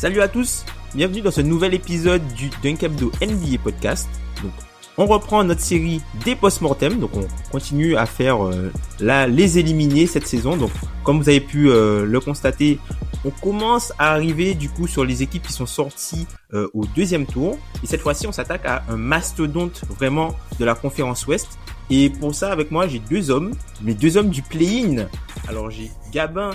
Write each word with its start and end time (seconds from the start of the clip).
Salut 0.00 0.22
à 0.22 0.28
tous, 0.28 0.64
bienvenue 0.94 1.20
dans 1.20 1.30
ce 1.30 1.42
nouvel 1.42 1.74
épisode 1.74 2.26
du 2.28 2.48
Dunkabdo 2.62 3.12
NBA 3.20 3.58
Podcast. 3.62 4.08
Donc, 4.42 4.52
on 4.96 5.04
reprend 5.04 5.44
notre 5.44 5.60
série 5.60 6.00
des 6.24 6.34
post-mortem, 6.34 6.98
donc 6.98 7.10
on 7.14 7.26
continue 7.52 7.96
à 7.98 8.06
faire 8.06 8.46
euh, 8.46 8.72
là 8.98 9.26
les 9.26 9.58
éliminés 9.58 10.06
cette 10.06 10.26
saison. 10.26 10.56
Donc, 10.56 10.70
comme 11.04 11.18
vous 11.18 11.28
avez 11.28 11.42
pu 11.42 11.68
euh, 11.68 12.06
le 12.06 12.18
constater, 12.18 12.78
on 13.26 13.30
commence 13.30 13.92
à 13.98 14.12
arriver 14.12 14.54
du 14.54 14.70
coup 14.70 14.86
sur 14.86 15.04
les 15.04 15.22
équipes 15.22 15.42
qui 15.42 15.52
sont 15.52 15.66
sorties 15.66 16.26
euh, 16.54 16.66
au 16.72 16.86
deuxième 16.96 17.26
tour. 17.26 17.58
Et 17.84 17.86
cette 17.86 18.00
fois-ci, 18.00 18.26
on 18.26 18.32
s'attaque 18.32 18.64
à 18.64 18.84
un 18.88 18.96
mastodonte 18.96 19.82
vraiment 19.98 20.34
de 20.58 20.64
la 20.64 20.74
conférence 20.74 21.26
Ouest. 21.26 21.58
Et 21.90 22.08
pour 22.08 22.34
ça, 22.34 22.50
avec 22.52 22.70
moi, 22.70 22.88
j'ai 22.88 23.00
deux 23.00 23.30
hommes, 23.30 23.52
mes 23.82 23.92
deux 23.92 24.16
hommes 24.16 24.30
du 24.30 24.40
play-in. 24.40 25.08
Alors, 25.46 25.68
j'ai 25.70 25.90
Gabin 26.10 26.52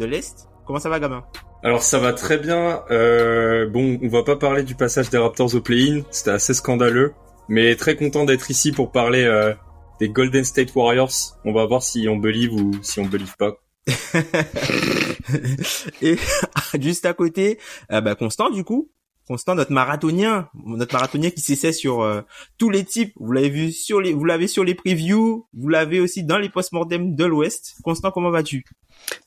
de 0.00 0.04
l'Est. 0.04 0.48
Comment 0.66 0.80
ça 0.80 0.88
va, 0.88 0.98
Gabin? 0.98 1.22
Alors 1.62 1.82
ça 1.82 1.98
va 1.98 2.12
très 2.12 2.38
bien. 2.38 2.82
Euh, 2.90 3.68
bon, 3.68 3.98
on 4.02 4.08
va 4.08 4.22
pas 4.22 4.36
parler 4.36 4.62
du 4.62 4.74
passage 4.74 5.10
des 5.10 5.18
Raptors 5.18 5.54
au 5.54 5.60
play-in, 5.60 6.02
c'était 6.10 6.30
assez 6.30 6.54
scandaleux, 6.54 7.12
mais 7.48 7.74
très 7.74 7.96
content 7.96 8.24
d'être 8.24 8.50
ici 8.50 8.72
pour 8.72 8.92
parler 8.92 9.24
euh, 9.24 9.52
des 9.98 10.08
Golden 10.08 10.44
State 10.44 10.74
Warriors. 10.74 11.38
On 11.44 11.52
va 11.52 11.66
voir 11.66 11.82
si 11.82 12.08
on 12.08 12.16
believe 12.16 12.54
ou 12.54 12.72
si 12.82 13.00
on 13.00 13.06
believe 13.06 13.36
pas. 13.36 13.56
Et 16.02 16.16
juste 16.80 17.06
à 17.06 17.14
côté, 17.14 17.58
euh, 17.90 18.00
bah, 18.00 18.14
Constant 18.14 18.50
du 18.50 18.64
coup. 18.64 18.90
Constant, 19.28 19.54
notre 19.54 19.72
marathonien, 19.72 20.48
notre 20.64 20.94
marathonien 20.94 21.28
qui 21.28 21.42
s'essaie 21.42 21.72
sur 21.72 22.00
euh, 22.00 22.22
tous 22.56 22.70
les 22.70 22.82
types. 22.82 23.12
Vous 23.20 23.30
l'avez 23.30 23.50
vu 23.50 23.72
sur 23.72 24.00
les, 24.00 24.14
vous 24.14 24.24
l'avez 24.24 24.46
sur 24.48 24.64
les 24.64 24.74
previews, 24.74 25.46
vous 25.52 25.68
l'avez 25.68 26.00
aussi 26.00 26.24
dans 26.24 26.38
les 26.38 26.48
post-mortem 26.48 27.14
de 27.14 27.24
l'Ouest. 27.26 27.74
Constant, 27.84 28.10
comment 28.10 28.30
vas-tu? 28.30 28.64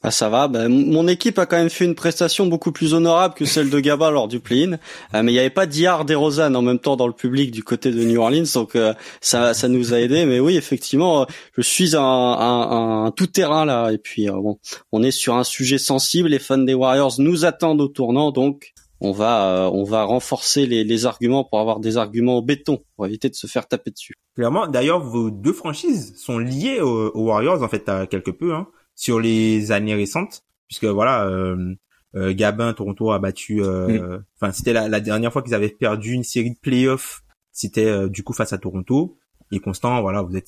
Bah 0.03 0.09
ça 0.09 0.27
va. 0.27 0.47
Bah, 0.47 0.67
mon 0.67 1.07
équipe 1.07 1.37
a 1.37 1.45
quand 1.45 1.57
même 1.57 1.69
fait 1.69 1.85
une 1.85 1.93
prestation 1.93 2.47
beaucoup 2.47 2.71
plus 2.71 2.95
honorable 2.95 3.35
que 3.35 3.45
celle 3.45 3.69
de 3.69 3.79
Gaba 3.79 4.09
lors 4.09 4.27
du 4.27 4.39
play-in, 4.39 4.73
Euh, 5.13 5.21
mais 5.23 5.31
il 5.31 5.35
n'y 5.35 5.39
avait 5.39 5.49
pas 5.51 5.67
Diard 5.67 6.05
et 6.09 6.15
Rosanne 6.15 6.55
en 6.55 6.61
même 6.63 6.79
temps 6.79 6.95
dans 6.95 7.07
le 7.07 7.13
public 7.13 7.51
du 7.51 7.63
côté 7.63 7.91
de 7.91 8.03
New 8.03 8.19
Orleans, 8.19 8.43
donc 8.55 8.75
euh, 8.75 8.93
ça 9.21 9.53
ça 9.53 9.67
nous 9.67 9.93
a 9.93 9.99
aidé. 9.99 10.25
Mais 10.25 10.39
oui, 10.39 10.57
effectivement, 10.57 11.21
euh, 11.21 11.25
je 11.55 11.61
suis 11.61 11.95
un, 11.95 12.01
un, 12.01 13.05
un 13.05 13.11
tout 13.11 13.27
terrain 13.27 13.65
là, 13.65 13.91
et 13.91 13.99
puis 13.99 14.29
euh, 14.29 14.33
bon, 14.33 14.57
on 14.91 15.03
est 15.03 15.11
sur 15.11 15.35
un 15.35 15.43
sujet 15.43 15.77
sensible. 15.77 16.29
Les 16.29 16.39
fans 16.39 16.57
des 16.57 16.73
Warriors 16.73 17.13
nous 17.19 17.45
attendent 17.45 17.81
au 17.81 17.87
tournant, 17.87 18.31
donc 18.31 18.73
on 19.01 19.11
va 19.11 19.65
euh, 19.65 19.69
on 19.73 19.83
va 19.83 20.03
renforcer 20.03 20.65
les, 20.67 20.83
les 20.83 21.05
arguments 21.05 21.43
pour 21.43 21.59
avoir 21.59 21.79
des 21.79 21.97
arguments 21.97 22.37
au 22.37 22.41
béton 22.41 22.83
pour 22.95 23.05
éviter 23.05 23.29
de 23.29 23.35
se 23.35 23.47
faire 23.47 23.67
taper 23.67 23.91
dessus. 23.91 24.13
Clairement, 24.35 24.67
d'ailleurs, 24.67 24.99
vos 25.01 25.31
deux 25.31 25.53
franchises 25.53 26.15
sont 26.17 26.39
liées 26.39 26.79
aux, 26.79 27.09
aux 27.09 27.25
Warriors 27.25 27.61
en 27.63 27.67
fait 27.67 27.89
à 27.89 28.07
quelque 28.07 28.31
peu 28.31 28.53
hein, 28.53 28.67
sur 28.95 29.19
les 29.19 29.71
années 29.71 29.95
récentes, 29.95 30.43
puisque 30.67 30.85
voilà, 30.85 31.25
euh, 31.27 31.75
euh, 32.15 32.33
Gabin, 32.33 32.73
Toronto 32.73 33.11
a 33.11 33.19
battu. 33.19 33.61
euh, 33.63 34.19
Enfin, 34.39 34.51
c'était 34.53 34.73
la, 34.73 34.87
la 34.87 34.99
dernière 34.99 35.33
fois 35.33 35.41
qu'ils 35.41 35.55
avaient 35.55 35.69
perdu 35.69 36.13
une 36.13 36.23
série 36.23 36.51
de 36.51 36.59
playoffs. 36.61 37.21
C'était 37.51 37.87
euh, 37.87 38.07
du 38.07 38.23
coup 38.23 38.33
face 38.33 38.53
à 38.53 38.57
Toronto. 38.57 39.17
Et 39.53 39.59
Constant, 39.59 40.01
voilà, 40.01 40.21
vous 40.21 40.35
êtes. 40.37 40.47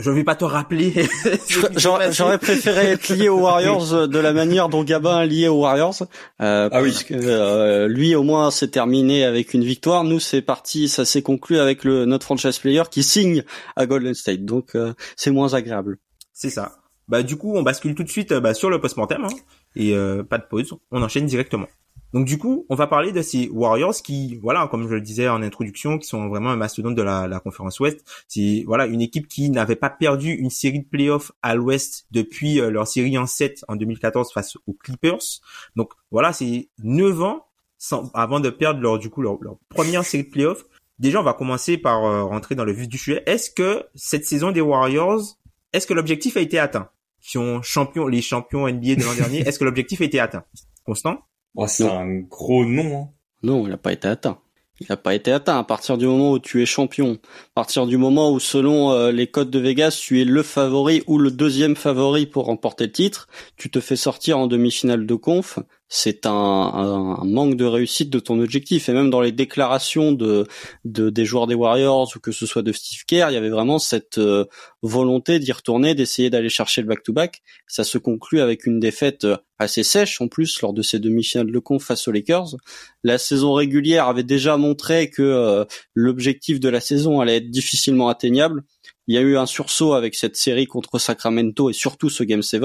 Je 0.00 0.10
vais 0.10 0.22
pas 0.24 0.36
te 0.36 0.44
rappeler. 0.44 0.92
J'aurais 1.76 2.38
préféré 2.38 2.86
être 2.92 3.08
lié 3.08 3.28
aux 3.28 3.40
Warriors 3.40 3.92
euh, 3.92 4.06
de 4.06 4.18
la 4.18 4.32
manière 4.32 4.68
dont 4.68 4.84
Gabin 4.84 5.22
est 5.22 5.26
lié 5.26 5.48
aux 5.48 5.60
Warriors. 5.62 5.96
Euh, 6.40 6.68
Ah 6.70 6.80
oui. 6.82 6.94
euh, 7.10 7.88
lui 7.88 8.14
au 8.14 8.22
moins 8.22 8.50
c'est 8.50 8.68
terminé 8.68 9.24
avec 9.24 9.54
une 9.54 9.64
victoire. 9.64 10.04
Nous 10.04 10.20
c'est 10.20 10.42
parti, 10.42 10.88
ça 10.88 11.04
s'est 11.04 11.22
conclu 11.22 11.58
avec 11.58 11.84
le 11.84 12.04
notre 12.04 12.24
franchise 12.24 12.58
player 12.58 12.84
qui 12.90 13.02
signe 13.02 13.42
à 13.76 13.86
Golden 13.86 14.14
State. 14.14 14.44
Donc 14.44 14.74
euh, 14.74 14.94
c'est 15.16 15.30
moins 15.32 15.54
agréable. 15.54 15.98
C'est 16.32 16.50
ça. 16.50 16.76
Bah 17.08 17.22
du 17.22 17.36
coup, 17.36 17.56
on 17.56 17.62
bascule 17.62 17.94
tout 17.94 18.04
de 18.04 18.08
suite 18.10 18.32
euh, 18.32 18.40
bah, 18.40 18.54
sur 18.54 18.70
le 18.70 18.80
post-mortem 18.80 19.24
hein, 19.24 19.34
et 19.74 19.94
euh, 19.94 20.22
pas 20.22 20.38
de 20.38 20.44
pause. 20.48 20.74
On 20.90 21.02
enchaîne 21.02 21.26
directement. 21.26 21.66
Donc 22.12 22.26
du 22.26 22.38
coup, 22.38 22.66
on 22.68 22.74
va 22.74 22.86
parler 22.86 23.12
de 23.12 23.20
ces 23.20 23.48
Warriors 23.50 23.94
qui, 23.94 24.36
voilà, 24.36 24.66
comme 24.68 24.88
je 24.88 24.94
le 24.94 25.00
disais 25.00 25.28
en 25.28 25.42
introduction, 25.42 25.98
qui 25.98 26.06
sont 26.06 26.28
vraiment 26.28 26.50
un 26.50 26.56
mastodonte 26.56 26.94
de 26.94 27.02
la, 27.02 27.28
la 27.28 27.40
conférence 27.40 27.78
Ouest. 27.80 28.04
C'est 28.28 28.64
voilà 28.66 28.86
une 28.86 29.00
équipe 29.00 29.28
qui 29.28 29.50
n'avait 29.50 29.76
pas 29.76 29.90
perdu 29.90 30.32
une 30.32 30.50
série 30.50 30.80
de 30.80 30.86
playoffs 30.86 31.32
à 31.42 31.54
l'Ouest 31.54 32.06
depuis 32.10 32.60
euh, 32.60 32.70
leur 32.70 32.86
série 32.86 33.18
en 33.18 33.26
7 33.26 33.64
en 33.68 33.76
2014 33.76 34.32
face 34.32 34.56
aux 34.66 34.72
Clippers. 34.72 35.40
Donc 35.76 35.92
voilà, 36.10 36.32
c'est 36.32 36.68
9 36.82 37.22
ans 37.22 37.44
sans, 37.78 38.10
avant 38.14 38.40
de 38.40 38.50
perdre 38.50 38.80
leur 38.80 38.98
du 38.98 39.10
coup 39.10 39.22
leur, 39.22 39.38
première 39.68 40.04
série 40.04 40.24
de 40.24 40.30
playoffs. 40.30 40.64
Déjà, 40.98 41.20
on 41.20 41.24
va 41.24 41.32
commencer 41.32 41.78
par 41.78 42.04
euh, 42.04 42.24
rentrer 42.24 42.56
dans 42.56 42.64
le 42.64 42.72
vif 42.72 42.88
du 42.88 42.98
sujet. 42.98 43.22
Est-ce 43.26 43.50
que 43.50 43.84
cette 43.94 44.24
saison 44.24 44.50
des 44.50 44.60
Warriors, 44.60 45.38
est-ce 45.72 45.86
que 45.86 45.94
l'objectif 45.94 46.36
a 46.36 46.40
été 46.40 46.58
atteint? 46.58 46.90
Qui 47.20 47.32
sont 47.32 47.62
champions, 47.62 48.08
les 48.08 48.22
champions 48.22 48.68
NBA 48.68 48.96
de 48.96 49.04
l'an 49.04 49.14
dernier, 49.14 49.40
est-ce 49.40 49.58
que 49.58 49.64
l'objectif 49.64 50.00
a 50.00 50.04
été 50.04 50.18
atteint? 50.18 50.44
Constant? 50.84 51.27
Oh, 51.54 51.66
c'est 51.66 51.88
un 51.88 52.20
gros 52.20 52.64
nom. 52.64 53.02
Hein. 53.02 53.08
Non, 53.42 53.66
il 53.66 53.70
n'a 53.70 53.76
pas 53.76 53.92
été 53.92 54.08
atteint. 54.08 54.38
Il 54.80 54.86
n'a 54.88 54.96
pas 54.96 55.14
été 55.14 55.32
atteint 55.32 55.58
à 55.58 55.64
partir 55.64 55.98
du 55.98 56.06
moment 56.06 56.32
où 56.32 56.38
tu 56.38 56.62
es 56.62 56.66
champion. 56.66 57.18
À 57.58 57.62
partir 57.62 57.86
du 57.86 57.96
moment 57.96 58.30
où, 58.30 58.38
selon 58.38 58.92
euh, 58.92 59.10
les 59.10 59.26
codes 59.26 59.50
de 59.50 59.58
Vegas, 59.58 59.98
tu 60.00 60.20
es 60.20 60.24
le 60.24 60.44
favori 60.44 61.02
ou 61.08 61.18
le 61.18 61.32
deuxième 61.32 61.74
favori 61.74 62.24
pour 62.24 62.44
remporter 62.44 62.84
le 62.86 62.92
titre, 62.92 63.26
tu 63.56 63.68
te 63.68 63.80
fais 63.80 63.96
sortir 63.96 64.38
en 64.38 64.46
demi-finale 64.46 65.06
de 65.06 65.14
conf. 65.16 65.58
C'est 65.90 66.26
un, 66.26 66.30
un- 66.30 67.16
un 67.18 67.24
manque 67.24 67.56
de 67.56 67.64
réussite 67.64 68.10
de 68.10 68.20
ton 68.20 68.38
objectif. 68.40 68.88
Et 68.88 68.92
même 68.92 69.10
dans 69.10 69.22
les 69.22 69.32
déclarations 69.32 70.12
de, 70.12 70.46
de 70.84 71.08
des 71.10 71.24
joueurs 71.24 71.46
des 71.48 71.54
Warriors 71.56 72.08
ou 72.14 72.20
que 72.20 72.30
ce 72.30 72.46
soit 72.46 72.62
de 72.62 72.70
Steve 72.72 73.04
Kerr, 73.08 73.30
il 73.30 73.34
y 73.34 73.38
avait 73.38 73.48
vraiment 73.48 73.78
cette 73.80 74.18
euh, 74.18 74.44
volonté 74.82 75.38
d'y 75.40 75.50
retourner, 75.50 75.94
d'essayer 75.96 76.30
d'aller 76.30 76.50
chercher 76.50 76.82
le 76.82 76.88
back-to-back. 76.88 77.40
Ça 77.66 77.82
se 77.84 77.96
conclut 77.98 78.40
avec 78.40 78.66
une 78.66 78.78
défaite 78.80 79.24
euh, 79.24 79.38
assez 79.58 79.82
sèche 79.82 80.20
en 80.20 80.28
plus 80.28 80.60
lors 80.60 80.74
de 80.74 80.82
ces 80.82 80.98
demi-finales 81.00 81.50
de 81.50 81.58
conf 81.58 81.82
face 81.82 82.06
aux 82.06 82.12
Lakers. 82.12 82.54
La 83.02 83.16
saison 83.16 83.54
régulière 83.54 84.08
avait 84.08 84.22
déjà 84.24 84.58
montré 84.58 85.08
que 85.08 85.22
euh, 85.22 85.64
l'objectif 85.94 86.60
de 86.60 86.68
la 86.68 86.80
saison 86.80 87.20
allait 87.20 87.38
être 87.38 87.47
difficilement 87.48 88.08
atteignable. 88.08 88.64
Il 89.06 89.14
y 89.14 89.18
a 89.18 89.22
eu 89.22 89.38
un 89.38 89.46
sursaut 89.46 89.94
avec 89.94 90.14
cette 90.14 90.36
série 90.36 90.66
contre 90.66 90.98
Sacramento 90.98 91.70
et 91.70 91.72
surtout 91.72 92.10
ce 92.10 92.22
Game 92.24 92.42
7. 92.42 92.62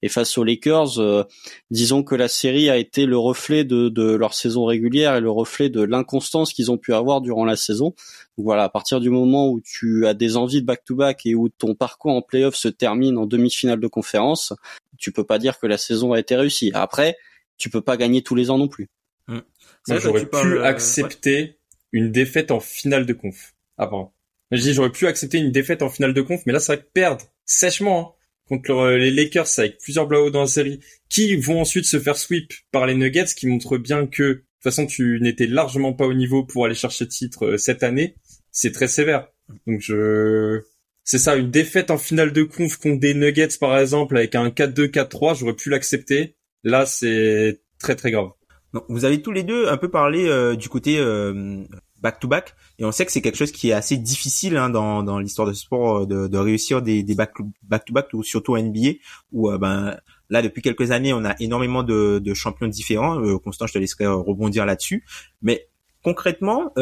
Et 0.00 0.08
face 0.08 0.38
aux 0.38 0.44
Lakers, 0.44 0.98
euh, 0.98 1.24
disons 1.70 2.02
que 2.02 2.14
la 2.14 2.28
série 2.28 2.70
a 2.70 2.78
été 2.78 3.04
le 3.04 3.18
reflet 3.18 3.64
de, 3.64 3.90
de 3.90 4.14
leur 4.14 4.32
saison 4.32 4.64
régulière 4.64 5.16
et 5.16 5.20
le 5.20 5.30
reflet 5.30 5.68
de 5.68 5.82
l'inconstance 5.82 6.54
qu'ils 6.54 6.70
ont 6.70 6.78
pu 6.78 6.94
avoir 6.94 7.20
durant 7.20 7.44
la 7.44 7.56
saison. 7.56 7.94
Donc 8.38 8.44
voilà, 8.44 8.64
à 8.64 8.68
partir 8.70 9.00
du 9.00 9.10
moment 9.10 9.50
où 9.50 9.60
tu 9.60 10.06
as 10.06 10.14
des 10.14 10.38
envies 10.38 10.62
de 10.62 10.66
back-to-back 10.66 11.26
et 11.26 11.34
où 11.34 11.50
ton 11.50 11.74
parcours 11.74 12.12
en 12.12 12.22
playoff 12.22 12.54
se 12.54 12.68
termine 12.68 13.18
en 13.18 13.26
demi-finale 13.26 13.78
de 13.78 13.86
conférence, 13.86 14.54
tu 14.96 15.12
peux 15.12 15.24
pas 15.24 15.38
dire 15.38 15.58
que 15.58 15.66
la 15.66 15.76
saison 15.76 16.12
a 16.12 16.18
été 16.18 16.36
réussie. 16.36 16.70
Après, 16.72 17.16
tu 17.58 17.68
peux 17.68 17.82
pas 17.82 17.98
gagner 17.98 18.22
tous 18.22 18.34
les 18.34 18.48
ans 18.48 18.56
non 18.56 18.68
plus. 18.68 18.88
Que 19.28 19.98
j'aurais 19.98 20.20
pu 20.20 20.26
parles, 20.26 20.58
euh, 20.58 20.64
accepter 20.64 21.58
une 21.90 22.10
défaite 22.10 22.50
en 22.50 22.60
finale 22.60 23.06
de 23.06 23.12
conf. 23.12 23.54
Avant. 23.76 24.14
Je 24.52 24.62
dis, 24.62 24.74
j'aurais 24.74 24.92
pu 24.92 25.06
accepter 25.06 25.38
une 25.38 25.50
défaite 25.50 25.82
en 25.82 25.88
finale 25.88 26.14
de 26.14 26.22
conf, 26.22 26.42
mais 26.46 26.52
là, 26.52 26.60
c'est 26.60 26.74
vrai 26.74 26.82
que 26.82 26.88
perdre 26.92 27.24
sèchement 27.44 28.00
hein, 28.00 28.24
contre 28.48 28.72
le- 28.72 28.98
les 28.98 29.10
Lakers 29.10 29.46
avec 29.58 29.78
plusieurs 29.78 30.06
blowouts 30.06 30.30
dans 30.30 30.42
la 30.42 30.46
série, 30.46 30.80
qui 31.08 31.36
vont 31.36 31.60
ensuite 31.60 31.84
se 31.86 31.98
faire 31.98 32.16
sweep 32.16 32.52
par 32.70 32.86
les 32.86 32.94
Nuggets, 32.94 33.34
qui 33.36 33.46
montrent 33.46 33.78
bien 33.78 34.06
que 34.06 34.22
de 34.22 34.32
toute 34.34 34.44
façon, 34.62 34.86
tu 34.86 35.18
n'étais 35.20 35.46
largement 35.46 35.92
pas 35.92 36.06
au 36.06 36.14
niveau 36.14 36.44
pour 36.44 36.66
aller 36.66 36.74
chercher 36.74 37.08
titre 37.08 37.46
euh, 37.46 37.56
cette 37.56 37.82
année. 37.82 38.14
C'est 38.52 38.70
très 38.72 38.86
sévère. 38.88 39.28
Donc 39.66 39.80
je, 39.80 40.60
c'est 41.02 41.18
ça, 41.18 41.34
une 41.36 41.50
défaite 41.50 41.90
en 41.90 41.98
finale 41.98 42.32
de 42.32 42.42
conf 42.44 42.76
contre 42.76 43.00
des 43.00 43.14
Nuggets 43.14 43.58
par 43.58 43.76
exemple 43.78 44.16
avec 44.16 44.34
un 44.36 44.50
4-2, 44.50 44.86
4-3, 44.88 45.36
j'aurais 45.38 45.54
pu 45.56 45.68
l'accepter. 45.70 46.36
Là, 46.62 46.86
c'est 46.86 47.60
très 47.80 47.96
très 47.96 48.10
grave. 48.12 48.28
Donc, 48.72 48.84
vous 48.88 49.04
avez 49.04 49.20
tous 49.20 49.32
les 49.32 49.42
deux 49.42 49.66
un 49.68 49.76
peu 49.76 49.90
parlé 49.90 50.26
euh, 50.28 50.54
du 50.54 50.68
côté 50.68 50.96
euh, 50.98 51.64
back-to-back. 52.02 52.54
Et 52.78 52.84
on 52.84 52.92
sait 52.92 53.06
que 53.06 53.12
c'est 53.12 53.22
quelque 53.22 53.36
chose 53.36 53.52
qui 53.52 53.70
est 53.70 53.72
assez 53.72 53.96
difficile 53.96 54.56
hein, 54.56 54.68
dans, 54.68 55.02
dans 55.02 55.18
l'histoire 55.18 55.46
de 55.46 55.52
sport 55.52 56.06
de, 56.06 56.26
de 56.26 56.38
réussir 56.38 56.82
des, 56.82 57.02
des 57.02 57.14
back-to-back, 57.14 58.08
ou 58.12 58.22
surtout 58.22 58.56
NBA, 58.56 58.98
où 59.32 59.50
ben 59.56 59.96
là 60.28 60.42
depuis 60.42 60.62
quelques 60.62 60.90
années 60.90 61.12
on 61.12 61.24
a 61.24 61.34
énormément 61.40 61.82
de, 61.82 62.18
de 62.18 62.34
champions 62.34 62.66
différents. 62.66 63.20
Constant, 63.38 63.66
je 63.66 63.74
te 63.74 63.78
laisserai 63.78 64.06
rebondir 64.06 64.66
là-dessus. 64.66 65.04
Mais 65.40 65.68
concrètement, 66.02 66.72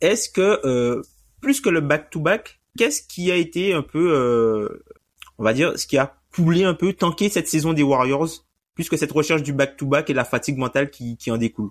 est-ce 0.00 0.28
que 0.28 1.02
plus 1.40 1.60
que 1.60 1.70
le 1.70 1.80
back-to-back, 1.80 2.60
qu'est-ce 2.76 3.02
qui 3.02 3.30
a 3.30 3.36
été 3.36 3.72
un 3.72 3.82
peu, 3.82 4.68
on 5.38 5.44
va 5.44 5.52
dire, 5.52 5.78
ce 5.78 5.86
qui 5.86 5.96
a 5.96 6.16
coulé 6.34 6.64
un 6.64 6.74
peu, 6.74 6.92
tanké 6.92 7.28
cette 7.28 7.48
saison 7.48 7.72
des 7.72 7.82
Warriors? 7.82 8.28
Plus 8.78 8.88
que 8.88 8.96
cette 8.96 9.10
recherche 9.10 9.42
du 9.42 9.52
back-to-back 9.52 10.08
et 10.08 10.14
la 10.14 10.24
fatigue 10.24 10.56
mentale 10.56 10.88
qui, 10.88 11.16
qui 11.16 11.32
en 11.32 11.36
découle. 11.36 11.70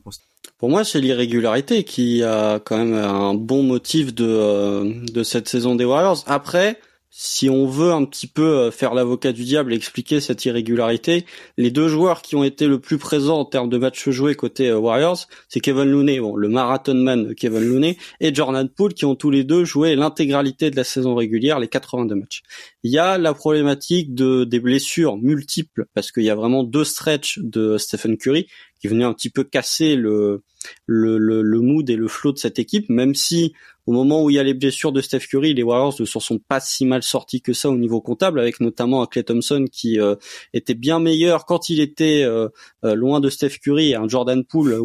Pour 0.57 0.68
moi, 0.68 0.83
c'est 0.83 1.00
l'irrégularité 1.00 1.86
qui 1.86 2.21
a 2.21 2.59
quand 2.59 2.75
même 2.75 2.95
un 2.95 3.33
bon 3.33 3.63
motif 3.63 4.13
de, 4.13 4.25
euh, 4.27 4.94
de 5.13 5.24
cette 5.24 5.48
saison 5.48 5.75
des 5.75 5.86
Warriors. 5.86 6.25
Après, 6.27 6.81
si 7.19 7.49
on 7.49 7.65
veut 7.65 7.93
un 7.93 8.05
petit 8.05 8.27
peu 8.27 8.59
euh, 8.59 8.71
faire 8.71 8.93
l'avocat 8.93 9.31
du 9.31 9.43
diable 9.43 9.73
et 9.73 9.75
expliquer 9.75 10.19
cette 10.19 10.45
irrégularité, 10.45 11.25
les 11.57 11.71
deux 11.71 11.87
joueurs 11.87 12.21
qui 12.21 12.35
ont 12.35 12.43
été 12.43 12.67
le 12.67 12.79
plus 12.79 12.99
présents 12.99 13.39
en 13.39 13.45
termes 13.45 13.69
de 13.69 13.79
matchs 13.79 14.09
joués 14.09 14.35
côté 14.35 14.69
euh, 14.69 14.77
Warriors, 14.77 15.25
c'est 15.49 15.59
Kevin 15.59 15.85
Looney, 15.85 16.19
bon, 16.19 16.35
le 16.35 16.47
marathon 16.47 16.93
man 16.93 17.33
Kevin 17.33 17.67
Looney, 17.67 17.97
et 18.19 18.35
Jordan 18.35 18.69
Poole 18.69 18.93
qui 18.93 19.05
ont 19.05 19.15
tous 19.15 19.31
les 19.31 19.43
deux 19.43 19.65
joué 19.65 19.95
l'intégralité 19.95 20.69
de 20.69 20.75
la 20.75 20.83
saison 20.83 21.15
régulière, 21.15 21.59
les 21.59 21.67
82 21.67 22.13
matchs. 22.13 22.43
Il 22.83 22.91
y 22.91 22.99
a 22.99 23.17
la 23.17 23.33
problématique 23.33 24.13
de 24.13 24.43
des 24.43 24.59
blessures 24.59 25.17
multiples 25.17 25.87
parce 25.95 26.11
qu'il 26.11 26.23
y 26.23 26.29
a 26.29 26.35
vraiment 26.35 26.63
deux 26.63 26.83
stretches 26.83 27.39
de 27.41 27.79
Stephen 27.79 28.17
Curry 28.17 28.45
qui 28.79 28.87
venaient 28.89 29.05
un 29.05 29.13
petit 29.13 29.31
peu 29.31 29.43
casser 29.43 29.95
le 29.95 30.43
le, 30.85 31.17
le, 31.17 31.41
le 31.41 31.59
mood 31.59 31.89
et 31.89 31.95
le 31.95 32.07
flow 32.07 32.31
de 32.31 32.37
cette 32.37 32.59
équipe, 32.59 32.89
même 32.89 33.15
si 33.15 33.53
au 33.87 33.93
moment 33.93 34.21
où 34.21 34.29
il 34.29 34.35
y 34.35 34.39
a 34.39 34.43
les 34.43 34.53
blessures 34.53 34.91
de 34.91 34.99
Steph 34.99 35.21
Curry, 35.29 35.53
les 35.53 35.63
Warriors 35.63 35.95
ne 35.97 36.05
se 36.05 36.19
sont 36.19 36.39
pas 36.39 36.59
si 36.59 36.85
mal 36.85 37.03
sortis 37.03 37.41
que 37.41 37.53
ça 37.53 37.69
au 37.69 37.77
niveau 37.77 38.01
comptable, 38.01 38.39
avec 38.41 38.59
notamment 38.59 39.01
un 39.01 39.05
Clay 39.05 39.23
Thompson 39.23 39.65
qui 39.71 39.97
euh, 39.97 40.15
était 40.53 40.73
bien 40.73 40.99
meilleur 40.99 41.45
quand 41.45 41.69
il 41.69 41.79
était 41.79 42.23
euh, 42.23 42.49
euh, 42.83 42.95
loin 42.95 43.21
de 43.21 43.29
Steph 43.29 43.59
Curry 43.63 43.91
et 43.91 43.95
un 43.95 44.07
Jordan 44.09 44.43
Poole 44.43 44.77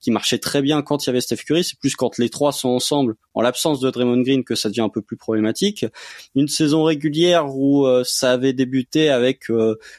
qui 0.00 0.10
marchait 0.10 0.38
très 0.38 0.62
bien 0.62 0.80
quand 0.80 1.04
il 1.04 1.08
y 1.08 1.10
avait 1.10 1.20
Steph 1.20 1.44
Curry. 1.46 1.62
C'est 1.62 1.78
plus 1.78 1.94
quand 1.94 2.16
les 2.16 2.30
trois 2.30 2.52
sont 2.52 2.70
ensemble, 2.70 3.16
en 3.34 3.42
l'absence 3.42 3.80
de 3.80 3.90
Draymond 3.90 4.22
Green, 4.22 4.42
que 4.44 4.54
ça 4.54 4.70
devient 4.70 4.80
un 4.80 4.88
peu 4.88 5.02
plus 5.02 5.18
problématique. 5.18 5.84
Une 6.34 6.48
saison 6.48 6.84
régulière 6.84 7.54
où 7.54 7.86
ça 8.02 8.32
avait 8.32 8.54
débuté 8.54 9.10
avec 9.10 9.50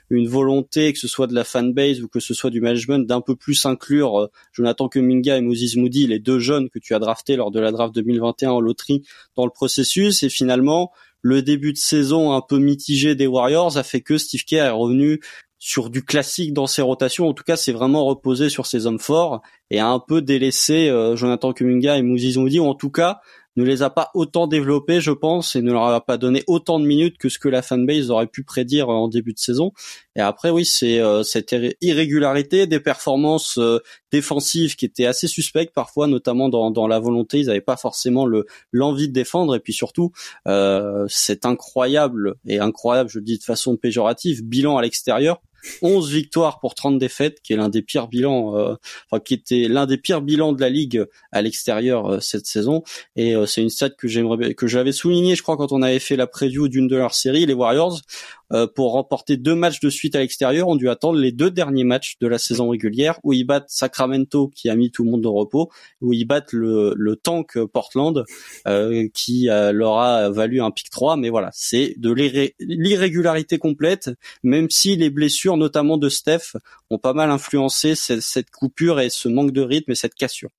une 0.10 0.28
volonté, 0.28 0.92
que 0.92 1.00
ce 1.00 1.08
soit 1.08 1.28
de 1.28 1.36
la 1.36 1.44
fanbase 1.44 2.02
ou 2.02 2.08
que 2.08 2.20
ce 2.20 2.34
soit 2.34 2.50
du 2.50 2.62
management, 2.62 3.06
d'un 3.06 3.22
peu 3.22 3.36
plus 3.36 3.66
inclure 3.66 4.30
Jonathan 4.54 4.90
Kuminga 5.20 5.38
et 5.38 5.42
Moses 5.42 5.76
Moody, 5.76 6.08
les 6.08 6.20
deux 6.20 6.40
jeunes 6.40 6.70
que 6.70 6.80
tu 6.80 6.94
as 6.94 7.00
draftés 7.00 7.36
lors 7.36 7.52
de 7.52 7.60
la 7.60 7.72
draft 7.72 7.94
2020 7.94 8.44
en 8.44 8.60
loterie 8.60 9.04
dans 9.36 9.46
le 9.46 9.52
processus 9.52 10.24
et 10.24 10.30
finalement 10.30 10.92
le 11.22 11.42
début 11.42 11.74
de 11.74 11.78
saison 11.78 12.34
un 12.34 12.42
peu 12.42 12.60
mitigé 12.60 13.16
des 13.16 13.28
Warriors 13.28 13.78
a 13.78 13.84
fait 13.84 14.02
que 14.02 14.18
Steve 14.18 14.44
Kerr 14.46 14.66
est 14.66 14.70
revenu 14.70 15.20
sur 15.62 15.90
du 15.90 16.04
classique 16.04 16.54
dans 16.54 16.68
ses 16.68 16.82
rotations. 16.82 17.28
En 17.28 17.34
tout 17.34 17.44
cas, 17.44 17.58
c'est 17.58 17.74
vraiment 17.74 18.06
reposé 18.06 18.48
sur 18.48 18.66
ses 18.66 18.86
hommes 18.86 19.00
forts 19.00 19.42
et 19.70 19.80
a 19.80 19.88
un 19.88 20.00
peu 20.00 20.22
délaissé 20.22 20.88
euh, 20.88 21.18
Jonathan 21.18 21.52
Kuminga 21.52 21.98
et 21.98 22.02
Moses 22.02 22.38
Moody, 22.38 22.62
ou 22.62 22.66
en 22.66 22.76
tout 22.76 22.90
cas 22.90 23.20
ne 23.60 23.66
les 23.66 23.82
a 23.84 23.90
pas 23.90 24.10
autant 24.14 24.48
développés, 24.48 25.02
je 25.02 25.12
pense, 25.12 25.56
et 25.56 25.62
ne 25.62 25.72
leur 25.72 25.84
a 25.84 26.06
pas 26.06 26.18
donné 26.18 26.44
autant 26.48 26.80
de 26.80 26.86
minutes 26.86 27.18
que 27.18 27.28
ce 27.28 27.40
que 27.40 27.50
la 27.50 27.62
fanbase 27.62 28.10
aurait 28.10 28.28
pu 28.28 28.44
prédire 28.44 28.90
en 28.90 29.08
début 29.08 29.34
de 29.34 29.40
saison. 29.40 29.74
Et 30.16 30.22
après, 30.22 30.50
oui, 30.50 30.66
c'est 30.66 31.00
euh, 31.00 31.24
cette 31.24 31.56
irrégularité 31.82 32.68
des 32.68 32.80
performances 32.80 33.58
euh, 33.58 33.80
défensives 34.12 34.76
qui 34.76 34.86
étaient 34.86 35.06
assez 35.06 35.28
suspectes 35.28 35.74
parfois, 35.74 36.08
notamment 36.08 36.50
dans, 36.50 36.88
la 36.88 37.00
volonté. 37.00 37.40
Ils 37.40 37.48
n'avaient 37.48 37.62
pas 37.62 37.78
forcément 37.78 38.26
le 38.26 38.46
l'envie 38.72 39.08
de 39.08 39.14
défendre, 39.14 39.56
et 39.56 39.60
puis 39.60 39.74
surtout, 39.74 40.12
euh, 40.48 41.06
c'est 41.10 41.46
incroyable 41.46 42.36
et 42.46 42.60
incroyable, 42.60 43.10
je 43.10 43.20
le 43.20 43.26
dis 43.26 43.38
de 43.38 43.44
façon 43.44 43.76
péjorative, 43.76 44.44
bilan 44.44 44.78
à 44.78 44.82
l'extérieur 44.82 45.42
11 45.82 46.10
victoires 46.12 46.60
pour 46.60 46.76
30 46.76 46.98
défaites, 46.98 47.42
qui 47.42 47.54
est 47.54 47.56
l'un 47.56 47.70
des 47.70 47.82
pires 47.82 48.08
bilans, 48.08 48.56
euh, 48.56 48.76
enfin 49.10 49.22
qui 49.24 49.34
était 49.34 49.68
l'un 49.68 49.86
des 49.86 49.98
pires 49.98 50.22
bilans 50.22 50.54
de 50.54 50.62
la 50.62 50.70
ligue 50.70 51.06
à 51.32 51.42
l'extérieur 51.42 52.08
euh, 52.08 52.20
cette 52.20 52.46
saison. 52.46 52.84
Et 53.16 53.36
euh, 53.36 53.46
c'est 53.46 53.62
une 53.62 53.70
stat 53.70 53.90
que 53.92 54.08
j'aimerais, 54.08 54.54
que 54.54 54.68
j'avais 54.68 54.92
souligné, 54.92 55.36
je 55.36 55.44
crois, 55.44 55.58
quand 55.58 55.72
on 55.72 55.82
avait 55.82 56.00
fait 56.00 56.16
la 56.16 56.28
preview 56.28 56.68
d'une 56.68 56.88
de 56.88 56.96
leurs 56.96 57.16
séries, 57.16 57.46
les 57.46 57.54
Warriors. 57.54 58.02
Euh, 58.52 58.68
pour 58.68 58.94
remporter 58.94 59.38
deux 59.38 59.56
matchs 59.56 59.80
de 59.80 59.90
suite 59.90 60.16
à 60.16 60.20
l'extérieur, 60.20 60.68
ont 60.68 60.76
dû 60.76 60.90
attendre 60.90 61.20
les 61.20 61.32
deux 61.32 61.52
derniers 61.52 61.84
matchs 61.84 62.18
de 62.20 62.28
la 62.28 62.38
saison 62.38 62.70
régulière 62.70 63.20
où 63.24 63.34
ils 63.34 63.44
battent 63.44 63.70
Sacramento 63.70 64.48
qui 64.50 64.70
a 64.70 64.76
mis 64.76 64.92
tout 64.92 65.04
le 65.04 65.12
monde 65.12 65.26
au 65.26 65.34
repos, 65.34 65.70
où 66.02 66.14
ils 66.14 66.26
battent 66.26 66.54
le, 66.54 67.16
tank 67.22 67.58
Portland 67.66 68.24
euh, 68.68 69.08
qui 69.14 69.50
euh, 69.50 69.72
leur 69.72 69.98
a 69.98 70.30
valu 70.30 70.62
un 70.62 70.72
pic 70.72 70.90
3. 70.90 71.18
Mais 71.18 71.30
voilà, 71.30 71.50
c'est 71.54 71.96
de 71.98 72.12
l'irrégularité 72.60 73.58
complète, 73.58 74.10
même 74.44 74.70
si 74.70 74.96
les 74.96 75.10
blessures, 75.10 75.58
notamment 75.58 75.98
de 75.98 76.10
Steph, 76.10 76.56
ont 76.90 76.98
pas 76.98 77.14
mal 77.14 77.30
influencé 77.30 77.96
cette, 77.96 78.22
cette 78.22 78.50
coupure 78.50 79.00
et 79.00 79.10
ce 79.10 79.28
manque 79.28 79.52
de 79.52 79.62
rythme 79.62 79.92
et 79.92 79.96
cette 79.96 80.16
cassure. 80.16 80.50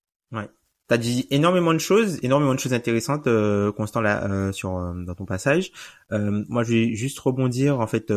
T'as 0.90 0.98
dit 0.98 1.28
énormément 1.30 1.72
de 1.72 1.78
choses, 1.78 2.18
énormément 2.24 2.52
de 2.52 2.58
choses 2.58 2.72
intéressantes, 2.72 3.28
euh, 3.28 3.70
Constant 3.70 4.00
là 4.00 4.28
euh, 4.28 4.50
sur 4.50 4.76
euh, 4.76 4.92
dans 5.06 5.14
ton 5.14 5.24
passage. 5.24 5.70
Euh, 6.10 6.44
moi, 6.48 6.64
je 6.64 6.72
vais 6.72 6.94
juste 6.96 7.16
rebondir 7.20 7.78
en 7.78 7.86
fait 7.86 8.12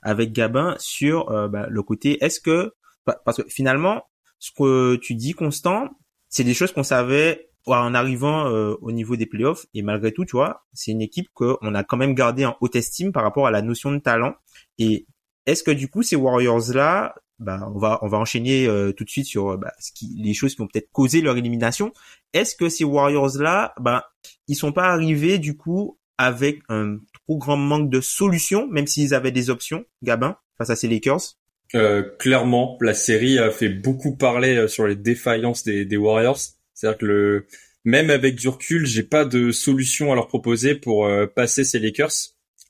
avec 0.00 0.32
Gabin 0.32 0.76
sur 0.78 1.26
bah, 1.50 1.66
le 1.68 1.82
côté. 1.82 2.16
Est-ce 2.24 2.40
que 2.40 2.72
parce 3.04 3.42
que 3.42 3.48
finalement, 3.50 4.04
ce 4.38 4.50
que 4.50 4.96
tu 4.96 5.14
dis, 5.14 5.34
Constant, 5.34 5.90
c'est 6.30 6.42
des 6.42 6.54
choses 6.54 6.72
qu'on 6.72 6.82
savait 6.82 7.50
en 7.66 7.92
arrivant 7.92 8.46
au 8.46 8.92
niveau 8.92 9.16
des 9.16 9.26
playoffs 9.26 9.66
et 9.74 9.82
malgré 9.82 10.10
tout, 10.10 10.24
tu 10.24 10.36
vois, 10.36 10.64
c'est 10.72 10.92
une 10.92 11.02
équipe 11.02 11.28
qu'on 11.34 11.74
a 11.74 11.84
quand 11.84 11.98
même 11.98 12.14
gardé 12.14 12.46
en 12.46 12.56
haute 12.62 12.76
estime 12.76 13.12
par 13.12 13.24
rapport 13.24 13.46
à 13.46 13.50
la 13.50 13.60
notion 13.60 13.92
de 13.92 13.98
talent. 13.98 14.32
Et 14.78 15.06
est-ce 15.44 15.62
que 15.62 15.70
du 15.70 15.90
coup, 15.90 16.02
ces 16.02 16.16
Warriors 16.16 16.72
là, 16.72 17.14
bah, 17.40 17.68
on 17.74 17.78
va 17.78 17.98
on 18.02 18.08
va 18.08 18.18
enchaîner 18.18 18.66
euh, 18.66 18.92
tout 18.92 19.04
de 19.04 19.10
suite 19.10 19.26
sur 19.26 19.58
bah, 19.58 19.72
ce 19.80 19.90
qui, 19.92 20.14
les 20.18 20.34
choses 20.34 20.54
qui 20.54 20.60
ont 20.60 20.68
peut-être 20.68 20.90
causé 20.92 21.20
leur 21.20 21.36
élimination. 21.36 21.92
Est-ce 22.32 22.54
que 22.54 22.68
ces 22.68 22.84
Warriors 22.84 23.38
là, 23.38 23.74
bah, 23.80 24.12
ils 24.46 24.54
sont 24.54 24.72
pas 24.72 24.88
arrivés 24.88 25.38
du 25.38 25.56
coup 25.56 25.98
avec 26.18 26.60
un 26.68 26.98
trop 27.14 27.38
grand 27.38 27.56
manque 27.56 27.90
de 27.90 28.02
solutions, 28.02 28.68
même 28.68 28.86
s'ils 28.86 29.14
avaient 29.14 29.32
des 29.32 29.48
options, 29.48 29.86
Gabin, 30.02 30.36
face 30.58 30.68
à 30.70 30.76
ces 30.76 30.86
Lakers? 30.86 31.38
Euh, 31.74 32.02
Clairement, 32.18 32.76
la 32.80 32.94
série 32.94 33.38
a 33.38 33.50
fait 33.50 33.68
beaucoup 33.68 34.16
parler 34.16 34.56
euh, 34.56 34.68
sur 34.68 34.86
les 34.86 34.96
défaillances 34.96 35.64
des, 35.64 35.84
des 35.84 35.96
Warriors. 35.96 36.38
C'est-à-dire 36.74 36.98
que 36.98 37.06
le 37.06 37.46
même 37.84 38.10
avec 38.10 38.34
du 38.34 38.48
recul, 38.48 38.86
j'ai 38.86 39.02
pas 39.02 39.24
de 39.24 39.50
solution 39.50 40.12
à 40.12 40.14
leur 40.14 40.28
proposer 40.28 40.74
pour 40.74 41.06
euh, 41.06 41.26
passer 41.26 41.64
ces 41.64 41.78
Lakers. 41.78 42.12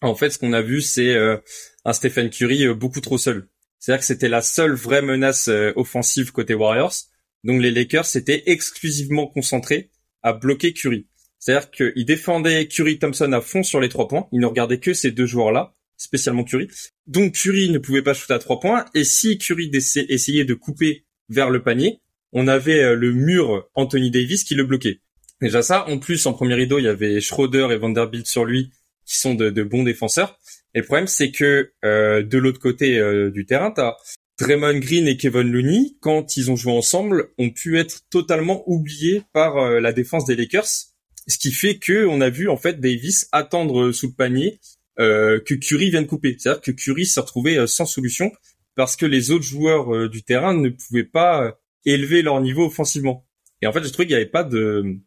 En 0.03 0.15
fait, 0.15 0.31
ce 0.31 0.39
qu'on 0.39 0.53
a 0.53 0.63
vu, 0.63 0.81
c'est 0.81 1.15
un 1.85 1.93
Stephen 1.93 2.31
Curry 2.31 2.73
beaucoup 2.73 3.03
trop 3.03 3.19
seul. 3.19 3.49
C'est-à-dire 3.81 4.01
que 4.01 4.07
c'était 4.07 4.29
la 4.29 4.43
seule 4.43 4.75
vraie 4.75 5.03
menace 5.03 5.49
euh, 5.49 5.73
offensive 5.75 6.33
côté 6.33 6.55
Warriors. 6.55 6.95
Donc 7.45 7.61
les 7.61 7.71
Lakers 7.71 8.05
s'étaient 8.05 8.43
exclusivement 8.47 9.27
concentrés 9.27 9.91
à 10.23 10.35
bloquer 10.35 10.73
Curry. 10.75 11.09
C'est-à-dire 11.39 11.71
qu'ils 11.71 12.05
défendaient 12.05 12.69
Curry 12.69 12.99
Thompson 12.99 13.33
à 13.33 13.41
fond 13.41 13.63
sur 13.63 13.81
les 13.81 13.89
trois 13.89 14.07
points. 14.07 14.29
Ils 14.33 14.41
ne 14.41 14.47
regardaient 14.47 14.79
que 14.79 14.93
ces 14.93 15.11
deux 15.11 15.25
joueurs-là, 15.25 15.75
spécialement 15.97 16.45
Curry. 16.45 16.69
Donc 17.07 17.33
Curry 17.33 17.71
ne 17.71 17.79
pouvait 17.79 18.03
pas 18.03 18.13
shooter 18.13 18.35
à 18.35 18.39
trois 18.39 18.61
points. 18.61 18.85
Et 18.95 19.05
si 19.05 19.39
Curry 19.39 19.71
essayait 19.75 20.45
de 20.45 20.55
couper 20.55 21.07
vers 21.31 21.49
le 21.49 21.63
panier, 21.63 22.01
on 22.33 22.47
avait 22.47 22.83
euh, 22.83 22.95
le 22.95 23.13
mur 23.13 23.69
Anthony 23.75 24.11
Davis 24.11 24.45
qui 24.45 24.55
le 24.55 24.65
bloquait. 24.65 25.01
Déjà 25.41 25.63
ça, 25.63 25.89
en 25.89 25.99
plus 25.99 26.27
en 26.27 26.35
premier 26.35 26.55
rideau, 26.55 26.79
il 26.79 26.85
y 26.85 26.89
avait 26.89 27.21
Schroeder 27.23 27.69
et 27.71 27.79
Vanderbilt 27.79 28.27
sur 28.27 28.45
lui, 28.45 28.71
qui 29.07 29.17
sont 29.17 29.35
de, 29.35 29.49
de 29.49 29.63
bons 29.63 29.85
défenseurs. 29.85 30.39
Et 30.75 30.81
le 30.81 30.85
problème, 30.85 31.07
c'est 31.07 31.31
que 31.31 31.73
euh, 31.85 32.23
de 32.23 32.39
l'autre 32.39 32.61
côté 32.61 32.99
euh, 32.99 33.31
du 33.31 33.47
terrain, 33.47 33.71
t'as 33.71 33.97
Draymond 34.39 34.79
Green 34.79 35.07
et 35.09 35.17
Kevin 35.17 35.51
Looney, 35.51 35.97
quand 36.01 36.37
ils 36.37 36.51
ont 36.51 36.57
joué 36.57 36.73
ensemble, 36.73 37.31
ont 37.39 37.51
pu 37.51 37.79
être 37.79 38.09
totalement 38.11 38.63
oubliés 38.67 39.23
par 39.33 39.59
euh, 39.59 39.81
la 39.81 39.93
défense 39.93 40.25
des 40.25 40.37
Lakers, 40.37 40.69
ce 41.27 41.39
qui 41.39 41.53
fait 41.53 41.79
que 41.79 42.07
on 42.07 42.21
a 42.21 42.31
vu 42.31 42.49
en 42.49 42.57
fait 42.57 42.81
Davis 42.81 43.29
attendre 43.33 43.93
sous 43.93 44.09
le 44.09 44.15
panier 44.15 44.61
que 44.99 45.55
Curry 45.55 45.89
vienne 45.89 46.07
couper. 46.07 46.37
C'est-à-dire 46.39 46.61
que 46.61 46.73
Curry 46.73 47.07
s'est 47.07 47.21
retrouvé 47.21 47.67
sans 47.67 47.87
solution 47.87 48.31
parce 48.75 48.97
que 48.97 49.07
les 49.07 49.31
autres 49.31 49.47
joueurs 49.47 50.11
du 50.11 50.23
terrain 50.23 50.53
ne 50.53 50.69
pouvaient 50.69 51.05
pas 51.05 51.59
élever 51.87 52.21
leur 52.21 52.39
niveau 52.43 52.67
offensivement. 52.67 53.27
Et 53.63 53.67
en 53.67 53.73
fait, 53.73 53.83
je 53.83 53.89
trouvais 53.89 54.07
qu'il 54.07 54.15
n'y 54.15 54.21
avait 54.21 54.31
pas 54.31 54.45
de 54.45 55.01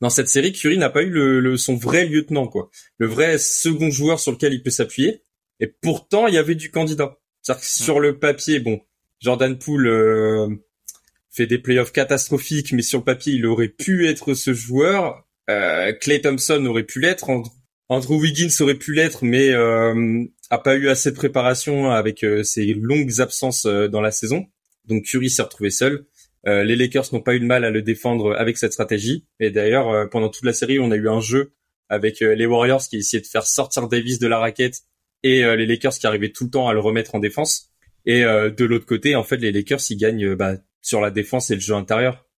dans 0.00 0.10
cette 0.10 0.28
série, 0.28 0.52
Curry 0.52 0.78
n'a 0.78 0.90
pas 0.90 1.02
eu 1.02 1.10
le, 1.10 1.56
son 1.56 1.76
vrai 1.76 2.06
lieutenant, 2.06 2.46
quoi. 2.46 2.70
Le 2.98 3.06
vrai 3.06 3.38
second 3.38 3.90
joueur 3.90 4.18
sur 4.18 4.32
lequel 4.32 4.54
il 4.54 4.62
peut 4.62 4.70
s'appuyer. 4.70 5.22
Et 5.60 5.66
pourtant, 5.66 6.26
il 6.26 6.34
y 6.34 6.38
avait 6.38 6.54
du 6.54 6.70
candidat. 6.70 7.18
C'est-à-dire 7.42 7.60
que 7.60 7.68
sur 7.68 8.00
le 8.00 8.18
papier, 8.18 8.60
bon, 8.60 8.80
Jordan 9.20 9.58
Poole 9.58 9.86
euh, 9.86 10.48
fait 11.30 11.46
des 11.46 11.58
playoffs 11.58 11.92
catastrophiques, 11.92 12.72
mais 12.72 12.82
sur 12.82 12.98
le 12.98 13.04
papier, 13.04 13.34
il 13.34 13.46
aurait 13.46 13.68
pu 13.68 14.08
être 14.08 14.34
ce 14.34 14.52
joueur. 14.52 15.26
Euh, 15.48 15.92
Clay 15.92 16.20
Thompson 16.20 16.64
aurait 16.66 16.84
pu 16.84 17.00
l'être. 17.00 17.28
Andrew 17.88 18.20
Wiggins 18.20 18.50
aurait 18.60 18.76
pu 18.76 18.94
l'être, 18.94 19.24
mais 19.24 19.50
euh, 19.50 20.24
a 20.50 20.58
pas 20.58 20.76
eu 20.76 20.88
assez 20.88 21.10
de 21.10 21.16
préparation 21.16 21.90
avec 21.90 22.24
euh, 22.24 22.42
ses 22.42 22.72
longues 22.74 23.20
absences 23.20 23.66
dans 23.66 24.00
la 24.00 24.12
saison. 24.12 24.46
Donc 24.86 25.04
Curry 25.04 25.30
s'est 25.30 25.42
retrouvé 25.42 25.70
seul. 25.70 26.06
Les 26.44 26.76
Lakers 26.76 27.06
n'ont 27.12 27.20
pas 27.20 27.34
eu 27.34 27.40
de 27.40 27.44
mal 27.44 27.64
à 27.64 27.70
le 27.70 27.82
défendre 27.82 28.34
avec 28.36 28.56
cette 28.56 28.72
stratégie. 28.72 29.26
Et 29.40 29.50
d'ailleurs, 29.50 30.08
pendant 30.10 30.28
toute 30.28 30.44
la 30.44 30.52
série, 30.52 30.78
on 30.78 30.90
a 30.90 30.96
eu 30.96 31.08
un 31.08 31.20
jeu 31.20 31.52
avec 31.88 32.20
les 32.20 32.46
Warriors 32.46 32.82
qui 32.82 32.96
essayaient 32.96 33.20
de 33.20 33.26
faire 33.26 33.46
sortir 33.46 33.88
Davis 33.88 34.18
de 34.18 34.26
la 34.26 34.38
raquette 34.38 34.80
et 35.22 35.42
les 35.42 35.66
Lakers 35.66 35.92
qui 35.92 36.06
arrivaient 36.06 36.32
tout 36.32 36.44
le 36.44 36.50
temps 36.50 36.68
à 36.68 36.72
le 36.72 36.80
remettre 36.80 37.14
en 37.14 37.18
défense. 37.18 37.70
Et 38.06 38.22
de 38.22 38.64
l'autre 38.64 38.86
côté, 38.86 39.16
en 39.16 39.22
fait, 39.22 39.36
les 39.36 39.52
Lakers 39.52 39.80
ils 39.90 39.96
gagnent 39.96 40.34
bah, 40.34 40.56
sur 40.80 41.00
la 41.00 41.10
défense 41.10 41.50
et 41.50 41.54
le 41.54 41.60
jeu 41.60 41.74
intérieur. 41.74 42.29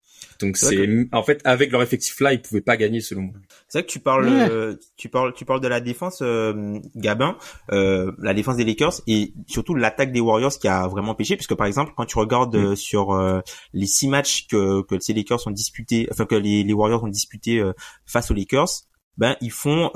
Donc 0.42 0.58
c'est 0.58 0.88
en 1.12 1.24
fait 1.24 1.42
avec 1.44 1.72
leur 1.72 1.82
effectif 1.82 2.20
là, 2.20 2.34
ils 2.34 2.42
pouvaient 2.42 2.62
pas 2.62 2.78
gagner 2.78 3.02
selon 3.02 3.24
moi. 3.24 3.34
C'est 3.68 3.80
vrai 3.80 3.86
que 3.86 3.92
tu 3.92 4.00
parles 4.00 4.28
euh, 4.28 4.76
tu 4.98 5.10
parles 5.10 5.34
tu 5.34 5.46
parles 5.46 5.62
de 5.62 5.68
la 5.68 5.80
défense 5.80 6.20
euh, 6.22 6.80
Gabin, 6.96 7.38
euh, 7.72 8.12
la 8.20 8.34
défense 8.34 8.58
des 8.58 8.64
Lakers 8.64 9.02
et 9.08 9.34
surtout 9.48 9.76
l'attaque 9.76 10.12
des 10.12 10.20
Warriors 10.20 10.58
qui 10.58 10.68
a 10.68 10.88
vraiment 10.88 11.16
pêché 11.16 11.36
puisque 11.36 11.56
par 11.56 11.68
exemple 11.68 11.94
quand 11.96 12.06
tu 12.06 12.18
regardes 12.18 12.56
mm. 12.56 12.76
sur 12.76 13.42
les 13.74 13.88
six 13.88 14.08
matchs 14.08 14.48
que 14.48 14.82
que 14.84 15.00
ces 15.00 15.14
Lakers 15.14 15.46
ont 15.48 15.52
disputés 15.52 16.08
enfin 16.12 16.26
que 16.26 16.36
les, 16.36 16.64
les 16.64 16.74
Warriors 16.74 17.04
ont 17.04 17.10
disputés 17.10 17.64
face 18.06 18.32
aux 18.32 18.34
Lakers, 18.34 18.70
ben 19.18 19.36
ils 19.42 19.52
font 19.52 19.92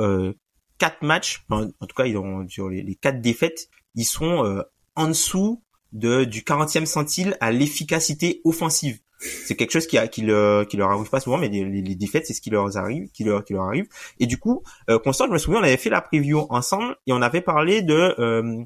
quatre 0.77 1.01
matchs 1.03 1.45
en 1.49 1.67
tout 1.67 1.95
cas 1.95 2.05
ils 2.05 2.17
ont 2.17 2.47
sur 2.47 2.69
les, 2.69 2.81
les 2.81 2.95
quatre 2.95 3.21
défaites, 3.21 3.69
ils 3.95 4.05
sont 4.05 4.63
en 4.95 5.07
dessous 5.07 5.63
de 5.91 6.25
du 6.25 6.41
40e 6.41 6.85
centile 6.85 7.37
à 7.39 7.51
l'efficacité 7.51 8.41
offensive 8.43 8.99
c'est 9.19 9.55
quelque 9.55 9.71
chose 9.71 9.87
qui, 9.87 9.97
a, 9.97 10.07
qui, 10.07 10.21
leur, 10.21 10.67
qui 10.67 10.77
leur 10.77 10.91
arrive 10.91 11.09
pas 11.09 11.19
souvent, 11.19 11.37
mais 11.37 11.49
les, 11.49 11.63
les 11.65 11.95
défaites, 11.95 12.25
c'est 12.25 12.33
ce 12.33 12.41
qui 12.41 12.49
leur 12.49 12.77
arrive, 12.77 13.09
qui 13.11 13.23
leur, 13.23 13.43
qui 13.43 13.53
leur 13.53 13.63
arrive. 13.63 13.87
Et 14.19 14.27
du 14.27 14.37
coup, 14.37 14.63
euh, 14.89 14.99
Constant, 14.99 15.27
je 15.27 15.31
me 15.31 15.37
souviens, 15.37 15.59
on 15.59 15.63
avait 15.63 15.77
fait 15.77 15.89
la 15.89 16.01
preview 16.01 16.45
ensemble 16.49 16.95
et 17.07 17.13
on 17.13 17.21
avait 17.21 17.41
parlé 17.41 17.81
de 17.81 18.15
euh, 18.19 18.63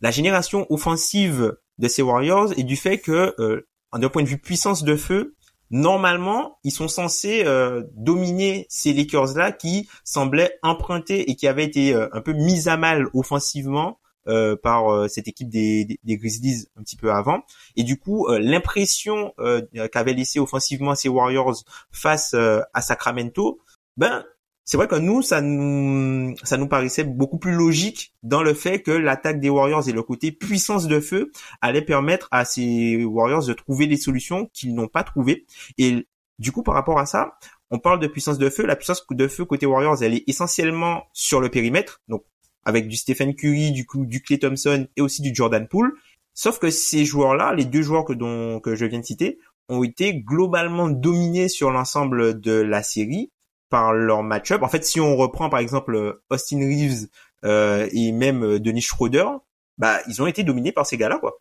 la 0.00 0.10
génération 0.10 0.66
offensive 0.70 1.56
de 1.78 1.88
ces 1.88 2.02
Warriors 2.02 2.52
et 2.56 2.64
du 2.64 2.76
fait 2.76 2.98
que, 2.98 3.34
euh, 3.38 3.66
d'un 3.96 4.08
point 4.08 4.22
de 4.22 4.28
vue 4.28 4.38
puissance 4.38 4.84
de 4.84 4.96
feu, 4.96 5.34
normalement, 5.70 6.58
ils 6.64 6.70
sont 6.70 6.88
censés 6.88 7.44
euh, 7.46 7.82
dominer 7.94 8.66
ces 8.68 8.92
Lakers-là 8.92 9.52
qui 9.52 9.88
semblaient 10.04 10.58
emprunter 10.62 11.30
et 11.30 11.36
qui 11.36 11.48
avaient 11.48 11.64
été 11.64 11.94
euh, 11.94 12.08
un 12.12 12.20
peu 12.20 12.32
mis 12.32 12.68
à 12.68 12.76
mal 12.76 13.08
offensivement 13.14 13.98
euh, 14.28 14.56
par 14.56 14.88
euh, 14.88 15.08
cette 15.08 15.26
équipe 15.28 15.48
des, 15.48 15.98
des, 16.02 16.16
Grizzlies 16.16 16.66
un 16.76 16.82
petit 16.82 16.96
peu 16.96 17.10
avant. 17.10 17.42
Et 17.76 17.82
du 17.82 17.98
coup, 17.98 18.28
euh, 18.28 18.38
l'impression 18.38 19.34
qu'avaient 19.92 20.14
laissé 20.14 20.38
offensivement 20.38 20.94
ces 20.94 21.08
Warriors 21.08 21.64
face 21.90 22.34
à 22.34 22.82
Sacramento, 22.82 23.60
ben 23.96 24.24
c'est 24.64 24.76
vrai 24.76 24.86
que 24.86 24.94
nous, 24.94 25.22
ça 25.22 25.40
nous, 25.40 26.36
ça 26.44 26.56
nous 26.56 26.68
paraissait 26.68 27.02
beaucoup 27.04 27.38
plus 27.38 27.52
logique 27.52 28.14
dans 28.22 28.42
le 28.42 28.54
fait 28.54 28.80
que 28.80 28.92
l'attaque 28.92 29.40
des 29.40 29.50
Warriors 29.50 29.88
et 29.88 29.92
le 29.92 30.02
côté 30.02 30.30
puissance 30.30 30.86
de 30.86 31.00
feu 31.00 31.32
allait 31.60 31.82
permettre 31.82 32.28
à 32.30 32.44
ces 32.44 33.04
Warriors 33.04 33.44
de 33.44 33.52
trouver 33.54 33.88
des 33.88 33.96
solutions 33.96 34.48
qu'ils 34.52 34.74
n'ont 34.74 34.88
pas 34.88 35.02
trouvées. 35.02 35.46
Et 35.78 36.06
du 36.38 36.52
coup, 36.52 36.62
par 36.62 36.74
rapport 36.74 37.00
à 37.00 37.06
ça, 37.06 37.38
on 37.70 37.78
parle 37.78 37.98
de 37.98 38.06
puissance 38.06 38.38
de 38.38 38.50
feu. 38.50 38.66
La 38.66 38.76
puissance 38.76 39.04
de 39.10 39.28
feu 39.28 39.44
côté 39.44 39.66
Warriors, 39.66 40.02
elle 40.02 40.14
est 40.14 40.24
essentiellement 40.28 41.04
sur 41.12 41.40
le 41.40 41.48
périmètre. 41.48 42.00
Donc, 42.06 42.24
avec 42.64 42.88
du 42.88 42.96
Stephen 42.96 43.34
Curry, 43.34 43.72
du 43.72 43.86
coup, 43.86 44.06
du 44.06 44.22
Clay 44.22 44.38
Thompson 44.38 44.86
et 44.96 45.00
aussi 45.00 45.22
du 45.22 45.34
Jordan 45.34 45.66
Poole. 45.68 45.92
Sauf 46.34 46.58
que 46.58 46.70
ces 46.70 47.04
joueurs-là, 47.04 47.54
les 47.54 47.64
deux 47.64 47.82
joueurs 47.82 48.04
que, 48.04 48.12
dont, 48.12 48.60
que 48.60 48.74
je 48.74 48.86
viens 48.86 49.00
de 49.00 49.04
citer, 49.04 49.38
ont 49.68 49.84
été 49.84 50.14
globalement 50.14 50.88
dominés 50.88 51.48
sur 51.48 51.70
l'ensemble 51.70 52.40
de 52.40 52.52
la 52.52 52.82
série 52.82 53.30
par 53.70 53.92
leur 53.92 54.22
match-up. 54.22 54.62
En 54.62 54.68
fait, 54.68 54.84
si 54.84 55.00
on 55.00 55.16
reprend 55.16 55.48
par 55.48 55.60
exemple 55.60 56.20
Austin 56.30 56.58
Reeves 56.58 57.08
euh, 57.44 57.88
et 57.92 58.12
même 58.12 58.44
euh, 58.44 58.60
Denis 58.60 58.82
Schroeder, 58.82 59.26
bah 59.78 59.98
ils 60.08 60.20
ont 60.20 60.26
été 60.26 60.42
dominés 60.42 60.72
par 60.72 60.86
ces 60.86 60.96
gars-là, 60.96 61.18
quoi. 61.18 61.38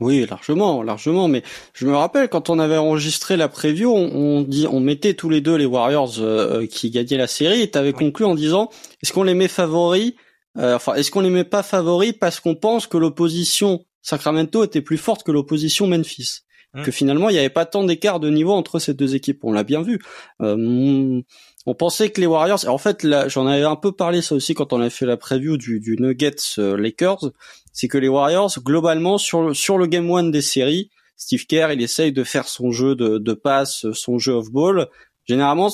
Oui, 0.00 0.26
largement, 0.28 0.82
largement. 0.82 1.28
Mais 1.28 1.42
je 1.72 1.86
me 1.86 1.94
rappelle 1.94 2.28
quand 2.28 2.50
on 2.50 2.58
avait 2.58 2.76
enregistré 2.76 3.36
la 3.36 3.48
preview, 3.48 3.92
on, 3.92 4.42
dit, 4.42 4.66
on 4.68 4.80
mettait 4.80 5.14
tous 5.14 5.28
les 5.28 5.40
deux 5.40 5.56
les 5.56 5.66
Warriors 5.66 6.14
euh, 6.18 6.66
qui 6.66 6.90
gagnaient 6.90 7.16
la 7.16 7.28
série. 7.28 7.60
Et 7.60 7.70
t'avais 7.70 7.92
conclu 7.92 8.24
en 8.24 8.34
disant, 8.34 8.70
est-ce 9.02 9.12
qu'on 9.12 9.22
les 9.22 9.34
met 9.34 9.46
favoris 9.46 10.14
euh, 10.58 10.76
enfin, 10.76 10.94
est-ce 10.94 11.10
qu'on 11.10 11.20
les 11.20 11.30
met 11.30 11.44
pas 11.44 11.62
favoris 11.62 12.12
parce 12.12 12.40
qu'on 12.40 12.54
pense 12.54 12.86
que 12.86 12.96
l'opposition 12.96 13.84
Sacramento 14.02 14.62
était 14.62 14.82
plus 14.82 14.98
forte 14.98 15.22
que 15.22 15.32
l'opposition 15.32 15.86
Memphis 15.86 16.40
mmh. 16.74 16.82
Que 16.82 16.90
finalement, 16.92 17.28
il 17.30 17.32
n'y 17.32 17.38
avait 17.38 17.48
pas 17.48 17.66
tant 17.66 17.84
d'écart 17.84 18.20
de 18.20 18.30
niveau 18.30 18.52
entre 18.52 18.78
ces 18.78 18.94
deux 18.94 19.14
équipes. 19.14 19.44
On 19.44 19.52
l'a 19.52 19.64
bien 19.64 19.82
vu. 19.82 19.98
Euh, 20.42 21.20
on 21.66 21.74
pensait 21.74 22.10
que 22.10 22.20
les 22.20 22.26
Warriors, 22.26 22.68
en 22.68 22.78
fait, 22.78 23.02
là, 23.02 23.28
j'en 23.28 23.46
avais 23.46 23.64
un 23.64 23.76
peu 23.76 23.92
parlé 23.92 24.20
ça 24.20 24.34
aussi 24.34 24.54
quand 24.54 24.72
on 24.72 24.80
avait 24.80 24.90
fait 24.90 25.06
la 25.06 25.16
preview 25.16 25.56
du, 25.56 25.80
du 25.80 25.96
Nuggets 25.98 26.58
euh, 26.58 26.76
Lakers, 26.76 27.30
c'est 27.72 27.88
que 27.88 27.96
les 27.96 28.08
Warriors, 28.08 28.52
globalement, 28.58 29.16
sur 29.16 29.42
le, 29.42 29.54
sur 29.54 29.78
le 29.78 29.86
game 29.86 30.10
one 30.10 30.30
des 30.30 30.42
séries, 30.42 30.90
Steve 31.16 31.46
Kerr, 31.46 31.72
il 31.72 31.80
essaye 31.80 32.12
de 32.12 32.22
faire 32.22 32.46
son 32.48 32.70
jeu 32.70 32.94
de, 32.94 33.18
de 33.18 33.32
passe, 33.32 33.90
son 33.92 34.18
jeu 34.18 34.34
off 34.34 34.50
ball. 34.50 34.88
Généralement, 35.24 35.70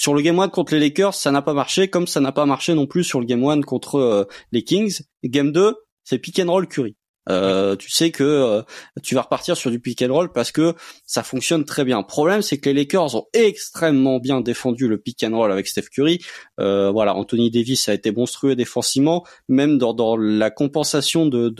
sur 0.00 0.14
le 0.14 0.22
game 0.22 0.38
one 0.38 0.48
contre 0.48 0.72
les 0.72 0.80
Lakers, 0.80 1.12
ça 1.12 1.30
n'a 1.30 1.42
pas 1.42 1.52
marché, 1.52 1.88
comme 1.88 2.06
ça 2.06 2.20
n'a 2.20 2.32
pas 2.32 2.46
marché 2.46 2.72
non 2.72 2.86
plus 2.86 3.04
sur 3.04 3.20
le 3.20 3.26
game 3.26 3.44
one 3.44 3.62
contre 3.66 3.96
euh, 3.96 4.24
les 4.50 4.64
Kings. 4.64 5.02
game 5.22 5.52
2, 5.52 5.74
c'est 6.04 6.18
pick 6.18 6.38
and 6.38 6.50
roll 6.50 6.66
Curry. 6.66 6.96
Euh, 7.28 7.76
tu 7.76 7.90
sais 7.90 8.10
que 8.10 8.24
euh, 8.24 8.62
tu 9.02 9.14
vas 9.14 9.20
repartir 9.20 9.58
sur 9.58 9.70
du 9.70 9.78
pick 9.78 10.00
and 10.00 10.10
roll 10.10 10.32
parce 10.32 10.52
que 10.52 10.72
ça 11.04 11.22
fonctionne 11.22 11.66
très 11.66 11.84
bien. 11.84 11.98
Le 11.98 12.06
problème, 12.06 12.40
c'est 12.40 12.56
que 12.56 12.70
les 12.70 12.74
Lakers 12.76 13.14
ont 13.14 13.26
extrêmement 13.34 14.20
bien 14.20 14.40
défendu 14.40 14.88
le 14.88 14.96
pick 14.96 15.22
and 15.22 15.36
roll 15.36 15.52
avec 15.52 15.66
Steph 15.66 15.90
Curry. 15.92 16.18
voilà, 16.56 17.14
Anthony 17.14 17.50
Davis 17.50 17.86
a 17.90 17.92
été 17.92 18.10
monstrueux 18.10 18.56
défensivement, 18.56 19.26
même 19.50 19.76
dans, 19.76 20.16
la 20.16 20.50
compensation 20.50 21.26
de, 21.26 21.50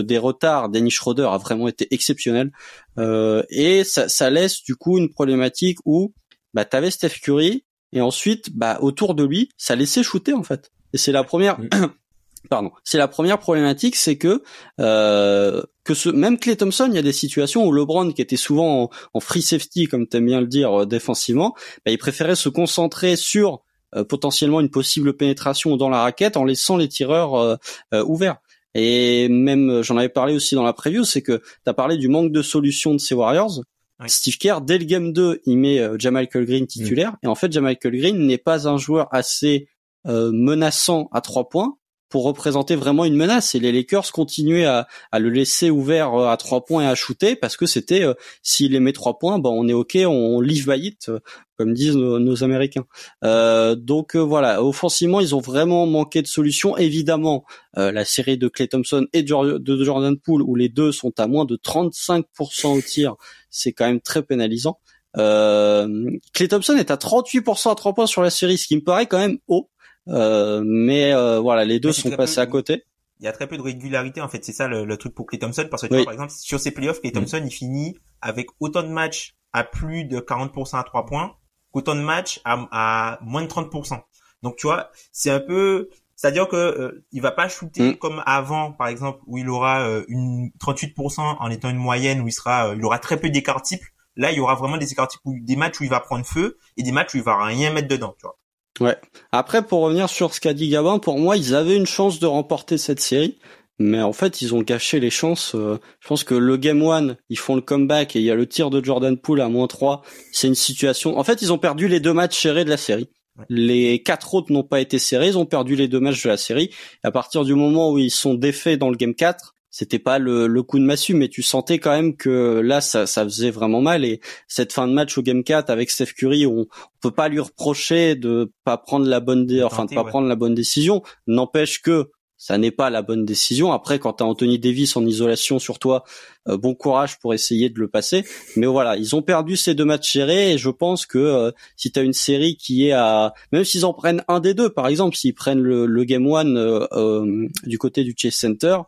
des 0.00 0.18
retards. 0.18 0.70
Dennis 0.70 0.92
Schroeder 0.92 1.28
a 1.30 1.36
vraiment 1.36 1.68
été 1.68 1.86
exceptionnel 1.90 2.50
et 2.96 3.84
ça, 3.84 4.08
ça, 4.08 4.30
laisse 4.30 4.62
du 4.62 4.74
coup 4.74 4.96
une 4.96 5.10
problématique 5.10 5.76
où 5.84 6.14
bah 6.54 6.64
t'avais 6.64 6.90
Steph 6.90 7.20
Curry 7.22 7.62
et 7.92 8.00
ensuite, 8.00 8.56
bah, 8.56 8.78
autour 8.80 9.14
de 9.14 9.24
lui, 9.24 9.50
ça 9.56 9.76
laissait 9.76 10.02
shooter 10.02 10.32
en 10.32 10.42
fait. 10.42 10.70
Et 10.92 10.98
c'est 10.98 11.12
la 11.12 11.24
première. 11.24 11.58
Mm. 11.60 11.68
Pardon, 12.48 12.72
c'est 12.84 12.96
la 12.96 13.06
première 13.06 13.38
problématique, 13.38 13.96
c'est 13.96 14.16
que 14.16 14.42
euh, 14.80 15.62
que 15.84 15.92
ce 15.92 16.08
même 16.08 16.38
Clay 16.38 16.56
Thompson, 16.56 16.86
il 16.88 16.94
y 16.94 16.98
a 16.98 17.02
des 17.02 17.12
situations 17.12 17.66
où 17.66 17.72
LeBron, 17.72 18.12
qui 18.12 18.22
était 18.22 18.36
souvent 18.36 18.90
en, 19.12 19.20
free 19.20 19.42
safety, 19.42 19.88
comme 19.88 20.06
t'aimes 20.06 20.26
bien 20.26 20.40
le 20.40 20.46
dire, 20.46 20.82
euh, 20.82 20.86
défensivement, 20.86 21.54
bah, 21.84 21.92
il 21.92 21.98
préférait 21.98 22.36
se 22.36 22.48
concentrer 22.48 23.16
sur 23.16 23.62
euh, 23.94 24.04
potentiellement 24.04 24.60
une 24.60 24.70
possible 24.70 25.16
pénétration 25.16 25.76
dans 25.76 25.88
la 25.88 26.02
raquette 26.02 26.36
en 26.36 26.44
laissant 26.44 26.76
les 26.76 26.88
tireurs 26.88 27.34
euh, 27.34 28.04
ouverts. 28.04 28.36
Et 28.74 29.28
même, 29.28 29.82
j'en 29.82 29.96
avais 29.96 30.08
parlé 30.08 30.34
aussi 30.34 30.54
dans 30.54 30.62
la 30.62 30.72
preview, 30.72 31.04
c'est 31.04 31.22
que 31.22 31.38
tu 31.38 31.70
as 31.70 31.74
parlé 31.74 31.96
du 31.96 32.08
manque 32.08 32.32
de 32.32 32.40
solutions 32.40 32.94
de 32.94 32.98
ces 32.98 33.14
Warriors. 33.14 33.60
Steve 34.08 34.38
Kerr, 34.38 34.60
dès 34.62 34.78
le 34.78 34.84
game 34.84 35.12
2, 35.12 35.42
il 35.44 35.58
met 35.58 35.78
euh, 35.78 35.96
Jamal 35.98 36.26
Green 36.26 36.66
titulaire. 36.66 37.16
Et 37.22 37.26
en 37.26 37.34
fait, 37.34 37.52
Jamal 37.52 37.76
Green 37.82 38.26
n'est 38.26 38.38
pas 38.38 38.68
un 38.68 38.78
joueur 38.78 39.08
assez 39.12 39.68
euh, 40.06 40.30
menaçant 40.32 41.08
à 41.12 41.20
trois 41.20 41.48
points 41.48 41.76
pour 42.10 42.24
représenter 42.24 42.76
vraiment 42.76 43.06
une 43.06 43.16
menace. 43.16 43.54
Et 43.54 43.60
les 43.60 43.72
Lakers 43.72 44.12
continuaient 44.12 44.66
à, 44.66 44.86
le 45.18 45.30
laisser 45.30 45.70
ouvert 45.70 46.14
euh, 46.14 46.28
à 46.28 46.36
trois 46.36 46.64
points 46.64 46.82
et 46.82 46.86
à 46.86 46.94
shooter 46.94 47.36
parce 47.36 47.56
que 47.56 47.64
c'était 47.64 48.04
s'il 48.42 48.78
met 48.80 48.92
trois 48.92 49.18
points, 49.18 49.38
ben 49.38 49.50
on 49.50 49.66
est 49.68 49.72
ok, 49.72 49.96
on, 50.06 50.40
live 50.40 50.68
by 50.68 50.86
it, 50.86 51.10
comme 51.56 51.72
disent 51.72 51.96
nos, 51.96 52.44
Américains. 52.44 52.84
donc 53.22 54.16
voilà, 54.16 54.62
offensivement, 54.62 55.20
ils 55.20 55.34
ont 55.34 55.40
vraiment 55.40 55.86
manqué 55.86 56.22
de 56.22 56.26
solutions. 56.26 56.76
Évidemment, 56.76 57.44
la 57.76 58.04
série 58.04 58.38
de 58.38 58.48
Clay 58.48 58.68
Thompson 58.68 59.06
et 59.12 59.22
de 59.22 59.84
Jordan 59.84 60.16
Poole, 60.18 60.42
où 60.42 60.54
les 60.54 60.68
deux 60.68 60.92
sont 60.92 61.12
à 61.18 61.26
moins 61.26 61.44
de 61.44 61.56
35% 61.56 62.78
au 62.78 62.80
tir, 62.80 63.16
c'est 63.50 63.72
quand 63.72 63.86
même 63.86 64.00
très 64.00 64.22
pénalisant. 64.22 64.78
Euh, 65.16 66.10
Clay 66.32 66.48
Thompson 66.48 66.76
est 66.76 66.90
à 66.90 66.96
38% 66.96 67.70
à 67.70 67.74
3 67.74 67.94
points 67.94 68.06
sur 68.06 68.22
la 68.22 68.30
série, 68.30 68.58
ce 68.58 68.66
qui 68.66 68.76
me 68.76 68.82
paraît 68.82 69.06
quand 69.06 69.18
même 69.18 69.38
haut. 69.48 69.70
Euh, 70.10 70.62
mais 70.64 71.12
euh, 71.12 71.38
voilà, 71.40 71.64
les 71.64 71.80
deux 71.80 71.92
sont 71.92 72.10
passés 72.10 72.40
à 72.40 72.46
côté. 72.46 72.84
Il 73.20 73.24
y 73.24 73.28
a 73.28 73.32
très 73.32 73.46
peu 73.46 73.56
de 73.56 73.62
régularité 73.62 74.20
en 74.20 74.28
fait, 74.28 74.44
c'est 74.44 74.52
ça 74.52 74.66
le, 74.66 74.96
truc 74.96 75.14
pour 75.14 75.26
Clay 75.26 75.38
Thompson 75.38 75.66
parce 75.70 75.82
que 75.82 75.88
tu 75.88 75.94
vois, 75.94 76.04
par 76.04 76.14
exemple 76.14 76.32
sur 76.32 76.58
ses 76.58 76.70
playoffs, 76.70 77.02
Clay 77.02 77.12
Thompson 77.12 77.42
il 77.44 77.50
finit 77.50 77.98
avec 78.22 78.46
autant 78.60 78.82
de 78.82 78.88
matchs 78.88 79.34
à 79.52 79.62
plus 79.62 80.04
de 80.04 80.20
40% 80.20 80.78
à 80.78 80.84
3 80.84 81.04
points 81.04 81.36
qu'autant 81.70 81.94
de 81.94 82.00
matchs 82.00 82.40
à, 82.44 82.66
à 82.70 83.18
moins 83.22 83.42
de 83.42 83.48
30%. 83.48 84.00
Donc 84.42 84.56
tu 84.56 84.66
vois, 84.66 84.90
c'est 85.12 85.30
un 85.30 85.40
peu 85.40 85.90
c'est-à-dire 86.20 86.48
que 86.48 86.56
euh, 86.56 87.06
il 87.12 87.22
va 87.22 87.30
pas 87.30 87.48
shooter 87.48 87.92
mm. 87.92 87.96
comme 87.96 88.22
avant, 88.26 88.72
par 88.72 88.88
exemple, 88.88 89.20
où 89.26 89.38
il 89.38 89.48
aura 89.48 89.88
euh, 89.88 90.04
une 90.08 90.50
38% 90.60 91.18
en 91.18 91.50
étant 91.50 91.70
une 91.70 91.78
moyenne, 91.78 92.20
où 92.20 92.28
il 92.28 92.32
sera, 92.32 92.68
euh, 92.68 92.74
il 92.76 92.84
aura 92.84 92.98
très 92.98 93.18
peu 93.18 93.30
d'écart 93.30 93.62
type. 93.62 93.80
Là, 94.16 94.30
il 94.30 94.36
y 94.36 94.40
aura 94.40 94.54
vraiment 94.54 94.76
des 94.76 94.92
écarts 94.92 95.08
types, 95.08 95.22
où, 95.24 95.34
des 95.40 95.56
matchs 95.56 95.80
où 95.80 95.84
il 95.84 95.88
va 95.88 95.98
prendre 95.98 96.26
feu 96.26 96.58
et 96.76 96.82
des 96.82 96.92
matchs 96.92 97.14
où 97.14 97.16
il 97.16 97.22
va 97.22 97.42
rien 97.42 97.72
mettre 97.72 97.88
dedans, 97.88 98.14
tu 98.18 98.26
vois. 98.26 98.36
Ouais. 98.80 98.96
Après, 99.32 99.62
pour 99.66 99.80
revenir 99.80 100.08
sur 100.08 100.34
ce 100.34 100.40
qu'a 100.40 100.54
dit 100.54 100.68
Gabin, 100.68 100.98
pour 100.98 101.18
moi, 101.18 101.36
ils 101.36 101.54
avaient 101.54 101.76
une 101.76 101.86
chance 101.86 102.18
de 102.18 102.26
remporter 102.26 102.78
cette 102.78 103.00
série. 103.00 103.38
Mais 103.78 104.02
en 104.02 104.12
fait, 104.12 104.42
ils 104.42 104.54
ont 104.54 104.60
gâché 104.60 105.00
les 105.00 105.08
chances. 105.08 105.52
je 105.54 106.08
pense 106.08 106.22
que 106.22 106.34
le 106.34 106.58
Game 106.58 106.82
One, 106.82 107.16
ils 107.30 107.38
font 107.38 107.54
le 107.54 107.62
comeback 107.62 108.14
et 108.14 108.18
il 108.18 108.24
y 108.26 108.30
a 108.30 108.34
le 108.34 108.46
tir 108.46 108.68
de 108.68 108.84
Jordan 108.84 109.16
Poole 109.16 109.40
à 109.40 109.48
moins 109.48 109.68
3. 109.68 110.02
C'est 110.32 110.48
une 110.48 110.54
situation... 110.54 111.18
En 111.18 111.24
fait, 111.24 111.40
ils 111.40 111.50
ont 111.50 111.58
perdu 111.58 111.88
les 111.88 111.98
deux 111.98 112.12
matchs 112.12 112.38
serrés 112.38 112.66
de 112.66 112.70
la 112.70 112.76
série. 112.76 113.08
Les 113.48 114.02
quatre 114.02 114.34
autres 114.34 114.52
n'ont 114.52 114.64
pas 114.64 114.80
été 114.80 114.98
serrés, 114.98 115.28
ils 115.28 115.38
ont 115.38 115.46
perdu 115.46 115.76
les 115.76 115.88
deux 115.88 116.00
matchs 116.00 116.22
de 116.24 116.28
la 116.28 116.36
série. 116.36 116.70
À 117.02 117.10
partir 117.10 117.44
du 117.44 117.54
moment 117.54 117.90
où 117.90 117.98
ils 117.98 118.10
sont 118.10 118.34
défaits 118.34 118.78
dans 118.78 118.90
le 118.90 118.96
game 118.96 119.14
4, 119.14 119.54
c'était 119.70 119.98
pas 119.98 120.18
le, 120.18 120.46
le, 120.46 120.62
coup 120.62 120.78
de 120.78 120.84
massue, 120.84 121.14
mais 121.14 121.28
tu 121.28 121.42
sentais 121.42 121.78
quand 121.78 121.92
même 121.92 122.16
que 122.16 122.60
là, 122.60 122.80
ça, 122.80 123.06
ça 123.06 123.24
faisait 123.24 123.50
vraiment 123.50 123.80
mal. 123.80 124.04
Et 124.04 124.20
cette 124.48 124.72
fin 124.72 124.88
de 124.88 124.92
match 124.92 125.16
au 125.16 125.22
Game 125.22 125.44
4 125.44 125.70
avec 125.70 125.90
Steph 125.90 126.12
Curry, 126.16 126.46
on, 126.46 126.60
on 126.60 126.66
peut 127.00 127.10
pas 127.12 127.28
lui 127.28 127.40
reprocher 127.40 128.16
de 128.16 128.52
pas 128.64 128.76
prendre 128.76 129.06
la 129.06 129.20
bonne, 129.20 129.48
enfin 129.64 129.84
de 129.84 129.94
pas 129.94 130.04
prendre 130.04 130.26
la 130.26 130.36
bonne 130.36 130.54
décision. 130.54 131.02
N'empêche 131.26 131.82
que 131.82 132.10
ça 132.40 132.56
n'est 132.56 132.70
pas 132.70 132.88
la 132.88 133.02
bonne 133.02 133.26
décision. 133.26 133.70
Après, 133.70 133.98
quand 133.98 134.14
tu 134.14 134.24
as 134.24 134.26
Anthony 134.26 134.58
Davis 134.58 134.96
en 134.96 135.04
isolation 135.04 135.58
sur 135.58 135.78
toi, 135.78 136.04
euh, 136.48 136.56
bon 136.56 136.74
courage 136.74 137.18
pour 137.18 137.34
essayer 137.34 137.68
de 137.68 137.78
le 137.78 137.86
passer. 137.86 138.24
Mais 138.56 138.66
voilà, 138.66 138.96
ils 138.96 139.14
ont 139.14 139.20
perdu 139.20 139.58
ces 139.58 139.74
deux 139.74 139.84
matchs 139.84 140.14
serrés 140.14 140.54
et 140.54 140.58
je 140.58 140.70
pense 140.70 141.04
que 141.04 141.18
euh, 141.18 141.50
si 141.76 141.92
tu 141.92 142.00
as 142.00 142.02
une 142.02 142.14
série 142.14 142.56
qui 142.56 142.88
est 142.88 142.92
à... 142.92 143.34
Même 143.52 143.64
s'ils 143.64 143.84
en 143.84 143.92
prennent 143.92 144.24
un 144.26 144.40
des 144.40 144.54
deux, 144.54 144.70
par 144.70 144.88
exemple, 144.88 145.16
s'ils 145.16 145.34
prennent 145.34 145.60
le, 145.60 145.84
le 145.84 146.04
Game 146.04 146.26
One 146.26 146.56
euh, 146.56 147.46
du 147.66 147.76
côté 147.76 148.04
du 148.04 148.14
Chase 148.16 148.32
Center, 148.32 148.78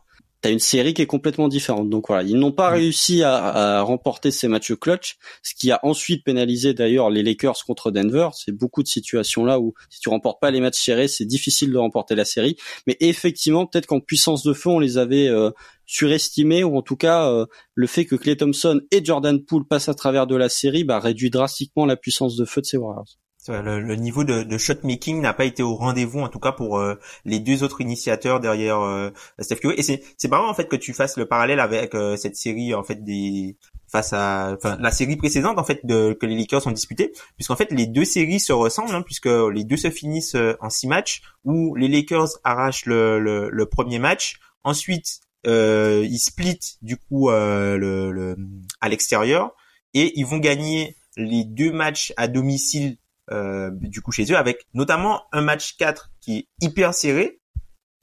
t'as 0.43 0.51
une 0.51 0.59
série 0.59 0.93
qui 0.93 1.01
est 1.01 1.07
complètement 1.07 1.47
différente. 1.47 1.89
Donc 1.89 2.09
voilà, 2.09 2.23
ils 2.23 2.35
n'ont 2.35 2.51
pas 2.51 2.69
réussi 2.69 3.23
à, 3.23 3.37
à, 3.77 3.81
remporter 3.81 4.29
ces 4.29 4.49
matchs 4.49 4.73
clutch, 4.73 5.15
ce 5.41 5.55
qui 5.55 5.71
a 5.71 5.79
ensuite 5.83 6.25
pénalisé 6.25 6.73
d'ailleurs 6.73 7.09
les 7.09 7.23
Lakers 7.23 7.63
contre 7.65 7.91
Denver. 7.91 8.27
C'est 8.33 8.51
beaucoup 8.51 8.83
de 8.83 8.87
situations 8.89 9.45
là 9.45 9.61
où 9.61 9.73
si 9.89 10.01
tu 10.01 10.09
remportes 10.09 10.41
pas 10.41 10.51
les 10.51 10.59
matchs 10.59 10.83
serrés, 10.83 11.07
c'est 11.07 11.25
difficile 11.25 11.71
de 11.71 11.77
remporter 11.77 12.13
la 12.13 12.25
série. 12.25 12.57
Mais 12.87 12.97
effectivement, 12.99 13.65
peut-être 13.65 13.87
qu'en 13.87 14.01
puissance 14.01 14.43
de 14.43 14.51
feu, 14.51 14.69
on 14.69 14.79
les 14.79 14.97
avait 14.97 15.29
euh, 15.29 15.49
surestimés 15.85 16.65
ou 16.65 16.77
en 16.77 16.81
tout 16.81 16.97
cas 16.97 17.29
euh, 17.29 17.45
le 17.73 17.87
fait 17.87 18.05
que 18.05 18.15
Clay 18.17 18.35
Thompson 18.35 18.81
et 18.91 19.03
Jordan 19.03 19.41
Poole 19.41 19.65
passent 19.65 19.89
à 19.89 19.93
travers 19.93 20.27
de 20.27 20.35
la 20.35 20.49
série 20.49 20.83
bah, 20.83 20.99
réduit 20.99 21.29
drastiquement 21.29 21.85
la 21.85 21.95
puissance 21.95 22.35
de 22.35 22.43
feu 22.43 22.59
de 22.59 22.65
ces 22.65 22.77
Warriors. 22.77 23.17
Le, 23.47 23.81
le, 23.81 23.95
niveau 23.95 24.23
de, 24.23 24.43
de 24.43 24.57
shot 24.57 24.75
making 24.83 25.19
n'a 25.19 25.33
pas 25.33 25.43
été 25.43 25.63
au 25.63 25.75
rendez-vous 25.75 26.19
en 26.19 26.29
tout 26.29 26.39
cas 26.39 26.53
pour 26.53 26.79
euh, 26.79 26.95
les 27.25 27.39
deux 27.39 27.63
autres 27.63 27.81
initiateurs 27.81 28.39
derrière 28.39 28.79
euh, 28.79 29.09
Steph 29.39 29.57
Curry. 29.57 29.75
Et 29.77 29.83
c'est 29.83 30.01
c'est 30.17 30.29
marrant 30.29 30.49
en 30.49 30.53
fait 30.53 30.69
que 30.69 30.77
tu 30.77 30.93
fasses 30.93 31.17
le 31.17 31.25
parallèle 31.25 31.59
avec 31.59 31.93
euh, 31.93 32.15
cette 32.15 32.37
série 32.37 32.73
en 32.73 32.83
fait 32.83 33.03
des 33.03 33.57
face 33.91 34.13
à 34.13 34.53
enfin 34.55 34.77
la 34.79 34.91
série 34.91 35.17
précédente 35.17 35.59
en 35.59 35.63
fait 35.63 35.85
de, 35.85 36.13
que 36.13 36.25
les 36.25 36.37
Lakers 36.37 36.65
ont 36.67 36.71
disputé 36.71 37.11
puisqu'en 37.35 37.57
fait 37.57 37.71
les 37.71 37.85
deux 37.85 38.05
séries 38.05 38.39
se 38.39 38.53
ressemblent 38.53 38.95
hein, 38.95 39.01
puisque 39.01 39.27
les 39.27 39.65
deux 39.65 39.77
se 39.77 39.89
finissent 39.89 40.37
en 40.61 40.69
six 40.69 40.87
matchs 40.87 41.21
où 41.43 41.75
les 41.75 41.89
Lakers 41.89 42.29
arrachent 42.43 42.85
le, 42.85 43.19
le, 43.19 43.49
le 43.49 43.65
premier 43.65 43.99
match. 43.99 44.39
Ensuite 44.63 45.19
ils 45.45 46.19
split 46.19 46.59
du 46.81 46.95
coup 46.95 47.29
le, 47.29 47.77
le, 47.77 48.37
à 48.79 48.87
l'extérieur. 48.87 49.53
Et 49.93 50.17
ils 50.19 50.25
vont 50.25 50.39
gagner 50.39 50.95
les 51.17 51.43
deux 51.43 51.71
matchs 51.71 52.13
à 52.17 52.27
domicile 52.27 52.97
euh, 53.33 53.71
du 53.73 54.01
coup 54.01 54.11
chez 54.11 54.31
eux 54.31 54.37
avec 54.37 54.67
notamment 54.73 55.23
un 55.31 55.41
match 55.41 55.75
4 55.77 56.11
qui 56.21 56.37
est 56.37 56.47
hyper 56.61 56.93
serré. 56.93 57.39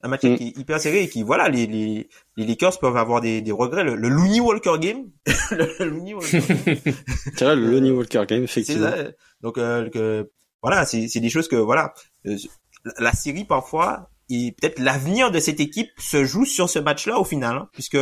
Un 0.02 0.08
match 0.08 0.22
mm. 0.22 0.36
qui 0.36 0.48
est 0.48 0.58
hyper 0.58 0.80
serré 0.80 1.02
et 1.02 1.08
qui 1.08 1.22
voilà 1.22 1.48
les 1.48 1.66
les, 1.66 2.08
les 2.36 2.46
Lakers 2.46 2.78
peuvent 2.78 2.96
avoir 2.96 3.20
des, 3.20 3.40
des 3.40 3.52
regrets. 3.52 3.84
Le, 3.84 3.96
le 3.96 4.08
Looney 4.08 4.40
Walker 4.40 4.76
game. 4.80 5.10
Le 5.50 5.84
Looney 5.84 6.14
Walker 6.14 6.40
game. 6.40 6.76
C'est 7.36 7.44
vrai 7.44 7.56
le 7.56 7.70
Looney 7.70 7.90
Walker 7.90 8.24
game 8.26 8.42
effectivement. 8.42 8.92
Donc 9.40 9.58
euh, 9.58 9.88
que, 9.90 10.30
voilà 10.62 10.84
c'est 10.84 11.08
c'est 11.08 11.20
des 11.20 11.30
choses 11.30 11.48
que 11.48 11.56
voilà 11.56 11.94
euh, 12.26 12.36
la 12.98 13.12
série 13.12 13.44
parfois 13.44 14.10
et 14.30 14.52
peut-être 14.52 14.78
l'avenir 14.78 15.30
de 15.30 15.40
cette 15.40 15.60
équipe 15.60 15.90
se 15.98 16.24
joue 16.24 16.44
sur 16.44 16.70
ce 16.70 16.78
match-là 16.78 17.18
au 17.18 17.24
final, 17.24 17.56
hein, 17.56 17.68
puisque 17.72 17.98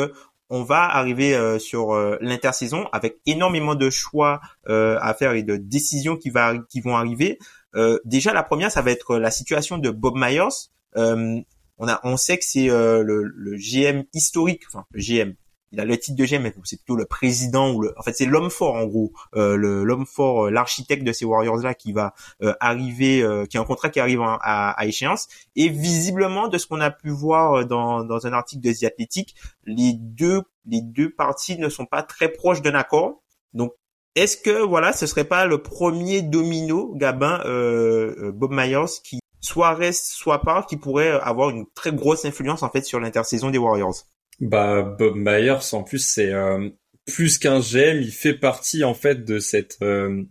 on 0.50 0.62
va 0.62 0.84
arriver 0.84 1.34
euh, 1.34 1.58
sur 1.58 1.92
euh, 1.92 2.16
l'intersaison 2.20 2.86
avec 2.92 3.18
énormément 3.26 3.74
de 3.74 3.90
choix 3.90 4.40
euh, 4.68 4.98
à 5.00 5.14
faire 5.14 5.32
et 5.32 5.42
de 5.42 5.56
décisions 5.56 6.16
qui, 6.16 6.30
vont 6.30 6.96
arriver. 6.96 7.38
déjà, 8.04 8.32
la 8.32 8.42
première, 8.42 8.70
ça 8.70 8.82
va 8.82 8.90
être 8.90 9.18
la 9.18 9.30
situation 9.30 9.78
de 9.78 9.90
Bob 9.90 10.14
Myers. 10.16 10.70
on 10.96 12.16
sait 12.16 12.38
que 12.38 12.44
c'est 12.44 12.68
le, 12.68 13.22
le, 13.22 13.56
GM 13.56 14.04
historique, 14.14 14.62
enfin 14.68 14.84
le 14.90 15.00
GM, 15.00 15.34
il 15.72 15.80
a 15.80 15.84
le 15.84 15.98
titre 15.98 16.16
de 16.16 16.24
GM, 16.24 16.50
c'est 16.64 16.76
plutôt 16.76 16.96
le 16.96 17.04
président 17.04 17.72
ou 17.72 17.82
le, 17.82 17.94
en 17.98 18.02
fait 18.02 18.14
c'est 18.14 18.24
l'homme 18.24 18.50
fort 18.50 18.74
en 18.74 18.86
gros, 18.86 19.12
euh, 19.36 19.56
l'homme 19.56 20.06
fort, 20.06 20.46
euh, 20.46 20.50
l'architecte 20.50 21.04
de 21.04 21.12
ces 21.12 21.24
Warriors 21.24 21.58
là 21.58 21.74
qui 21.74 21.92
va 21.92 22.14
euh, 22.42 22.54
arriver, 22.60 23.24
qui 23.50 23.58
a 23.58 23.60
un 23.60 23.64
contrat 23.64 23.90
qui 23.90 24.00
arrive 24.00 24.20
à, 24.22 24.36
à, 24.40 24.86
échéance. 24.86 25.28
Et 25.56 25.68
visiblement, 25.68 26.48
de 26.48 26.58
ce 26.58 26.66
qu'on 26.66 26.80
a 26.80 26.90
pu 26.90 27.10
voir 27.10 27.66
dans, 27.66 28.04
dans 28.04 28.26
un 28.26 28.32
article 28.32 28.62
de 28.62 28.72
The 28.72 28.84
Athletic, 28.84 29.34
les 29.64 29.92
deux 29.94 30.42
les 30.66 30.80
deux 30.80 31.10
parties 31.10 31.58
ne 31.58 31.68
sont 31.68 31.86
pas 31.86 32.02
très 32.02 32.28
proches 32.28 32.62
d'un 32.62 32.74
accord. 32.74 33.22
Donc 33.52 33.72
est-ce 34.14 34.36
que 34.36 34.62
voilà, 34.62 34.92
ce 34.92 35.06
serait 35.06 35.24
pas 35.24 35.46
le 35.46 35.62
premier 35.62 36.22
domino 36.22 36.94
Gabin 36.94 37.38
Bob 38.32 38.52
Myers 38.52 39.00
qui 39.04 39.20
soit 39.40 39.74
reste 39.74 40.06
soit 40.06 40.42
part 40.42 40.66
qui 40.66 40.76
pourrait 40.76 41.10
avoir 41.10 41.50
une 41.50 41.66
très 41.74 41.92
grosse 41.92 42.24
influence 42.24 42.62
en 42.62 42.70
fait 42.70 42.82
sur 42.82 43.00
l'intersaison 43.00 43.50
des 43.50 43.58
Warriors? 43.58 44.04
Bah 44.40 44.82
Bob 44.82 45.16
Myers 45.16 45.72
en 45.74 45.82
plus 45.82 46.04
c'est 46.04 46.32
euh, 46.32 46.68
plus 47.06 47.38
qu'un 47.38 47.60
GM, 47.60 48.00
il 48.02 48.12
fait 48.12 48.34
partie 48.34 48.84
en 48.84 48.94
fait 48.94 49.24
de 49.24 49.38
cette 49.38 49.78
euh, 49.82 50.22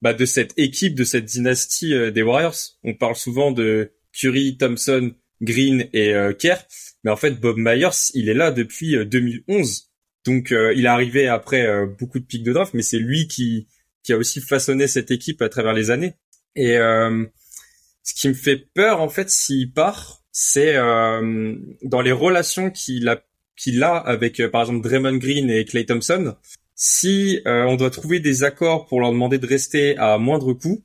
bah, 0.00 0.14
de 0.14 0.24
cette 0.24 0.52
équipe, 0.58 0.94
de 0.94 1.04
cette 1.04 1.24
dynastie 1.24 1.94
euh, 1.94 2.10
des 2.10 2.22
Warriors. 2.22 2.56
On 2.82 2.94
parle 2.94 3.14
souvent 3.14 3.52
de 3.52 3.92
Curry, 4.12 4.56
Thompson, 4.58 5.14
Green 5.40 5.88
et 5.92 6.14
Kerr, 6.38 6.58
mais 7.02 7.10
en 7.10 7.16
fait 7.16 7.40
Bob 7.40 7.56
Myers, 7.56 8.10
il 8.14 8.28
est 8.28 8.34
là 8.34 8.50
depuis 8.50 8.94
2011. 9.04 9.90
Donc 10.24 10.50
il 10.52 10.84
est 10.84 10.88
arrivé 10.88 11.26
après 11.26 11.66
beaucoup 11.98 12.20
de 12.20 12.24
pics 12.24 12.44
de 12.44 12.52
draft, 12.52 12.74
mais 12.74 12.82
c'est 12.82 12.98
lui 12.98 13.26
qui 13.26 13.66
qui 14.04 14.12
a 14.12 14.18
aussi 14.18 14.40
façonné 14.40 14.86
cette 14.86 15.10
équipe 15.10 15.42
à 15.42 15.48
travers 15.48 15.72
les 15.72 15.90
années. 15.90 16.14
Et 16.54 16.76
ce 16.76 18.14
qui 18.14 18.28
me 18.28 18.34
fait 18.34 18.68
peur 18.74 19.00
en 19.00 19.08
fait 19.08 19.30
s'il 19.30 19.72
part, 19.72 20.21
c'est 20.32 20.76
euh, 20.76 21.54
dans 21.82 22.00
les 22.00 22.12
relations 22.12 22.70
qu'il 22.70 23.08
a 23.08 23.22
qu'il 23.56 23.82
a 23.82 23.96
avec 23.96 24.40
euh, 24.40 24.48
par 24.48 24.62
exemple 24.62 24.82
Draymond 24.82 25.18
Green 25.18 25.50
et 25.50 25.64
Clay 25.64 25.84
Thompson. 25.84 26.34
Si 26.74 27.40
euh, 27.46 27.64
on 27.64 27.76
doit 27.76 27.90
trouver 27.90 28.18
des 28.18 28.42
accords 28.42 28.86
pour 28.86 29.00
leur 29.00 29.12
demander 29.12 29.38
de 29.38 29.46
rester 29.46 29.96
à 29.98 30.16
moindre 30.18 30.54
coût, 30.54 30.82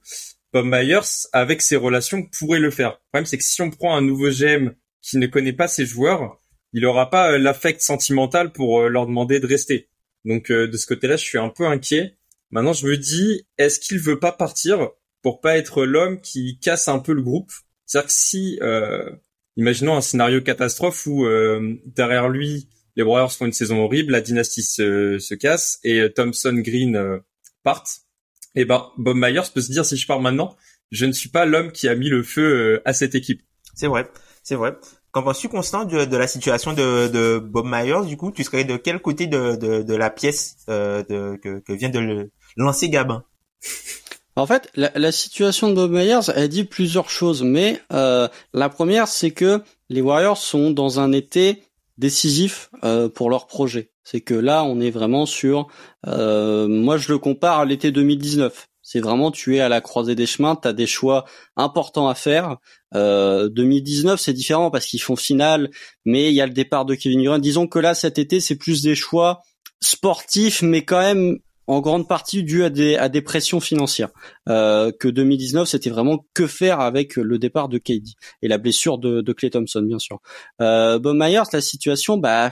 Bob 0.54 0.66
Myers 0.66 1.28
avec 1.32 1.62
ses 1.62 1.78
relations 1.78 2.24
pourrait 2.38 2.60
le 2.60 2.72
faire. 2.72 2.90
Le 2.90 2.98
problème 3.12 3.26
c'est 3.26 3.38
que 3.38 3.44
si 3.44 3.62
on 3.62 3.72
prend 3.72 3.96
un 3.96 4.02
nouveau 4.02 4.30
GM 4.30 4.74
qui 5.02 5.18
ne 5.18 5.28
connaît 5.28 5.54
pas 5.54 5.70
ses 5.70 5.86
joueurs, 5.86 6.38
il 6.74 6.86
aura 6.86 7.10
pas 7.10 7.38
l'affect 7.38 7.82
sentimental 7.82 8.52
pour 8.52 8.90
leur 8.90 9.08
demander 9.08 9.40
de 9.40 9.48
rester. 9.48 9.90
Donc 10.26 10.52
de 10.52 10.76
ce 10.76 10.86
côté-là, 10.86 11.16
je 11.16 11.24
suis 11.24 11.38
un 11.38 11.50
peu 11.50 11.66
inquiet. 11.66 12.18
Maintenant, 12.52 12.74
je 12.74 12.86
me 12.86 12.98
dis, 12.98 13.48
est-ce 13.58 13.80
qu'il 13.80 14.00
veut 14.00 14.20
pas 14.20 14.34
partir 14.34 14.90
pour 15.22 15.40
pas 15.40 15.58
être 15.58 15.86
l'homme 15.86 16.20
qui 16.20 16.60
casse 16.60 16.90
un 16.90 17.00
peu 17.00 17.14
le 17.14 17.22
groupe? 17.22 17.52
C'est-à-dire 17.88 18.08
que 18.08 18.14
si 18.14 18.60
euh, 18.62 19.10
imaginons 19.58 19.98
un 19.98 20.02
scénario 20.02 20.42
catastrophe 20.42 21.06
où 21.08 21.26
euh, 21.26 21.76
derrière 21.86 22.30
lui, 22.30 22.70
les 22.96 23.04
Warriors 23.04 23.34
font 23.34 23.46
une 23.46 23.54
saison 23.54 23.84
horrible, 23.84 24.14
la 24.14 24.22
dynastie 24.22 24.64
se, 24.64 25.20
se 25.20 25.36
casse 25.36 25.80
et 25.84 26.00
euh, 26.00 26.10
Thompson 26.10 26.54
Green 26.54 26.96
euh, 26.96 27.20
partent. 27.64 28.02
Et 28.56 28.66
ben 28.66 28.88
Bob 28.98 29.18
Myers 29.18 29.52
peut 29.54 29.62
se 29.62 29.72
dire 29.72 29.86
si 29.86 29.98
je 29.98 30.08
pars 30.08 30.22
maintenant, 30.22 30.56
je 30.92 31.06
ne 31.06 31.12
suis 31.12 31.30
pas 31.30 31.46
l'homme 31.46 31.72
qui 31.72 31.88
a 31.88 31.96
mis 31.96 32.10
le 32.10 32.24
feu 32.24 32.82
à 32.86 32.94
cette 32.94 33.14
équipe. 33.14 33.42
C'est 33.76 33.88
vrai, 33.88 34.10
c'est 34.42 34.56
vrai. 34.56 34.76
Qu'en 35.12 35.24
penses-tu, 35.24 35.50
Constant, 35.50 35.86
de, 35.86 36.06
de, 36.06 36.18
la 36.18 36.28
situation 36.28 36.74
de, 36.74 37.40
Bob 37.40 37.66
Myers 37.68 38.06
Du 38.08 38.18
coup, 38.18 38.32
tu 38.32 38.44
serais 38.44 38.64
de 38.64 38.78
quel 38.78 39.00
côté 39.00 39.28
de, 39.28 39.96
la 39.96 40.10
pièce 40.10 40.58
que, 40.68 41.60
que 41.60 41.74
vient 41.74 41.90
de 41.90 42.00
le 42.00 42.32
lancer 42.56 42.90
Gabin? 42.90 43.24
En 44.38 44.46
fait, 44.46 44.70
la, 44.76 45.12
situation 45.12 45.70
de 45.70 45.74
Bob 45.74 45.92
Myers, 45.92 46.32
elle 46.36 46.48
dit 46.48 46.64
plusieurs 46.64 47.10
choses, 47.10 47.42
mais 47.42 47.82
euh, 47.92 48.28
la 48.54 48.70
première, 48.70 49.08
c'est 49.08 49.32
que 49.32 49.64
les 49.90 50.02
Warriors 50.02 50.38
sont 50.38 50.70
dans 50.70 51.00
un 51.00 51.12
été 51.12 51.64
décisif 51.98 52.70
euh, 52.84 53.10
pour 53.10 53.32
leur 53.32 53.48
projet. 53.48 53.90
C'est 54.04 54.22
que 54.22 54.36
là, 54.36 54.64
on 54.64 54.80
est 54.80 54.92
vraiment 54.92 55.26
sur, 55.26 55.68
euh, 56.06 56.68
moi 56.68 56.98
je 56.98 57.12
le 57.12 57.18
compare 57.18 57.62
à 57.62 57.66
l'été 57.66 57.92
2019. 57.92 58.68
C'est 58.84 59.00
vraiment 59.00 59.32
tu 59.32 59.58
es 59.58 59.60
à 59.60 59.70
la 59.70 59.82
croisée 59.82 60.14
des 60.14 60.28
chemins, 60.28 60.56
tu 60.56 60.68
as 60.68 60.74
des 60.74 60.86
choix 60.86 61.26
importants 61.56 62.08
à 62.08 62.14
faire. 62.16 62.58
2019, 62.94 64.20
c'est 64.20 64.34
différent 64.34 64.72
parce 64.72 64.86
qu'ils 64.86 65.02
font 65.02 65.18
finale, 65.18 65.72
mais 66.06 66.30
il 66.30 66.36
y 66.36 66.42
a 66.42 66.46
le 66.46 66.54
départ 66.54 66.86
de 66.86 66.96
Kevin 66.96 67.22
Durant. 67.22 67.40
Disons 67.40 67.68
que 67.68 67.80
là, 67.80 67.96
cet 67.96 68.18
été, 68.18 68.40
c'est 68.40 68.56
plus 68.56 68.84
des 68.84 68.96
choix 68.96 69.42
sportifs, 69.82 70.62
mais 70.62 70.86
quand 70.86 71.02
même 71.02 71.40
en 71.68 71.82
grande 71.82 72.08
partie 72.08 72.44
dû 72.44 72.64
à 72.64 72.70
des, 72.70 72.96
à 72.96 73.10
des 73.10 73.22
pressions 73.22 73.60
financières. 73.60 74.10
Euh, 74.50 74.92
que 74.98 75.08
2019, 75.08 75.68
c'était 75.68 75.90
vraiment 75.90 76.26
que 76.34 76.48
faire 76.48 76.80
avec 76.80 77.18
le 77.18 77.38
départ 77.38 77.70
de 77.70 77.78
KD 77.78 78.14
et 78.42 78.48
la 78.48 78.58
blessure 78.58 78.98
de, 78.98 79.22
de 79.22 79.34
Clay 79.34 79.50
Thompson, 79.50 79.82
bien 79.82 80.00
sûr. 80.00 80.20
Euh, 80.62 80.98
Bob 81.00 81.18
Myers, 81.18 81.44
la 81.52 81.62
situation, 81.62 82.18
bah, 82.18 82.52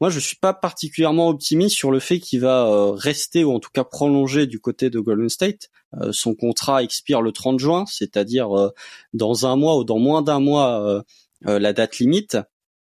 moi, 0.00 0.10
je 0.10 0.18
suis 0.18 0.36
pas 0.36 0.54
particulièrement 0.54 1.28
optimiste 1.28 1.76
sur 1.76 1.90
le 1.90 2.00
fait 2.00 2.20
qu'il 2.20 2.40
va 2.40 2.66
euh, 2.66 2.90
rester 2.92 3.44
ou 3.44 3.52
en 3.52 3.60
tout 3.60 3.70
cas 3.72 3.84
prolonger 3.84 4.46
du 4.46 4.60
côté 4.60 4.90
de 4.90 5.00
Golden 5.00 5.28
State. 5.28 5.68
Euh, 6.00 6.12
son 6.12 6.34
contrat 6.34 6.82
expire 6.82 7.22
le 7.22 7.32
30 7.32 7.58
juin, 7.58 7.84
c'est-à-dire 7.86 8.56
euh, 8.58 8.70
dans 9.12 9.46
un 9.46 9.56
mois 9.56 9.76
ou 9.76 9.84
dans 9.84 9.98
moins 9.98 10.22
d'un 10.22 10.40
mois 10.40 11.04
la 11.42 11.72
date 11.72 11.98
limite. 11.98 12.38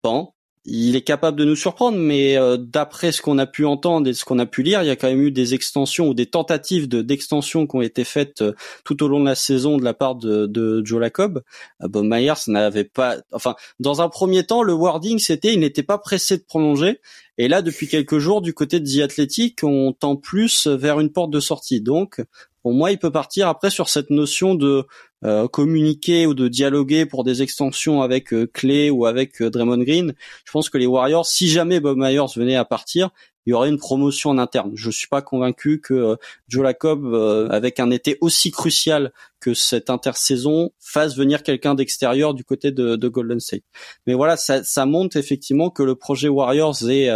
Bon, 0.04 0.32
il 0.66 0.96
est 0.96 1.02
capable 1.02 1.38
de 1.38 1.46
nous 1.46 1.56
surprendre, 1.56 1.98
mais 1.98 2.38
euh, 2.38 2.58
d'après 2.58 3.12
ce 3.12 3.22
qu'on 3.22 3.38
a 3.38 3.46
pu 3.46 3.66
entendre 3.66 4.10
et 4.10 4.14
ce 4.14 4.26
qu'on 4.26 4.40
a 4.40 4.46
pu 4.46 4.64
lire, 4.64 4.82
il 4.82 4.88
y 4.88 4.90
a 4.90 4.96
quand 4.96 5.08
même 5.08 5.22
eu 5.22 5.32
des 5.32 5.54
extensions 5.54 6.10
ou 6.10 6.14
des 6.14 6.26
tentatives 6.26 6.88
de 6.88 7.02
d'extension 7.02 7.68
qui 7.68 7.76
ont 7.76 7.82
été 7.82 8.04
faites 8.04 8.42
euh, 8.42 8.54
tout 8.84 9.04
au 9.04 9.08
long 9.08 9.20
de 9.20 9.26
la 9.26 9.36
saison 9.36 9.78
de 9.78 9.84
la 9.84 9.94
part 9.94 10.16
de, 10.16 10.48
de 10.48 10.82
Joe 10.84 11.00
Lacob. 11.00 11.44
Euh, 11.84 11.88
Bob 11.88 12.06
Myers 12.06 12.34
n'avait 12.48 12.84
pas, 12.84 13.18
enfin, 13.32 13.56
dans 13.80 14.02
un 14.02 14.10
premier 14.10 14.44
temps, 14.44 14.64
le 14.64 14.74
wording 14.74 15.20
c'était 15.20 15.54
il 15.54 15.60
n'était 15.60 15.84
pas 15.84 16.00
pressé 16.00 16.38
de 16.38 16.44
prolonger, 16.44 17.00
et 17.38 17.48
là 17.48 17.62
depuis 17.62 17.88
quelques 17.88 18.18
jours 18.18 18.42
du 18.42 18.54
côté 18.54 18.80
de 18.80 18.90
The 18.90 19.04
Athletic, 19.04 19.64
on 19.64 19.94
tend 19.94 20.16
plus 20.16 20.68
vers 20.68 21.00
une 21.00 21.12
porte 21.12 21.30
de 21.32 21.40
sortie. 21.40 21.82
Donc, 21.82 22.22
pour 22.66 22.74
moi, 22.74 22.90
il 22.90 22.98
peut 22.98 23.12
partir 23.12 23.48
après 23.48 23.70
sur 23.70 23.90
cette 23.90 24.10
notion 24.10 24.56
de 24.56 24.88
euh, 25.24 25.48
communiquer 25.48 26.26
ou 26.26 26.34
de 26.34 26.48
dialoguer 26.48 27.06
pour 27.06 27.24
des 27.24 27.44
extensions 27.44 28.02
avec 28.02 28.34
euh, 28.34 28.50
Clay 28.52 28.90
ou 28.90 29.06
avec 29.06 29.40
euh, 29.40 29.52
Draymond 29.52 29.84
Green. 29.84 30.16
Je 30.46 30.52
pense 30.52 30.72
que 30.72 30.80
les 30.80 30.88
Warriors, 30.88 31.28
si 31.28 31.48
jamais 31.48 31.80
Bob 31.80 32.00
Myers 32.00 32.26
venait 32.36 32.56
à 32.56 32.66
partir, 32.66 33.12
il 33.46 33.52
y 33.52 33.54
aurait 33.54 33.70
une 33.70 33.78
promotion 33.78 34.32
en 34.32 34.40
interne. 34.40 34.72
Je 34.74 34.90
suis 34.90 35.08
pas 35.08 35.22
convaincu 35.22 35.80
que 35.80 36.18
Joe 36.48 36.64
Lacob, 36.64 37.14
avec 37.52 37.80
un 37.80 37.92
été 37.92 38.18
aussi 38.20 38.50
crucial 38.50 39.14
que 39.40 39.54
cette 39.54 39.92
intersaison, 39.92 40.72
fasse 40.80 41.16
venir 41.16 41.44
quelqu'un 41.44 41.76
d'extérieur 41.76 42.34
du 42.34 42.44
côté 42.44 42.72
de, 42.72 42.96
de, 42.96 43.08
Golden 43.08 43.40
State. 43.40 43.62
Mais 44.08 44.16
voilà, 44.16 44.38
ça, 44.38 44.64
ça 44.64 44.88
montre 44.88 45.18
effectivement 45.18 45.70
que 45.70 45.84
le 45.84 45.94
projet 45.94 46.30
Warriors 46.30 46.90
est 46.90 47.12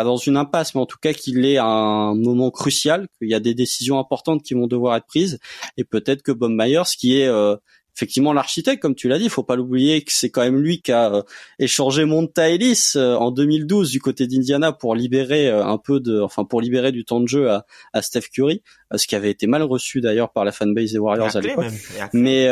pas 0.00 0.04
dans 0.04 0.16
une 0.16 0.38
impasse, 0.38 0.74
mais 0.74 0.80
en 0.80 0.86
tout 0.86 0.96
cas 0.98 1.12
qu'il 1.12 1.44
est 1.44 1.58
à 1.58 1.66
un 1.66 2.14
moment 2.14 2.50
crucial, 2.50 3.06
qu'il 3.18 3.28
y 3.28 3.34
a 3.34 3.40
des 3.40 3.52
décisions 3.52 3.98
importantes 3.98 4.42
qui 4.42 4.54
vont 4.54 4.66
devoir 4.66 4.96
être 4.96 5.06
prises, 5.06 5.38
et 5.76 5.84
peut-être 5.84 6.22
que 6.22 6.32
Bob 6.32 6.52
Myers, 6.52 6.88
qui 6.96 7.20
est 7.20 7.26
euh, 7.26 7.56
effectivement 7.94 8.32
l'architecte, 8.32 8.80
comme 8.80 8.94
tu 8.94 9.08
l'as 9.08 9.18
dit, 9.18 9.24
il 9.24 9.30
faut 9.30 9.42
pas 9.42 9.56
l'oublier 9.56 10.00
que 10.02 10.12
c'est 10.12 10.30
quand 10.30 10.40
même 10.40 10.58
lui 10.58 10.80
qui 10.80 10.90
a 10.90 11.12
euh, 11.12 11.22
échangé 11.58 12.06
Monta 12.06 12.48
Ellis 12.48 12.92
euh, 12.96 13.14
en 13.16 13.30
2012 13.30 13.90
du 13.90 14.00
côté 14.00 14.26
d'Indiana 14.26 14.72
pour 14.72 14.94
libérer 14.94 15.50
un 15.50 15.76
peu 15.76 16.00
de, 16.00 16.18
enfin 16.20 16.44
pour 16.44 16.62
libérer 16.62 16.92
du 16.92 17.04
temps 17.04 17.20
de 17.20 17.28
jeu 17.28 17.50
à, 17.50 17.66
à 17.92 18.00
Steph 18.00 18.30
Curry, 18.32 18.62
ce 18.94 19.06
qui 19.06 19.16
avait 19.16 19.30
été 19.30 19.46
mal 19.46 19.62
reçu 19.62 20.00
d'ailleurs 20.00 20.32
par 20.32 20.46
la 20.46 20.52
fanbase 20.52 20.92
des 20.92 20.98
Warriors 20.98 21.36
à 21.36 21.40
l'époque. 21.42 21.66
Mais 22.14 22.48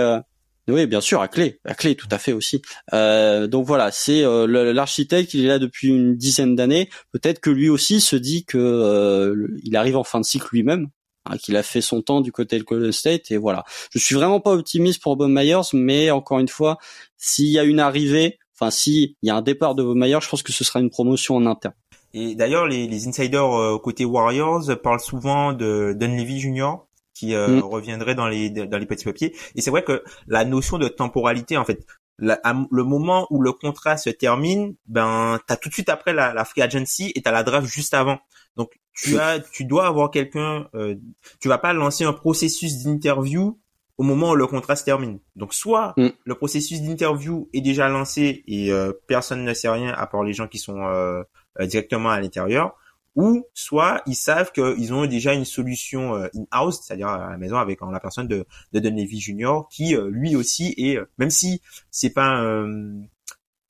oui, 0.73 0.87
bien 0.87 1.01
sûr, 1.01 1.21
à 1.21 1.29
clé, 1.29 1.61
à 1.65 1.75
clé, 1.75 1.95
tout 1.95 2.09
à 2.11 2.19
fait 2.19 2.33
aussi. 2.33 2.63
Euh, 2.93 3.47
donc 3.47 3.67
voilà, 3.67 3.91
c'est 3.91 4.23
euh, 4.23 4.47
l'architecte, 4.73 5.33
il 5.35 5.45
est 5.45 5.49
là 5.49 5.59
depuis 5.59 5.89
une 5.89 6.15
dizaine 6.17 6.57
d'années. 6.57 6.91
Peut-être 7.13 7.41
que 7.41 7.51
lui 7.51 7.69
aussi 7.69 8.01
se 8.01 8.17
dit 8.17 8.45
que 8.45 8.59
euh, 8.59 9.49
il 9.65 9.77
arrive 9.77 9.97
en 9.97 10.05
fin 10.05 10.21
de 10.21 10.25
cycle 10.25 10.49
lui-même, 10.53 10.89
hein, 11.25 11.39
qu'il 11.39 11.57
a 11.57 11.63
fait 11.63 11.81
son 11.81 12.03
temps 12.03 12.21
du 12.21 12.33
côté 12.33 12.59
de 12.59 12.65
Golden 12.65 12.93
State, 12.93 13.31
et 13.31 13.39
voilà. 13.39 13.65
Je 13.93 13.99
suis 13.99 14.15
vraiment 14.15 14.41
pas 14.41 14.53
optimiste 14.53 15.03
pour 15.03 15.17
Bob 15.17 15.31
Myers, 15.31 15.73
mais 15.73 16.11
encore 16.11 16.39
une 16.39 16.49
fois, 16.49 16.79
s'il 17.17 17.49
y 17.49 17.59
a 17.59 17.65
une 17.65 17.81
arrivée, 17.81 18.39
enfin 18.59 18.71
s'il 18.71 19.15
y 19.23 19.31
a 19.31 19.37
un 19.37 19.43
départ 19.43 19.75
de 19.75 19.83
Bob 19.83 19.97
Myers, 19.97 20.21
je 20.21 20.29
pense 20.29 20.43
que 20.43 20.53
ce 20.53 20.65
sera 20.65 20.81
une 20.81 20.91
promotion 20.91 21.37
en 21.37 21.47
interne. 21.47 21.75
Et 22.15 22.35
d'ailleurs, 22.35 22.67
les, 22.67 22.89
les 22.89 23.07
insiders 23.07 23.79
côté 23.83 24.05
Warriors 24.05 24.65
parlent 24.83 25.01
souvent 25.01 25.53
de 25.53 25.95
Dunleavy 25.95 26.41
Jr 26.41 26.88
qui 27.19 27.35
euh, 27.35 27.49
mm. 27.49 27.61
reviendrait 27.63 28.15
dans 28.15 28.29
les 28.29 28.49
dans 28.51 28.79
les 28.79 28.87
petits 28.87 29.05
papiers. 29.05 29.35
Et 29.57 29.61
c'est 29.61 29.71
vrai 29.71 29.83
que 29.83 30.05
la 30.29 30.45
notion 30.45 30.79
de 30.79 30.87
temporalité, 30.87 31.57
en 31.57 31.65
fait, 31.65 31.85
le 32.19 32.83
moment 32.85 33.27
où 33.31 33.43
le 33.43 33.53
contrat 33.53 33.97
se 33.97 34.11
termine, 34.11 34.75
ben 34.87 35.41
t'as 35.47 35.57
tout 35.57 35.69
de 35.69 35.75
suite 35.75 35.89
après 35.89 36.13
la, 36.13 36.33
la 36.33 36.45
free 36.45 36.63
agency 36.63 37.13
et 37.15 37.23
t'as 37.23 37.33
la 37.33 37.43
draft 37.43 37.67
juste 37.67 37.95
avant. 37.95 38.19
Donc 38.57 38.71
tu 38.93 39.15
mm. 39.15 39.19
as, 39.19 39.41
tu 39.41 39.65
dois 39.65 39.87
avoir 39.87 40.11
quelqu'un. 40.11 40.69
Euh, 40.75 40.95
tu 41.41 41.49
vas 41.49 41.59
pas 41.59 41.73
lancer 41.73 42.05
un 42.05 42.13
processus 42.13 42.85
d'interview 42.85 43.59
au 43.97 44.05
moment 44.05 44.31
où 44.31 44.37
le 44.37 44.47
contrat 44.47 44.77
se 44.77 44.85
termine. 44.85 45.19
Donc 45.35 45.55
soit 45.55 45.95
mm. 45.97 46.09
le 46.25 46.35
processus 46.37 46.83
d'interview 46.83 47.49
est 47.53 47.61
déjà 47.61 47.89
lancé 47.89 48.45
et 48.47 48.71
euh, 48.71 48.93
personne 49.09 49.45
ne 49.45 49.55
sait 49.55 49.69
rien 49.69 49.93
à 49.93 50.07
part 50.07 50.23
les 50.23 50.35
gens 50.35 50.47
qui 50.47 50.59
sont 50.59 50.81
euh, 50.83 51.23
directement 51.63 52.11
à 52.11 52.21
l'intérieur, 52.21 52.77
ou 53.19 53.45
soit 53.53 54.01
ils 54.07 54.15
savent 54.15 54.53
qu'ils 54.53 54.95
ont 54.95 55.05
déjà 55.07 55.35
une 55.35 55.45
solution 55.45 56.15
euh, 56.15 56.29
in-house, 56.37 56.81
c'est-à-dire 56.81 57.09
à 57.09 57.31
la 57.31 57.37
maison 57.37 57.57
avec 57.57 57.81
la 57.81 57.99
personne 57.99 58.29
de, 58.29 58.47
de 58.73 58.79
Dunleavy 58.79 59.19
Junior, 59.19 59.69
qui 59.69 59.97
euh, 59.97 60.09
lui 60.09 60.37
aussi 60.37 60.73
est, 60.77 60.97
euh, 60.97 61.05
même 61.19 61.29
si 61.29 61.61
c'est 61.91 62.11
pas 62.11 62.41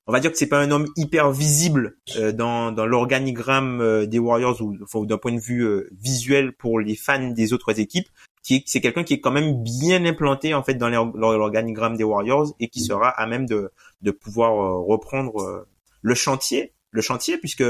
on 0.06 0.12
va 0.12 0.20
dire 0.20 0.30
que 0.30 0.38
c'est 0.38 0.48
pas 0.48 0.60
un 0.60 0.70
homme 0.70 0.86
hyper 0.96 1.32
visible 1.32 1.96
dans, 2.34 2.72
dans 2.72 2.86
l'organigramme 2.86 4.06
des 4.06 4.18
Warriors 4.18 4.60
ou, 4.62 5.06
d'un 5.06 5.18
point 5.18 5.32
de 5.32 5.40
vue 5.40 5.86
visuel 5.92 6.54
pour 6.54 6.80
les 6.80 6.96
fans 6.96 7.28
des 7.28 7.52
autres 7.52 7.78
équipes, 7.78 8.08
qui 8.42 8.64
c'est 8.66 8.80
quelqu'un 8.80 9.04
qui 9.04 9.14
est 9.14 9.20
quand 9.20 9.30
même 9.30 9.62
bien 9.62 10.06
implanté 10.06 10.54
en 10.54 10.62
fait 10.62 10.74
dans 10.74 10.88
l'organigramme 10.88 11.98
des 11.98 12.04
Warriors 12.04 12.54
et 12.58 12.68
qui 12.68 12.80
sera 12.80 13.10
à 13.10 13.26
même 13.26 13.44
de, 13.44 13.70
de 14.00 14.10
pouvoir 14.10 14.82
reprendre 14.82 15.66
le 16.00 16.14
chantier 16.14 16.72
le 16.90 17.02
chantier 17.02 17.38
puisque 17.38 17.64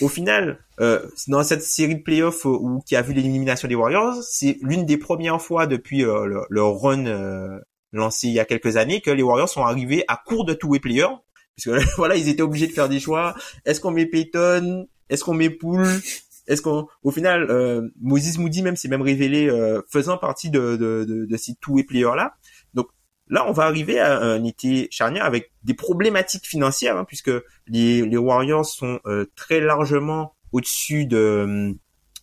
au 0.00 0.08
final 0.08 0.58
euh, 0.80 1.06
dans 1.28 1.42
cette 1.42 1.62
série 1.62 1.96
de 1.96 2.02
playoffs 2.02 2.46
euh, 2.46 2.50
où 2.50 2.80
qui 2.80 2.96
a 2.96 3.02
vu 3.02 3.12
l'élimination 3.12 3.68
des 3.68 3.74
Warriors 3.74 4.22
c'est 4.22 4.58
l'une 4.62 4.84
des 4.84 4.96
premières 4.96 5.40
fois 5.40 5.66
depuis 5.66 6.04
euh, 6.04 6.44
le, 6.48 6.62
run 6.62 7.06
euh, 7.06 7.58
lancé 7.92 8.28
il 8.28 8.32
y 8.32 8.40
a 8.40 8.44
quelques 8.44 8.76
années 8.76 9.00
que 9.00 9.10
les 9.10 9.22
Warriors 9.22 9.48
sont 9.48 9.62
arrivés 9.62 10.04
à 10.08 10.20
court 10.24 10.44
de 10.44 10.54
tous 10.54 10.72
les 10.72 10.80
players 10.80 11.14
puisque 11.56 11.70
voilà 11.96 12.16
ils 12.16 12.28
étaient 12.28 12.42
obligés 12.42 12.66
de 12.66 12.72
faire 12.72 12.88
des 12.88 13.00
choix. 13.00 13.34
Est-ce 13.64 13.80
qu'on 13.80 13.92
met 13.92 14.06
Payton 14.06 14.86
est-ce 15.08 15.22
qu'on 15.22 15.34
met 15.34 15.50
Poole? 15.50 15.86
Est-ce 16.48 16.62
qu'on 16.62 16.88
au 17.04 17.12
final 17.12 17.46
euh, 17.48 17.88
Moses 18.00 18.38
Moody 18.38 18.62
même 18.62 18.74
s'est 18.74 18.88
même 18.88 19.02
révélé 19.02 19.48
faisant 19.88 20.18
partie 20.18 20.50
de, 20.50 20.76
de, 20.76 21.04
de, 21.04 21.26
de 21.26 21.36
ces 21.36 21.54
tous 21.60 21.76
les 21.76 21.84
players 21.84 22.16
là 22.16 22.34
Là, 23.28 23.44
on 23.48 23.52
va 23.52 23.64
arriver 23.64 23.98
à 23.98 24.20
un 24.20 24.44
été 24.44 24.88
charnière 24.90 25.24
avec 25.24 25.52
des 25.64 25.74
problématiques 25.74 26.46
financières, 26.46 26.96
hein, 26.96 27.04
puisque 27.04 27.30
les, 27.66 28.02
les, 28.02 28.16
Warriors 28.16 28.64
sont 28.64 29.00
euh, 29.06 29.26
très 29.34 29.60
largement 29.60 30.36
au-dessus 30.52 31.06
de, 31.06 31.74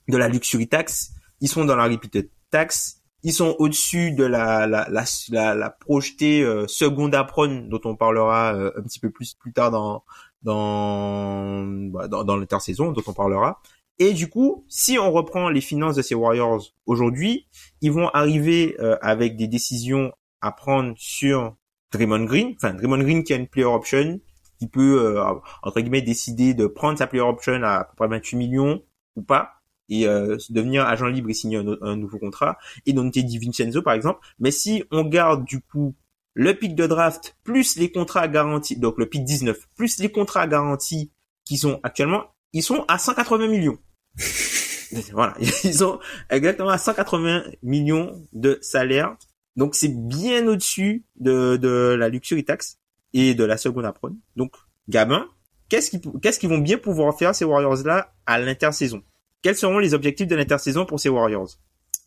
de 0.08 0.18
la 0.18 0.30
luxury 0.30 0.68
tax. 0.68 1.12
Ils 1.42 1.50
sont 1.50 1.66
dans 1.66 1.76
la 1.76 1.86
repeated 1.86 2.30
tax. 2.52 3.02
Ils 3.24 3.34
sont 3.34 3.56
au-dessus 3.60 4.12
de 4.12 4.24
la, 4.24 4.68
la, 4.68 4.88
la, 4.90 5.56
la, 5.56 5.70
projetée 5.70 6.42
euh, 6.42 6.68
seconde 6.68 7.16
apron 7.16 7.68
dont 7.70 7.82
on 7.86 7.96
parlera 7.96 8.54
euh, 8.54 8.72
un 8.78 8.82
petit 8.82 9.00
peu 9.00 9.10
plus 9.10 9.34
plus 9.34 9.54
tard 9.54 9.72
dans 9.72 10.04
dans 10.42 11.64
bah, 11.90 12.08
dans 12.08 12.36
l'intersaison, 12.36 12.92
dont 12.92 13.04
on 13.08 13.14
parlera. 13.14 13.62
Et 14.00 14.14
du 14.14 14.30
coup, 14.30 14.66
si 14.68 14.98
on 14.98 15.12
reprend 15.12 15.50
les 15.50 15.62
finances 15.62 15.96
de 15.96 16.02
ces 16.02 16.16
Warriors 16.16 16.64
aujourd'hui, 16.86 17.48
ils 17.82 17.92
vont 17.92 18.10
arriver 18.10 18.76
euh, 18.80 18.98
avec 19.02 19.38
des 19.38 19.48
décisions 19.48 20.12
à 20.44 20.52
prendre 20.52 20.94
sur 20.98 21.56
Draymond 21.92 22.26
Green, 22.26 22.54
enfin 22.56 22.74
Draymond 22.74 23.00
Green 23.00 23.24
qui 23.24 23.34
a 23.34 23.38
une 23.38 23.48
player 23.48 23.66
option, 23.66 24.20
qui 24.60 24.68
peut 24.68 25.02
euh, 25.02 25.24
entre 25.64 25.80
guillemets 25.80 26.02
décider 26.02 26.54
de 26.54 26.68
prendre 26.68 26.98
sa 26.98 27.08
player 27.08 27.24
option 27.24 27.64
à, 27.64 27.86
peu 27.86 27.96
près 27.96 28.08
28 28.08 28.36
millions 28.36 28.84
ou 29.16 29.24
pas 29.24 29.62
et 29.90 30.08
euh, 30.08 30.38
devenir 30.50 30.86
agent 30.86 31.08
libre 31.08 31.30
et 31.30 31.34
signer 31.34 31.58
un, 31.58 31.96
nouveau 31.96 32.18
contrat 32.18 32.58
et 32.86 32.94
Dante 32.94 33.18
Vincenzo 33.18 33.82
par 33.82 33.94
exemple. 33.94 34.20
Mais 34.40 34.52
si 34.52 34.84
on 34.92 35.04
garde 35.04 35.46
du 35.46 35.62
coup 35.62 35.96
le 36.34 36.54
pic 36.54 36.76
de 36.76 36.88
draft 36.88 37.38
plus 37.44 37.78
les 37.78 37.92
contrats 37.92 38.28
garantis, 38.28 38.78
donc 38.78 38.98
le 38.98 39.08
pic 39.08 39.24
19 39.24 39.58
plus 39.76 40.00
les 40.00 40.12
contrats 40.12 40.48
garantis 40.48 41.12
qui 41.46 41.58
sont 41.58 41.80
actuellement, 41.84 42.24
ils 42.54 42.64
sont 42.64 42.86
à 42.88 42.98
180 42.98 43.48
millions. 43.48 43.78
voilà, 45.12 45.36
ils 45.64 45.76
sont 45.76 46.00
exactement 46.30 46.70
à 46.70 46.78
180 46.78 47.44
millions 47.62 48.22
de 48.34 48.58
salaire 48.62 49.16
donc 49.56 49.76
c'est 49.76 49.94
bien 49.94 50.48
au-dessus 50.48 51.06
de, 51.16 51.58
de 51.58 51.96
la 51.98 52.10
luxury 52.10 52.44
tax 52.44 52.80
et 53.14 53.36
de 53.36 53.44
la 53.44 53.58
seconde 53.58 53.86
apron. 53.86 54.16
Donc 54.36 54.54
Gabin, 54.90 55.28
qu'est-ce 55.70 56.40
qu'ils 56.40 56.50
vont 56.50 56.58
bien 56.58 56.78
pouvoir 56.78 57.18
faire 57.18 57.36
ces 57.36 57.46
Warriors 57.46 57.84
là 57.86 58.14
à 58.26 58.40
l'intersaison? 58.40 59.04
Quels 59.42 59.56
seront 59.56 59.80
les 59.80 59.94
objectifs 59.94 60.28
de 60.28 60.36
l'intersaison 60.36 60.86
pour 60.86 61.00
ces 61.00 61.10
Warriors? 61.10 61.50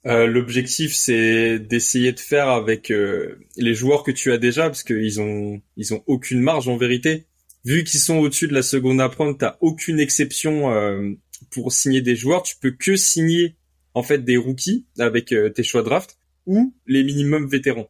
Euh, 0.07 0.27
L'objectif 0.27 0.95
c'est 0.95 1.59
d'essayer 1.59 2.13
de 2.13 2.21
faire 2.21 2.49
avec 2.49 2.91
euh, 2.91 3.39
les 3.57 3.75
joueurs 3.75 4.03
que 4.03 4.11
tu 4.11 4.33
as 4.33 4.39
déjà 4.39 4.65
parce 4.65 4.83
qu'ils 4.83 5.21
ont 5.21 5.61
ils 5.77 5.95
ont 5.95 6.03
aucune 6.07 6.41
marge 6.41 6.69
en 6.69 6.77
vérité. 6.77 7.27
Vu 7.65 7.83
qu'ils 7.83 8.01
sont 8.01 8.19
au-dessus 8.19 8.47
de 8.47 8.55
la 8.55 8.63
seconde 8.63 9.01
apron, 9.01 9.35
t'as 9.35 9.57
aucune 9.61 9.99
exception 9.99 10.73
euh, 10.73 11.13
pour 11.51 11.73
signer 11.73 12.01
des 12.01 12.15
joueurs. 12.15 12.45
Tu 12.45 12.55
peux 12.57 12.71
que 12.71 12.95
signer 12.95 13.57
en 13.95 14.05
fait 14.05 14.19
des 14.19 14.37
rookies 14.37 14.87
avec 14.99 15.35
tes 15.55 15.63
choix 15.65 15.83
draft 15.83 16.17
ou 16.47 16.75
les 16.87 17.05
minimums 17.05 17.49
vétérans. 17.49 17.89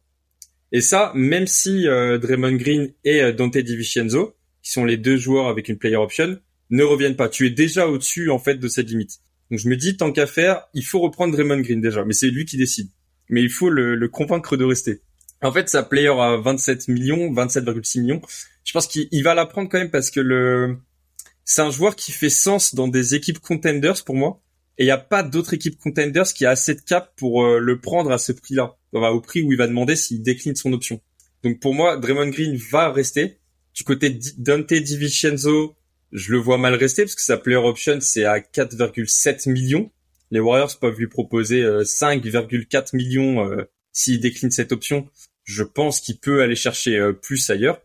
Et 0.71 0.81
ça, 0.81 1.11
même 1.15 1.47
si 1.47 1.87
euh, 1.87 2.17
Draymond 2.17 2.57
Green 2.57 2.91
et 3.03 3.21
euh, 3.21 3.31
Dante 3.31 3.57
DiVincenzo, 3.57 4.35
qui 4.61 4.71
sont 4.71 4.83
les 4.83 4.97
deux 4.97 5.17
joueurs 5.17 5.47
avec 5.47 5.69
une 5.69 5.77
player 5.77 5.95
option, 5.95 6.37
ne 6.69 6.83
reviennent 6.83 7.15
pas. 7.15 7.29
Tu 7.29 7.47
es 7.47 7.49
déjà 7.49 7.87
au-dessus 7.87 8.29
en 8.29 8.39
fait 8.39 8.55
de 8.55 8.67
cette 8.67 8.89
limite. 8.89 9.19
Donc 9.49 9.59
je 9.59 9.69
me 9.69 9.77
dis, 9.77 9.95
tant 9.95 10.11
qu'à 10.11 10.27
faire, 10.27 10.67
il 10.73 10.83
faut 10.83 10.99
reprendre 10.99 11.33
Draymond 11.33 11.61
Green 11.61 11.79
déjà, 11.79 12.03
mais 12.03 12.13
c'est 12.13 12.29
lui 12.29 12.45
qui 12.45 12.57
décide. 12.57 12.89
Mais 13.29 13.41
il 13.41 13.49
faut 13.49 13.69
le, 13.69 13.95
le 13.95 14.07
convaincre 14.09 14.57
de 14.57 14.65
rester. 14.65 15.01
En 15.41 15.51
fait, 15.51 15.69
sa 15.69 15.83
player 15.83 16.09
à 16.09 16.35
27 16.37 16.87
millions, 16.87 17.31
27,6 17.31 18.01
millions, 18.01 18.21
je 18.63 18.73
pense 18.73 18.87
qu'il 18.87 19.23
va 19.23 19.35
la 19.35 19.45
prendre 19.45 19.69
quand 19.69 19.77
même 19.77 19.91
parce 19.91 20.11
que 20.11 20.19
le 20.19 20.77
c'est 21.45 21.61
un 21.61 21.71
joueur 21.71 21.95
qui 21.95 22.11
fait 22.11 22.29
sens 22.29 22.75
dans 22.75 22.89
des 22.89 23.15
équipes 23.15 23.39
contenders 23.39 24.03
pour 24.03 24.15
moi 24.15 24.41
et 24.77 24.83
il 24.83 24.85
n'y 24.85 24.91
a 24.91 24.97
pas 24.97 25.23
d'autre 25.23 25.53
équipe 25.53 25.77
contenders 25.77 26.33
qui 26.33 26.45
a 26.45 26.51
assez 26.51 26.75
de 26.75 26.81
cap 26.81 27.13
pour 27.15 27.43
euh, 27.43 27.59
le 27.59 27.79
prendre 27.79 28.11
à 28.11 28.17
ce 28.17 28.31
prix-là, 28.31 28.77
au 28.93 29.21
prix 29.21 29.41
où 29.41 29.51
il 29.51 29.57
va 29.57 29.67
demander 29.67 29.95
s'il 29.95 30.21
décline 30.21 30.55
son 30.55 30.73
option. 30.73 31.01
Donc 31.43 31.59
pour 31.59 31.73
moi, 31.73 31.97
Draymond 31.97 32.29
Green 32.29 32.55
va 32.71 32.91
rester. 32.91 33.39
Du 33.73 33.83
côté 33.83 34.19
Dante 34.37 34.73
DiVincenzo, 34.73 35.75
je 36.11 36.31
le 36.31 36.37
vois 36.37 36.57
mal 36.57 36.75
rester 36.75 37.03
parce 37.03 37.15
que 37.15 37.21
sa 37.21 37.37
player 37.37 37.57
option 37.57 37.99
c'est 38.01 38.25
à 38.25 38.39
4,7 38.39 39.49
millions. 39.51 39.91
Les 40.31 40.39
Warriors 40.39 40.77
peuvent 40.79 40.97
lui 40.97 41.07
proposer 41.07 41.61
5,4 41.61 42.95
millions 42.95 43.47
s'il 43.93 44.19
décline 44.19 44.51
cette 44.51 44.71
option. 44.71 45.07
Je 45.43 45.63
pense 45.63 46.01
qu'il 46.01 46.19
peut 46.19 46.41
aller 46.41 46.55
chercher 46.55 47.11
plus 47.21 47.49
ailleurs. 47.49 47.81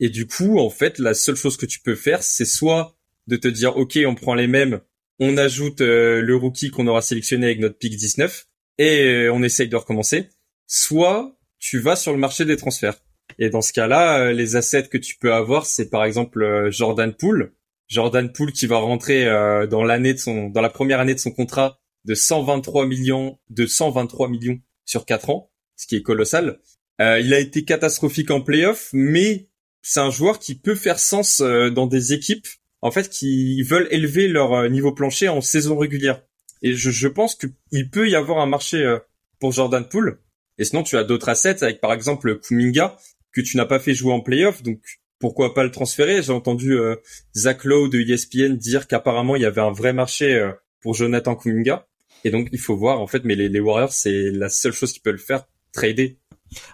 Et 0.00 0.08
du 0.08 0.26
coup, 0.26 0.58
en 0.58 0.70
fait, 0.70 0.98
la 0.98 1.14
seule 1.14 1.36
chose 1.36 1.56
que 1.56 1.66
tu 1.66 1.80
peux 1.80 1.94
faire, 1.94 2.22
c'est 2.22 2.44
soit 2.44 2.96
de 3.26 3.36
te 3.36 3.48
dire, 3.48 3.76
OK, 3.76 3.98
on 4.06 4.14
prend 4.14 4.34
les 4.34 4.46
mêmes, 4.46 4.80
on 5.20 5.36
ajoute 5.36 5.80
euh, 5.80 6.20
le 6.20 6.36
rookie 6.36 6.70
qu'on 6.70 6.86
aura 6.86 7.02
sélectionné 7.02 7.46
avec 7.46 7.60
notre 7.60 7.78
pick 7.78 7.96
19 7.96 8.46
et 8.78 9.02
euh, 9.04 9.32
on 9.32 9.42
essaye 9.42 9.68
de 9.68 9.76
recommencer. 9.76 10.28
Soit 10.66 11.36
tu 11.58 11.78
vas 11.78 11.96
sur 11.96 12.12
le 12.12 12.18
marché 12.18 12.44
des 12.44 12.56
transferts. 12.56 12.98
Et 13.38 13.48
dans 13.48 13.62
ce 13.62 13.72
cas-là, 13.72 14.18
euh, 14.18 14.32
les 14.32 14.56
assets 14.56 14.88
que 14.88 14.98
tu 14.98 15.16
peux 15.16 15.32
avoir, 15.32 15.66
c'est 15.66 15.88
par 15.88 16.04
exemple 16.04 16.68
Jordan 16.70 17.14
Poole. 17.14 17.52
Jordan 17.88 18.30
Poole 18.32 18.52
qui 18.52 18.66
va 18.66 18.78
rentrer 18.78 19.26
dans 19.68 19.84
l'année 19.84 20.14
dans 20.14 20.60
la 20.62 20.70
première 20.70 21.00
année 21.00 21.14
de 21.14 21.20
son 21.20 21.30
contrat 21.30 21.78
de 22.06 22.14
123 22.14 22.86
millions, 22.86 23.38
de 23.50 23.66
123 23.66 24.28
millions 24.28 24.58
sur 24.86 25.04
4 25.04 25.28
ans, 25.28 25.52
ce 25.76 25.86
qui 25.86 25.96
est 25.96 26.02
colossal. 26.02 26.60
il 26.98 27.34
a 27.34 27.38
été 27.38 27.64
catastrophique 27.66 28.30
en 28.30 28.40
playoff, 28.40 28.88
mais 28.94 29.50
c'est 29.82 30.00
un 30.00 30.10
joueur 30.10 30.38
qui 30.38 30.54
peut 30.54 30.74
faire 30.74 30.98
sens 30.98 31.42
dans 31.42 31.86
des 31.86 32.14
équipes 32.14 32.48
en 32.84 32.90
fait, 32.90 33.08
qui 33.08 33.62
veulent 33.62 33.88
élever 33.90 34.28
leur 34.28 34.52
euh, 34.52 34.68
niveau 34.68 34.92
plancher 34.92 35.30
en 35.30 35.40
saison 35.40 35.78
régulière. 35.78 36.22
Et 36.60 36.74
je, 36.74 36.90
je 36.90 37.08
pense 37.08 37.34
qu'il 37.34 37.90
peut 37.90 38.10
y 38.10 38.14
avoir 38.14 38.40
un 38.40 38.46
marché 38.46 38.84
euh, 38.84 38.98
pour 39.40 39.52
Jordan 39.52 39.88
Poole. 39.88 40.20
Et 40.58 40.64
sinon, 40.64 40.82
tu 40.82 40.98
as 40.98 41.02
d'autres 41.02 41.30
assets 41.30 41.64
avec 41.64 41.80
par 41.80 41.94
exemple 41.94 42.38
Kuminga 42.38 42.98
que 43.32 43.40
tu 43.40 43.56
n'as 43.56 43.64
pas 43.64 43.80
fait 43.80 43.94
jouer 43.94 44.12
en 44.12 44.20
playoff, 44.20 44.62
donc 44.62 44.80
pourquoi 45.18 45.54
pas 45.54 45.64
le 45.64 45.70
transférer? 45.70 46.22
J'ai 46.22 46.32
entendu 46.32 46.78
euh, 46.78 46.96
Zach 47.34 47.64
Lowe 47.64 47.88
de 47.88 48.00
ESPN 48.00 48.56
dire 48.56 48.86
qu'apparemment 48.86 49.34
il 49.34 49.42
y 49.42 49.46
avait 49.46 49.62
un 49.62 49.72
vrai 49.72 49.94
marché 49.94 50.52
pour 50.82 50.92
Jonathan 50.92 51.34
Kuminga. 51.34 51.88
Et 52.24 52.30
donc 52.30 52.48
il 52.52 52.60
faut 52.60 52.76
voir 52.76 53.00
en 53.00 53.06
fait, 53.06 53.24
mais 53.24 53.34
les, 53.34 53.48
les 53.48 53.60
Warriors 53.60 53.94
c'est 53.94 54.30
la 54.30 54.50
seule 54.50 54.74
chose 54.74 54.92
qui 54.92 55.00
peut 55.00 55.10
le 55.10 55.16
faire, 55.16 55.46
trader 55.72 56.18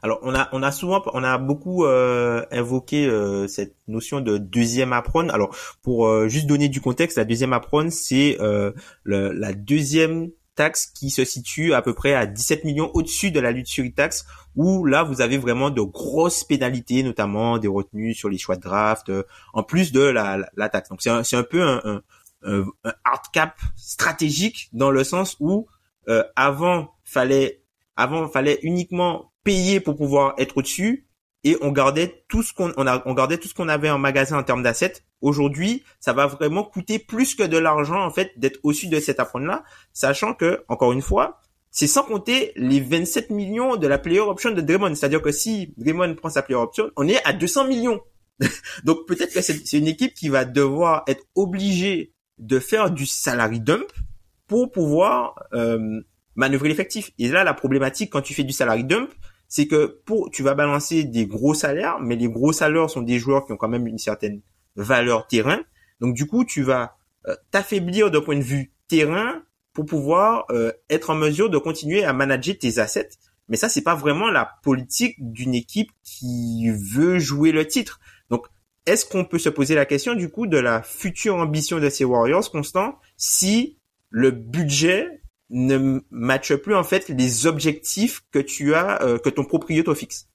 alors 0.02 0.20
on 0.22 0.34
a 0.34 0.48
on 0.52 0.62
a 0.62 0.72
souvent 0.72 1.02
on 1.14 1.24
a 1.24 1.38
beaucoup 1.38 1.84
euh, 1.84 2.44
invoqué 2.50 3.06
euh, 3.06 3.46
cette 3.46 3.76
notion 3.88 4.20
de 4.20 4.38
deuxième 4.38 4.92
apron. 4.92 5.28
Alors 5.28 5.54
pour 5.82 6.06
euh, 6.06 6.28
juste 6.28 6.46
donner 6.46 6.68
du 6.68 6.80
contexte, 6.80 7.18
la 7.18 7.24
deuxième 7.24 7.52
apron 7.52 7.90
c'est 7.90 8.38
la 9.04 9.52
deuxième 9.52 10.30
taxe 10.54 10.86
qui 10.86 11.10
se 11.10 11.24
situe 11.24 11.74
à 11.74 11.82
peu 11.82 11.94
près 11.94 12.14
à 12.14 12.26
17 12.26 12.64
millions 12.64 12.90
au-dessus 12.92 13.30
de 13.30 13.40
la 13.40 13.52
luxury 13.52 13.92
tax 13.92 14.26
où 14.56 14.84
là 14.84 15.04
vous 15.04 15.20
avez 15.20 15.38
vraiment 15.38 15.70
de 15.70 15.80
grosses 15.80 16.44
pénalités 16.44 17.02
notamment 17.02 17.58
des 17.58 17.68
retenues 17.68 18.14
sur 18.14 18.28
les 18.28 18.36
choix 18.36 18.56
de 18.56 18.62
draft 18.62 19.10
en 19.54 19.62
plus 19.62 19.92
de 19.92 20.00
la, 20.00 20.38
la, 20.56 20.68
taxe. 20.68 20.88
Donc 20.88 21.02
c'est 21.02 21.10
un, 21.10 21.22
un 21.32 21.42
peu 21.42 21.62
un, 21.62 21.80
un, 21.84 22.02
un, 22.44 22.92
hard 23.04 23.24
cap 23.32 23.58
stratégique 23.76 24.68
dans 24.72 24.90
le 24.90 25.04
sens 25.04 25.36
où 25.40 25.66
avant 26.36 26.90
fallait 27.04 27.60
avant 27.96 28.28
fallait 28.28 28.58
uniquement 28.62 29.29
payer 29.44 29.80
pour 29.80 29.96
pouvoir 29.96 30.34
être 30.38 30.56
au-dessus 30.56 31.06
et 31.44 31.56
on 31.62 31.72
gardait 31.72 32.24
tout 32.28 32.42
ce 32.42 32.52
qu'on 32.52 32.72
on 32.76 32.86
a 32.86 33.02
on 33.06 33.14
gardait 33.14 33.38
tout 33.38 33.48
ce 33.48 33.54
qu'on 33.54 33.68
avait 33.68 33.90
en 33.90 33.98
magasin 33.98 34.38
en 34.38 34.42
termes 34.42 34.62
d'assets. 34.62 35.04
Aujourd'hui, 35.22 35.84
ça 35.98 36.12
va 36.12 36.26
vraiment 36.26 36.64
coûter 36.64 36.98
plus 36.98 37.34
que 37.34 37.42
de 37.42 37.56
l'argent 37.56 38.04
en 38.04 38.10
fait 38.10 38.32
d'être 38.36 38.60
au-dessus 38.62 38.88
de 38.88 39.00
cet 39.00 39.20
apprendre 39.20 39.46
là, 39.46 39.64
sachant 39.92 40.34
que 40.34 40.64
encore 40.68 40.92
une 40.92 41.02
fois, 41.02 41.40
c'est 41.70 41.86
sans 41.86 42.02
compter 42.02 42.52
les 42.56 42.80
27 42.80 43.30
millions 43.30 43.76
de 43.76 43.86
la 43.86 43.98
player 43.98 44.20
option 44.20 44.50
de 44.50 44.60
Draymond, 44.60 44.94
c'est-à-dire 44.94 45.22
que 45.22 45.32
si 45.32 45.72
Draymond 45.76 46.14
prend 46.16 46.28
sa 46.28 46.42
player 46.42 46.60
option, 46.60 46.90
on 46.96 47.08
est 47.08 47.24
à 47.24 47.32
200 47.32 47.68
millions. 47.68 48.00
Donc 48.84 49.06
peut-être 49.06 49.32
que 49.32 49.40
c'est 49.40 49.78
une 49.78 49.86
équipe 49.86 50.14
qui 50.14 50.28
va 50.28 50.44
devoir 50.44 51.04
être 51.06 51.24
obligée 51.34 52.12
de 52.38 52.58
faire 52.58 52.90
du 52.90 53.06
salary 53.06 53.60
dump 53.60 53.86
pour 54.46 54.72
pouvoir 54.72 55.36
euh, 55.52 56.00
manœuvrer 56.34 56.70
l'effectif. 56.70 57.12
Et 57.18 57.28
là, 57.28 57.44
la 57.44 57.54
problématique 57.54 58.10
quand 58.10 58.22
tu 58.22 58.34
fais 58.34 58.44
du 58.44 58.52
salary 58.52 58.84
dump, 58.84 59.10
c'est 59.50 59.66
que 59.66 60.00
pour 60.06 60.30
tu 60.30 60.42
vas 60.42 60.54
balancer 60.54 61.04
des 61.04 61.26
gros 61.26 61.52
salaires, 61.52 61.98
mais 62.00 62.16
les 62.16 62.28
gros 62.28 62.52
salaires 62.52 62.88
sont 62.88 63.02
des 63.02 63.18
joueurs 63.18 63.44
qui 63.44 63.52
ont 63.52 63.56
quand 63.56 63.68
même 63.68 63.86
une 63.86 63.98
certaine 63.98 64.40
valeur 64.76 65.26
terrain. 65.26 65.58
Donc 66.00 66.14
du 66.14 66.26
coup, 66.26 66.44
tu 66.44 66.62
vas 66.62 66.96
euh, 67.26 67.34
t'affaiblir 67.50 68.10
d'un 68.10 68.22
point 68.22 68.38
de 68.38 68.42
vue 68.42 68.72
terrain 68.88 69.42
pour 69.74 69.84
pouvoir 69.84 70.46
euh, 70.50 70.72
être 70.88 71.10
en 71.10 71.16
mesure 71.16 71.50
de 71.50 71.58
continuer 71.58 72.04
à 72.04 72.12
manager 72.12 72.56
tes 72.58 72.78
assets. 72.78 73.10
Mais 73.48 73.56
ça, 73.56 73.68
c'est 73.68 73.82
pas 73.82 73.96
vraiment 73.96 74.30
la 74.30 74.48
politique 74.62 75.16
d'une 75.18 75.54
équipe 75.54 75.90
qui 76.04 76.70
veut 76.70 77.18
jouer 77.18 77.50
le 77.50 77.66
titre. 77.66 77.98
Donc, 78.30 78.46
est-ce 78.86 79.04
qu'on 79.04 79.24
peut 79.24 79.40
se 79.40 79.48
poser 79.48 79.74
la 79.74 79.84
question 79.84 80.14
du 80.14 80.28
coup 80.28 80.46
de 80.46 80.58
la 80.58 80.82
future 80.82 81.36
ambition 81.36 81.80
de 81.80 81.90
ces 81.90 82.04
Warriors, 82.04 82.48
Constant, 82.52 82.98
si 83.16 83.78
le 84.10 84.30
budget 84.30 85.19
ne 85.50 86.00
matche 86.10 86.54
plus 86.54 86.74
en 86.74 86.84
fait 86.84 87.08
les 87.08 87.46
objectifs 87.46 88.22
que 88.30 88.38
tu 88.38 88.74
as, 88.74 89.02
euh, 89.02 89.18
que 89.18 89.28
ton 89.28 89.44
propriétaire 89.44 89.96
fixe. 89.96 90.26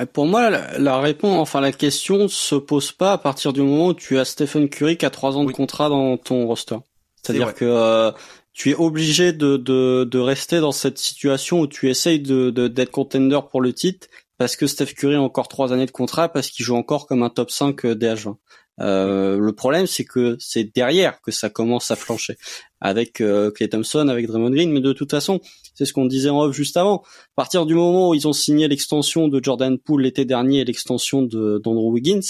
Euh, 0.00 0.06
pour 0.06 0.26
moi, 0.26 0.50
la, 0.50 1.00
réponse, 1.00 1.38
enfin 1.38 1.60
la 1.60 1.72
question 1.72 2.28
se 2.28 2.54
pose 2.54 2.92
pas 2.92 3.12
à 3.12 3.18
partir 3.18 3.52
du 3.52 3.62
moment 3.62 3.88
où 3.88 3.94
tu 3.94 4.18
as 4.18 4.24
Stephen 4.24 4.68
Curry 4.68 4.96
qui 4.96 5.06
a 5.06 5.10
trois 5.10 5.36
ans 5.36 5.44
de 5.44 5.52
contrat 5.52 5.88
dans 5.88 6.16
ton 6.16 6.46
roster. 6.46 6.76
C'est-à-dire 7.22 7.54
que 7.54 7.64
euh, 7.64 8.12
tu 8.52 8.70
es 8.70 8.74
obligé 8.74 9.32
de, 9.32 9.56
de, 9.56 10.04
de, 10.04 10.18
rester 10.18 10.60
dans 10.60 10.72
cette 10.72 10.98
situation 10.98 11.60
où 11.60 11.66
tu 11.66 11.90
essayes 11.90 12.20
de 12.20 12.50
d'être 12.50 12.92
contender 12.92 13.40
pour 13.50 13.60
le 13.60 13.72
titre 13.72 14.06
parce 14.38 14.54
que 14.54 14.66
Steph 14.66 14.94
Curry 14.96 15.16
a 15.16 15.20
encore 15.20 15.48
trois 15.48 15.72
années 15.72 15.86
de 15.86 15.90
contrat 15.90 16.28
parce 16.28 16.50
qu'il 16.50 16.64
joue 16.64 16.76
encore 16.76 17.06
comme 17.06 17.22
un 17.22 17.30
top 17.30 17.50
5 17.50 17.84
DH20. 17.84 18.36
Euh, 18.80 19.38
le 19.38 19.52
problème, 19.52 19.86
c'est 19.86 20.04
que 20.04 20.36
c'est 20.38 20.64
derrière 20.74 21.20
que 21.22 21.30
ça 21.30 21.48
commence 21.48 21.90
à 21.90 21.96
flancher 21.96 22.36
avec 22.80 23.20
euh, 23.20 23.50
Clay 23.50 23.68
Thompson, 23.68 24.08
avec 24.08 24.26
Draymond 24.26 24.50
Green. 24.50 24.70
Mais 24.70 24.80
de 24.80 24.92
toute 24.92 25.10
façon, 25.10 25.40
c'est 25.74 25.84
ce 25.84 25.92
qu'on 25.92 26.06
disait 26.06 26.30
en 26.30 26.40
off 26.40 26.54
juste 26.54 26.76
avant. 26.76 27.02
À 27.02 27.36
partir 27.36 27.66
du 27.66 27.74
moment 27.74 28.10
où 28.10 28.14
ils 28.14 28.28
ont 28.28 28.32
signé 28.32 28.68
l'extension 28.68 29.28
de 29.28 29.42
Jordan 29.42 29.78
Poole 29.78 30.02
l'été 30.02 30.24
dernier 30.24 30.60
et 30.60 30.64
l'extension 30.64 31.22
d'Andrew 31.22 31.90
Wiggins, 31.92 32.20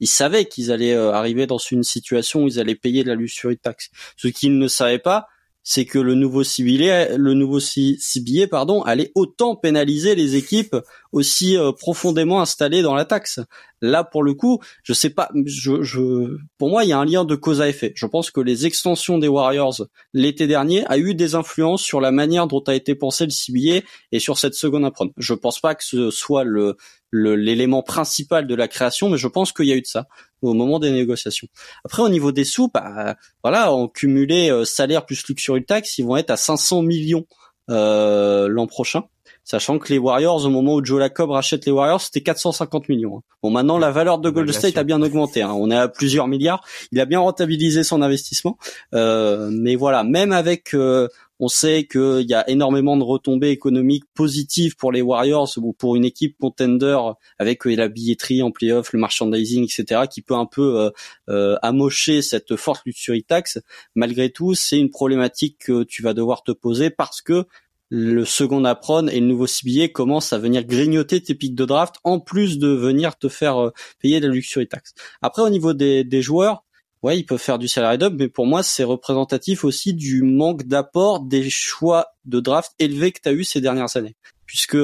ils 0.00 0.08
savaient 0.08 0.46
qu'ils 0.46 0.72
allaient 0.72 0.94
euh, 0.94 1.12
arriver 1.12 1.46
dans 1.46 1.58
une 1.58 1.84
situation 1.84 2.44
où 2.44 2.48
ils 2.48 2.58
allaient 2.58 2.74
payer 2.74 3.04
de 3.04 3.08
la 3.08 3.14
luxury 3.14 3.56
tax. 3.56 3.90
Ce 4.16 4.28
qu'ils 4.28 4.58
ne 4.58 4.68
savaient 4.68 4.98
pas, 4.98 5.28
c'est 5.62 5.86
que 5.86 5.98
le 5.98 6.14
nouveau 6.14 6.44
ciblé, 6.44 7.16
le 7.16 7.32
nouveau 7.32 7.58
CBA, 7.58 8.48
pardon, 8.50 8.82
allait 8.82 9.10
autant 9.14 9.56
pénaliser 9.56 10.14
les 10.14 10.36
équipes 10.36 10.76
aussi 11.14 11.56
euh, 11.56 11.70
profondément 11.70 12.40
installées 12.40 12.82
dans 12.82 12.94
la 12.94 13.04
taxe. 13.04 13.38
Là, 13.80 14.02
pour 14.02 14.24
le 14.24 14.34
coup, 14.34 14.58
je 14.82 14.92
sais 14.92 15.10
pas, 15.10 15.30
je, 15.46 15.82
je, 15.82 16.36
pour 16.58 16.70
moi, 16.70 16.84
il 16.84 16.88
y 16.88 16.92
a 16.92 16.98
un 16.98 17.04
lien 17.04 17.24
de 17.24 17.36
cause 17.36 17.60
à 17.60 17.68
effet. 17.68 17.92
Je 17.94 18.06
pense 18.06 18.32
que 18.32 18.40
les 18.40 18.66
extensions 18.66 19.18
des 19.18 19.28
Warriors 19.28 19.86
l'été 20.12 20.46
dernier 20.48 20.84
a 20.86 20.98
eu 20.98 21.14
des 21.14 21.36
influences 21.36 21.82
sur 21.82 22.00
la 22.00 22.10
manière 22.10 22.48
dont 22.48 22.62
a 22.66 22.74
été 22.74 22.96
pensé 22.96 23.26
le 23.26 23.30
CBA 23.30 23.86
et 24.10 24.18
sur 24.18 24.38
cette 24.38 24.54
seconde 24.54 24.84
apprendre. 24.84 25.12
Je 25.16 25.34
pense 25.34 25.60
pas 25.60 25.76
que 25.76 25.84
ce 25.84 26.10
soit 26.10 26.42
le, 26.42 26.76
l'élément 27.12 27.82
principal 27.82 28.48
de 28.48 28.54
la 28.56 28.66
création, 28.66 29.08
mais 29.08 29.18
je 29.18 29.28
pense 29.28 29.52
qu'il 29.52 29.66
y 29.66 29.72
a 29.72 29.76
eu 29.76 29.82
de 29.82 29.86
ça 29.86 30.08
au 30.42 30.52
moment 30.52 30.80
des 30.80 30.90
négociations. 30.90 31.46
Après, 31.84 32.02
au 32.02 32.08
niveau 32.08 32.32
des 32.32 32.44
sous, 32.44 32.68
bah, 32.68 33.16
voilà, 33.44 33.72
en 33.72 33.86
cumulé 33.86 34.50
euh, 34.50 34.64
salaire 34.64 35.06
plus 35.06 35.26
luxury 35.28 35.64
tax, 35.64 35.96
ils 35.98 36.04
vont 36.04 36.16
être 36.16 36.30
à 36.30 36.36
500 36.36 36.82
millions 36.82 37.24
euh, 37.70 38.48
l'an 38.48 38.66
prochain. 38.66 39.04
Sachant 39.44 39.78
que 39.78 39.92
les 39.92 39.98
Warriors, 39.98 40.46
au 40.46 40.48
moment 40.48 40.74
où 40.74 40.84
Joe 40.84 40.98
Lacob 40.98 41.30
rachète 41.30 41.66
les 41.66 41.72
Warriors, 41.72 42.00
c'était 42.00 42.22
450 42.22 42.88
millions. 42.88 43.18
Hein. 43.18 43.22
Bon, 43.42 43.50
maintenant, 43.50 43.76
la 43.76 43.90
valeur 43.90 44.18
de 44.18 44.30
Gold 44.30 44.50
State 44.52 44.78
a 44.78 44.84
bien 44.84 45.02
augmenté. 45.02 45.42
Hein. 45.42 45.52
On 45.52 45.70
est 45.70 45.76
à 45.76 45.88
plusieurs 45.88 46.28
milliards. 46.28 46.64
Il 46.92 47.00
a 47.00 47.04
bien 47.04 47.20
rentabilisé 47.20 47.84
son 47.84 48.00
investissement. 48.00 48.56
Euh, 48.94 49.50
mais 49.52 49.76
voilà, 49.76 50.02
même 50.02 50.32
avec 50.32 50.72
euh, 50.72 51.08
on 51.40 51.48
sait 51.48 51.86
qu'il 51.90 52.26
y 52.28 52.34
a 52.34 52.48
énormément 52.48 52.96
de 52.96 53.02
retombées 53.02 53.50
économiques 53.50 54.04
positives 54.14 54.76
pour 54.76 54.92
les 54.92 55.02
Warriors 55.02 55.50
ou 55.56 55.72
pour 55.72 55.96
une 55.96 56.04
équipe 56.04 56.36
contender 56.38 56.98
avec 57.38 57.66
euh, 57.66 57.74
la 57.74 57.88
billetterie 57.88 58.42
en 58.42 58.50
playoff, 58.50 58.92
le 58.92 59.00
merchandising, 59.00 59.64
etc., 59.64 60.02
qui 60.10 60.22
peut 60.22 60.34
un 60.34 60.46
peu 60.46 60.78
euh, 60.78 60.90
euh, 61.28 61.56
amocher 61.62 62.22
cette 62.22 62.56
forte 62.56 62.82
luxury 62.86 63.24
tax. 63.24 63.58
Malgré 63.94 64.30
tout, 64.30 64.54
c'est 64.54 64.78
une 64.78 64.90
problématique 64.90 65.58
que 65.58 65.82
tu 65.82 66.02
vas 66.02 66.14
devoir 66.14 66.44
te 66.44 66.52
poser 66.52 66.90
parce 66.90 67.20
que 67.20 67.46
le 67.90 68.24
second 68.24 68.64
apron 68.64 69.06
et 69.08 69.20
le 69.20 69.26
nouveau 69.26 69.46
CBA 69.46 69.88
commencent 69.88 70.32
à 70.32 70.38
venir 70.38 70.64
grignoter 70.64 71.22
tes 71.22 71.34
pics 71.34 71.54
de 71.54 71.64
draft 71.64 71.96
en 72.04 72.20
plus 72.20 72.58
de 72.58 72.68
venir 72.68 73.16
te 73.16 73.28
faire 73.28 73.70
payer 74.00 74.20
de 74.20 74.26
la 74.26 74.34
luxury 74.34 74.66
tax. 74.66 74.94
Après, 75.22 75.42
au 75.42 75.50
niveau 75.50 75.74
des 75.74 76.22
joueurs, 76.22 76.64
ouais, 77.04 77.18
ils 77.18 77.24
peuvent 77.24 77.38
faire 77.38 77.58
du 77.58 77.68
salary 77.68 77.98
dump, 77.98 78.14
mais 78.18 78.28
pour 78.28 78.46
moi, 78.46 78.62
c'est 78.62 78.82
représentatif 78.82 79.64
aussi 79.64 79.92
du 79.92 80.22
manque 80.22 80.64
d'apport 80.64 81.20
des 81.20 81.50
choix 81.50 82.06
de 82.24 82.40
draft 82.40 82.72
élevés 82.78 83.12
que 83.12 83.20
tu 83.22 83.28
as 83.28 83.32
eu 83.32 83.44
ces 83.44 83.60
dernières 83.60 83.96
années. 83.96 84.16
Puisque 84.46 84.78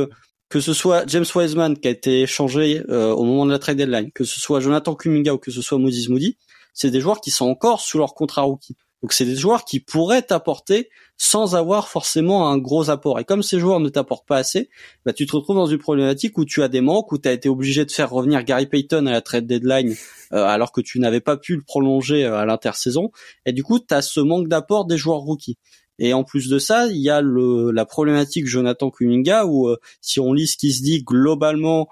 que 0.51 0.61
ce 0.61 0.75
soit 0.75 1.05
James 1.09 1.25
Wiseman 1.35 1.79
qui 1.79 1.89
a 1.89 1.91
été 1.91 2.23
échangé 2.23 2.83
euh, 2.91 3.13
au 3.13 3.25
moment 3.25 3.47
de 3.47 3.51
la 3.51 3.59
trade 3.59 3.79
deadline, 3.79 4.13
que 4.13 4.25
ce 4.25 4.39
soit 4.39 4.61
Jonathan 4.61 4.95
Kuminga 4.95 5.33
ou 5.33 5.39
que 5.39 5.51
ce 5.51 5.63
soit 5.63 5.79
Moses 5.79 6.09
Moody, 6.09 6.37
c'est 6.75 6.91
des 6.91 7.01
joueurs 7.01 7.21
qui 7.21 7.31
sont 7.31 7.47
encore 7.47 7.81
sous 7.81 7.99
leur 7.99 8.15
contrat 8.15 8.43
rookie. 8.43 8.77
Donc 9.03 9.13
c'est 9.13 9.25
des 9.25 9.37
joueurs 9.37 9.65
qui 9.65 9.81
pourraient 9.81 10.23
t'apporter 10.23 10.91
sans 11.17 11.55
avoir 11.55 11.89
forcément 11.89 12.49
un 12.49 12.59
gros 12.59 12.91
apport. 12.91 13.21
Et 13.21 13.25
comme 13.25 13.43
ces 13.43 13.59
joueurs 13.59 13.81
ne 13.81 13.89
t'apportent 13.89 14.27
pas 14.27 14.39
assez, 14.39 14.71
bah, 15.05 15.13
tu 15.13 15.27
te 15.27 15.37
retrouves 15.37 15.57
dans 15.57 15.67
une 15.67 15.79
problématique 15.79 16.39
où 16.39 16.45
tu 16.45 16.63
as 16.63 16.69
des 16.69 16.81
manques, 16.81 17.13
où 17.13 17.19
tu 17.19 17.29
as 17.29 17.33
été 17.33 17.49
obligé 17.49 17.85
de 17.85 17.91
faire 17.91 18.11
revenir 18.11 18.43
Gary 18.43 18.67
Payton 18.67 19.07
à 19.07 19.13
la 19.13 19.21
trade 19.21 19.47
deadline 19.47 19.95
euh, 20.33 20.45
alors 20.45 20.73
que 20.73 20.81
tu 20.81 20.99
n'avais 20.99 21.21
pas 21.21 21.37
pu 21.37 21.57
le 21.57 21.63
prolonger 21.63 22.25
euh, 22.25 22.37
à 22.37 22.47
l'intersaison. 22.47 23.11
Et 23.47 23.53
du 23.53 23.63
coup, 23.63 23.79
tu 23.79 23.93
as 23.95 24.03
ce 24.03 24.21
manque 24.21 24.49
d'apport 24.49 24.87
des 24.87 24.97
joueurs 24.97 25.19
rookies. 25.19 25.59
Et 25.99 26.15
en 26.15 26.25
plus 26.25 26.49
de 26.49 26.59
ça, 26.59 26.87
il 26.87 26.97
y 26.97 27.11
a 27.11 27.21
le, 27.21 27.71
la 27.73 27.85
problématique 27.85 28.47
Jonathan 28.47 28.91
Kuminga 28.91 29.45
où 29.45 29.69
euh, 29.69 29.77
si 30.01 30.21
on 30.21 30.33
lit 30.33 30.47
ce 30.47 30.57
qui 30.57 30.73
se 30.73 30.83
dit 30.83 31.03
globalement, 31.03 31.89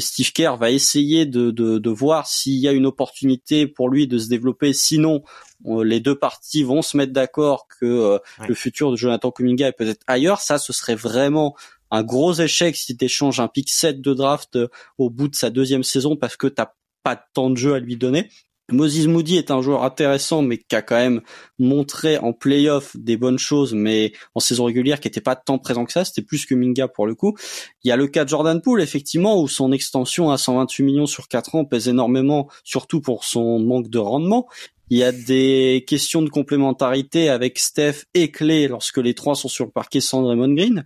Steve 0.00 0.32
Kerr 0.32 0.56
va 0.56 0.70
essayer 0.70 1.26
de, 1.26 1.50
de, 1.50 1.78
de 1.78 1.90
voir 1.90 2.26
s'il 2.26 2.58
y 2.58 2.68
a 2.68 2.72
une 2.72 2.86
opportunité 2.86 3.66
pour 3.66 3.88
lui 3.88 4.06
de 4.06 4.18
se 4.18 4.28
développer. 4.28 4.72
Sinon, 4.72 5.22
les 5.64 6.00
deux 6.00 6.14
parties 6.14 6.62
vont 6.62 6.82
se 6.82 6.96
mettre 6.96 7.12
d'accord 7.12 7.66
que 7.68 7.86
euh, 7.86 8.18
le 8.46 8.54
futur 8.54 8.90
de 8.90 8.96
Jonathan 8.96 9.30
Kuminga 9.30 9.68
est 9.68 9.72
peut-être 9.72 10.02
ailleurs. 10.06 10.40
Ça, 10.40 10.58
ce 10.58 10.72
serait 10.72 10.94
vraiment 10.94 11.56
un 11.90 12.02
gros 12.02 12.34
échec 12.34 12.76
si 12.76 12.96
tu 12.96 13.04
échanges 13.04 13.40
un 13.40 13.48
pick 13.48 13.70
7 13.70 14.00
de 14.00 14.14
draft 14.14 14.56
euh, 14.56 14.68
au 14.98 15.10
bout 15.10 15.28
de 15.28 15.34
sa 15.34 15.50
deuxième 15.50 15.82
saison 15.82 16.16
parce 16.16 16.36
que 16.36 16.46
t'as 16.46 16.72
pas 17.02 17.16
temps 17.16 17.50
de 17.50 17.56
jeu 17.56 17.74
à 17.74 17.80
lui 17.80 17.96
donner. 17.96 18.30
Moses 18.70 19.06
Moody 19.06 19.38
est 19.38 19.50
un 19.50 19.62
joueur 19.62 19.82
intéressant, 19.82 20.42
mais 20.42 20.58
qui 20.58 20.76
a 20.76 20.82
quand 20.82 20.96
même 20.96 21.22
montré 21.58 22.18
en 22.18 22.34
playoff 22.34 22.94
des 22.96 23.16
bonnes 23.16 23.38
choses, 23.38 23.72
mais 23.72 24.12
en 24.34 24.40
saison 24.40 24.64
régulière 24.64 25.00
qui 25.00 25.08
n'était 25.08 25.22
pas 25.22 25.36
tant 25.36 25.58
présent 25.58 25.86
que 25.86 25.92
ça. 25.92 26.04
C'était 26.04 26.20
plus 26.20 26.44
que 26.44 26.54
Minga 26.54 26.86
pour 26.86 27.06
le 27.06 27.14
coup. 27.14 27.34
Il 27.82 27.88
y 27.88 27.92
a 27.92 27.96
le 27.96 28.06
cas 28.08 28.24
de 28.24 28.28
Jordan 28.28 28.60
Poole, 28.60 28.82
effectivement, 28.82 29.40
où 29.40 29.48
son 29.48 29.72
extension 29.72 30.30
à 30.30 30.36
128 30.36 30.84
millions 30.84 31.06
sur 31.06 31.28
4 31.28 31.54
ans 31.54 31.64
pèse 31.64 31.88
énormément, 31.88 32.48
surtout 32.62 33.00
pour 33.00 33.24
son 33.24 33.58
manque 33.58 33.88
de 33.88 33.98
rendement. 33.98 34.46
Il 34.90 34.98
y 34.98 35.04
a 35.04 35.12
des 35.12 35.84
questions 35.86 36.22
de 36.22 36.30
complémentarité 36.30 37.28
avec 37.28 37.58
Steph 37.58 38.04
et 38.14 38.30
Clay 38.30 38.68
lorsque 38.68 38.96
les 38.98 39.14
trois 39.14 39.34
sont 39.34 39.48
sur 39.48 39.66
le 39.66 39.70
parquet 39.70 40.00
sans 40.00 40.22
Draymond 40.22 40.54
Green. 40.54 40.84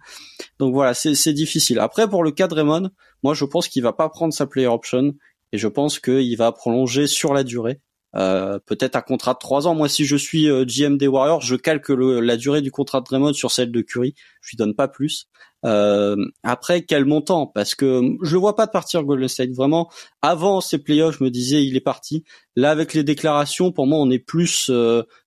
Donc 0.58 0.74
voilà, 0.74 0.92
c'est 0.94 1.32
difficile. 1.32 1.78
Après, 1.78 2.08
pour 2.08 2.24
le 2.24 2.32
cas 2.32 2.48
de 2.48 2.54
Draymond, 2.54 2.90
moi 3.22 3.34
je 3.34 3.44
pense 3.44 3.68
qu'il 3.68 3.82
va 3.82 3.92
pas 3.92 4.08
prendre 4.08 4.34
sa 4.34 4.46
player 4.46 4.66
option 4.66 5.14
et 5.52 5.58
je 5.58 5.68
pense 5.68 5.98
qu'il 5.98 6.36
va 6.36 6.52
prolonger 6.52 7.06
sur 7.06 7.34
la 7.34 7.44
durée. 7.44 7.80
Euh, 8.14 8.58
peut-être 8.66 8.96
un 8.96 9.00
contrat 9.00 9.32
de 9.34 9.38
trois 9.38 9.66
ans. 9.66 9.74
Moi, 9.74 9.88
si 9.88 10.04
je 10.04 10.16
suis 10.16 10.48
euh, 10.48 10.64
GM 10.66 10.98
des 10.98 11.08
Warriors, 11.08 11.40
je 11.40 11.56
calque 11.56 11.88
la 11.88 12.36
durée 12.36 12.60
du 12.60 12.70
contrat 12.70 13.00
de 13.00 13.06
Draymond 13.06 13.32
sur 13.32 13.50
celle 13.50 13.72
de 13.72 13.80
Curry. 13.80 14.14
Je 14.42 14.50
lui 14.50 14.56
donne 14.56 14.74
pas 14.74 14.88
plus. 14.88 15.28
Euh, 15.64 16.16
après, 16.42 16.82
quel 16.82 17.04
montant? 17.06 17.46
Parce 17.46 17.74
que 17.74 18.02
je 18.22 18.34
le 18.34 18.38
vois 18.38 18.54
pas 18.54 18.66
de 18.66 18.70
partir 18.70 19.02
Golden 19.04 19.28
State. 19.28 19.52
Vraiment, 19.52 19.90
avant 20.20 20.60
ces 20.60 20.78
playoffs, 20.78 21.18
je 21.18 21.24
me 21.24 21.30
disais 21.30 21.64
il 21.64 21.76
est 21.76 21.80
parti. 21.80 22.24
Là, 22.54 22.70
avec 22.70 22.92
les 22.92 23.04
déclarations, 23.04 23.72
pour 23.72 23.86
moi, 23.86 23.98
on 23.98 24.10
est 24.10 24.18
plus 24.18 24.70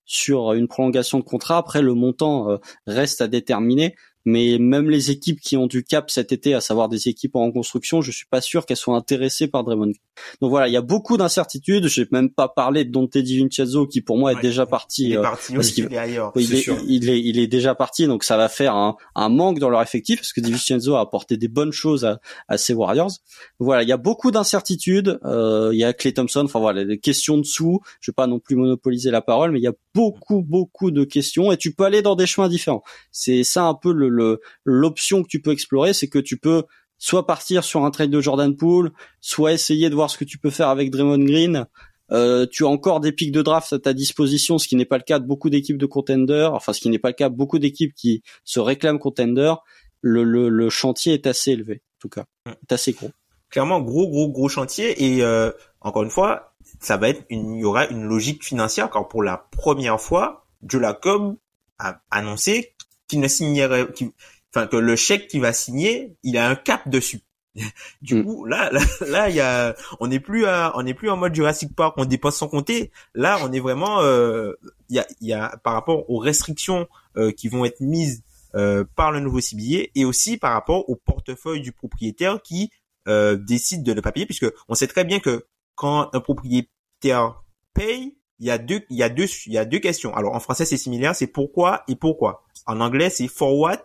sur 0.04 0.52
une 0.52 0.68
prolongation 0.68 1.18
de 1.18 1.24
contrat. 1.24 1.56
Après, 1.56 1.82
le 1.82 1.94
montant 1.94 2.60
reste 2.86 3.20
à 3.20 3.26
déterminer 3.26 3.96
mais 4.26 4.58
même 4.58 4.90
les 4.90 5.12
équipes 5.12 5.40
qui 5.40 5.56
ont 5.56 5.68
du 5.68 5.84
cap 5.84 6.10
cet 6.10 6.32
été, 6.32 6.52
à 6.52 6.60
savoir 6.60 6.88
des 6.88 7.08
équipes 7.08 7.36
en 7.36 7.46
reconstruction, 7.46 8.02
je 8.02 8.10
suis 8.10 8.26
pas 8.26 8.40
sûr 8.40 8.66
qu'elles 8.66 8.76
soient 8.76 8.96
intéressées 8.96 9.46
par 9.46 9.62
Draymond. 9.62 9.92
Donc 10.40 10.50
voilà, 10.50 10.66
il 10.66 10.72
y 10.72 10.76
a 10.76 10.82
beaucoup 10.82 11.16
d'incertitudes. 11.16 11.86
J'ai 11.86 12.06
même 12.10 12.30
pas 12.30 12.48
parlé 12.48 12.84
de 12.84 12.90
Dante 12.90 13.16
DiVincenzo 13.16 13.86
qui 13.86 14.00
pour 14.00 14.18
moi 14.18 14.32
est 14.32 14.42
déjà 14.42 14.66
parti. 14.66 15.04
Il 15.04 15.12
est 15.12 15.16
euh, 15.18 15.22
parti 15.22 15.54
il, 15.76 15.92
est 15.92 15.96
ailleurs. 15.96 16.32
Il 16.34 16.54
est, 16.54 16.66
il, 16.88 17.08
est, 17.08 17.20
il 17.20 17.38
est 17.38 17.46
déjà 17.46 17.76
parti, 17.76 18.06
donc 18.06 18.24
ça 18.24 18.36
va 18.36 18.48
faire 18.48 18.74
un, 18.74 18.96
un 19.14 19.28
manque 19.28 19.60
dans 19.60 19.70
leur 19.70 19.80
effectif 19.80 20.18
parce 20.18 20.32
que 20.32 20.40
DiVincenzo 20.40 20.96
a 20.96 21.00
apporté 21.00 21.36
des 21.36 21.48
bonnes 21.48 21.72
choses 21.72 22.04
à, 22.04 22.18
à 22.48 22.58
ses 22.58 22.74
Warriors. 22.74 23.12
Voilà, 23.60 23.84
il 23.84 23.88
y 23.88 23.92
a 23.92 23.96
beaucoup 23.96 24.32
d'incertitudes. 24.32 25.20
Euh, 25.24 25.70
il 25.72 25.78
y 25.78 25.84
a 25.84 25.92
Clay 25.92 26.12
Thompson. 26.12 26.42
Enfin 26.44 26.58
voilà, 26.58 26.84
des 26.84 26.98
questions 26.98 27.38
dessous. 27.38 27.80
Je 28.00 28.10
vais 28.10 28.14
pas 28.14 28.26
non 28.26 28.40
plus 28.40 28.56
monopoliser 28.56 29.12
la 29.12 29.22
parole, 29.22 29.52
mais 29.52 29.60
il 29.60 29.62
y 29.62 29.68
a 29.68 29.74
beaucoup 29.94 30.42
beaucoup 30.42 30.90
de 30.90 31.04
questions 31.04 31.52
et 31.52 31.56
tu 31.56 31.72
peux 31.72 31.84
aller 31.84 32.02
dans 32.02 32.16
des 32.16 32.26
chemins 32.26 32.48
différents. 32.48 32.82
C'est 33.12 33.44
ça 33.44 33.64
un 33.64 33.74
peu 33.74 33.92
le 33.92 34.08
l'option 34.64 35.22
que 35.22 35.28
tu 35.28 35.40
peux 35.40 35.52
explorer, 35.52 35.92
c'est 35.92 36.08
que 36.08 36.18
tu 36.18 36.36
peux 36.36 36.64
soit 36.98 37.26
partir 37.26 37.64
sur 37.64 37.84
un 37.84 37.90
trade 37.90 38.10
de 38.10 38.20
Jordan 38.20 38.56
Poole, 38.56 38.92
soit 39.20 39.52
essayer 39.52 39.90
de 39.90 39.94
voir 39.94 40.10
ce 40.10 40.18
que 40.18 40.24
tu 40.24 40.38
peux 40.38 40.50
faire 40.50 40.68
avec 40.68 40.90
Draymond 40.90 41.24
Green. 41.24 41.66
Euh, 42.12 42.46
tu 42.50 42.64
as 42.64 42.68
encore 42.68 43.00
des 43.00 43.12
pics 43.12 43.32
de 43.32 43.42
draft 43.42 43.72
à 43.72 43.78
ta 43.78 43.92
disposition, 43.92 44.58
ce 44.58 44.68
qui 44.68 44.76
n'est 44.76 44.84
pas 44.84 44.98
le 44.98 45.02
cas 45.02 45.18
de 45.18 45.26
beaucoup 45.26 45.50
d'équipes 45.50 45.78
de 45.78 45.86
contenders, 45.86 46.54
enfin 46.54 46.72
ce 46.72 46.80
qui 46.80 46.88
n'est 46.88 46.98
pas 46.98 47.08
le 47.08 47.14
cas 47.14 47.28
de 47.28 47.34
beaucoup 47.34 47.58
d'équipes 47.58 47.94
qui 47.94 48.22
se 48.44 48.60
réclament 48.60 48.98
contenders. 48.98 49.58
Le, 50.02 50.22
le, 50.22 50.70
chantier 50.70 51.14
est 51.14 51.26
assez 51.26 51.52
élevé, 51.52 51.82
en 51.96 51.98
tout 52.00 52.08
cas, 52.08 52.26
est 52.46 52.72
assez 52.72 52.92
gros. 52.92 53.10
Clairement, 53.50 53.80
gros, 53.80 54.08
gros, 54.08 54.28
gros 54.28 54.48
chantier. 54.48 55.02
Et 55.04 55.22
euh, 55.22 55.50
encore 55.80 56.04
une 56.04 56.10
fois, 56.10 56.54
ça 56.80 56.96
va 56.96 57.08
être 57.08 57.24
une, 57.28 57.56
il 57.56 57.60
y 57.62 57.64
aura 57.64 57.88
une 57.88 58.04
logique 58.04 58.44
financière. 58.44 58.88
Car 58.90 59.08
pour 59.08 59.24
la 59.24 59.48
première 59.50 60.00
fois, 60.00 60.46
Joe 60.62 60.80
Lacob 60.80 61.36
a 61.78 62.02
annoncé 62.10 62.75
qui 63.08 63.18
ne 63.18 63.28
signerait, 63.28 63.88
enfin 64.54 64.66
que 64.66 64.76
le 64.76 64.96
chèque 64.96 65.28
qu'il 65.28 65.40
va 65.40 65.52
signer, 65.52 66.16
il 66.22 66.36
a 66.38 66.48
un 66.48 66.56
cap 66.56 66.88
dessus. 66.88 67.20
du 68.02 68.16
mm. 68.16 68.24
coup, 68.24 68.44
là, 68.44 68.70
là, 69.00 69.28
il 69.28 69.36
y 69.36 69.40
a, 69.40 69.74
on 70.00 70.08
n'est 70.08 70.20
plus 70.20 70.46
à, 70.46 70.72
on 70.76 70.82
n'est 70.82 70.94
plus 70.94 71.10
en 71.10 71.16
mode 71.16 71.34
Jurassic 71.34 71.74
Park, 71.74 71.94
on 71.96 72.04
dépense 72.04 72.36
sans 72.36 72.48
compter. 72.48 72.90
Là, 73.14 73.38
on 73.42 73.52
est 73.52 73.60
vraiment, 73.60 74.00
euh, 74.00 74.52
il 74.88 74.96
y 74.96 74.98
a, 74.98 75.06
il 75.20 75.28
y 75.28 75.32
a 75.32 75.56
par 75.62 75.72
rapport 75.72 76.08
aux 76.10 76.18
restrictions 76.18 76.86
euh, 77.16 77.32
qui 77.32 77.48
vont 77.48 77.64
être 77.64 77.80
mises 77.80 78.22
euh, 78.54 78.84
par 78.94 79.12
le 79.12 79.20
nouveau 79.20 79.40
CBA 79.40 79.88
et 79.94 80.04
aussi 80.04 80.36
par 80.36 80.52
rapport 80.52 80.88
au 80.88 80.96
portefeuille 80.96 81.60
du 81.60 81.72
propriétaire 81.72 82.40
qui 82.42 82.70
décide 83.46 83.84
de 83.84 83.92
ne 83.92 84.00
pas 84.00 84.10
payer, 84.10 84.26
puisque 84.26 84.52
on 84.68 84.74
sait 84.74 84.88
très 84.88 85.04
bien 85.04 85.20
que 85.20 85.46
quand 85.76 86.10
un 86.12 86.18
propriétaire 86.18 87.44
paye, 87.72 88.16
il 88.38 88.46
y 88.46 88.50
a 88.50 88.58
deux, 88.58 88.82
il 88.90 88.96
y 88.96 89.02
a 89.02 89.08
deux, 89.08 89.26
il 89.46 89.52
y 89.52 89.58
a 89.58 89.64
deux 89.64 89.78
questions. 89.78 90.14
Alors 90.14 90.34
en 90.34 90.40
français 90.40 90.64
c'est 90.64 90.76
similaire, 90.76 91.14
c'est 91.14 91.26
pourquoi 91.26 91.84
et 91.88 91.96
pourquoi. 91.96 92.44
En 92.66 92.80
anglais 92.80 93.10
c'est 93.10 93.28
for 93.28 93.56
what 93.58 93.82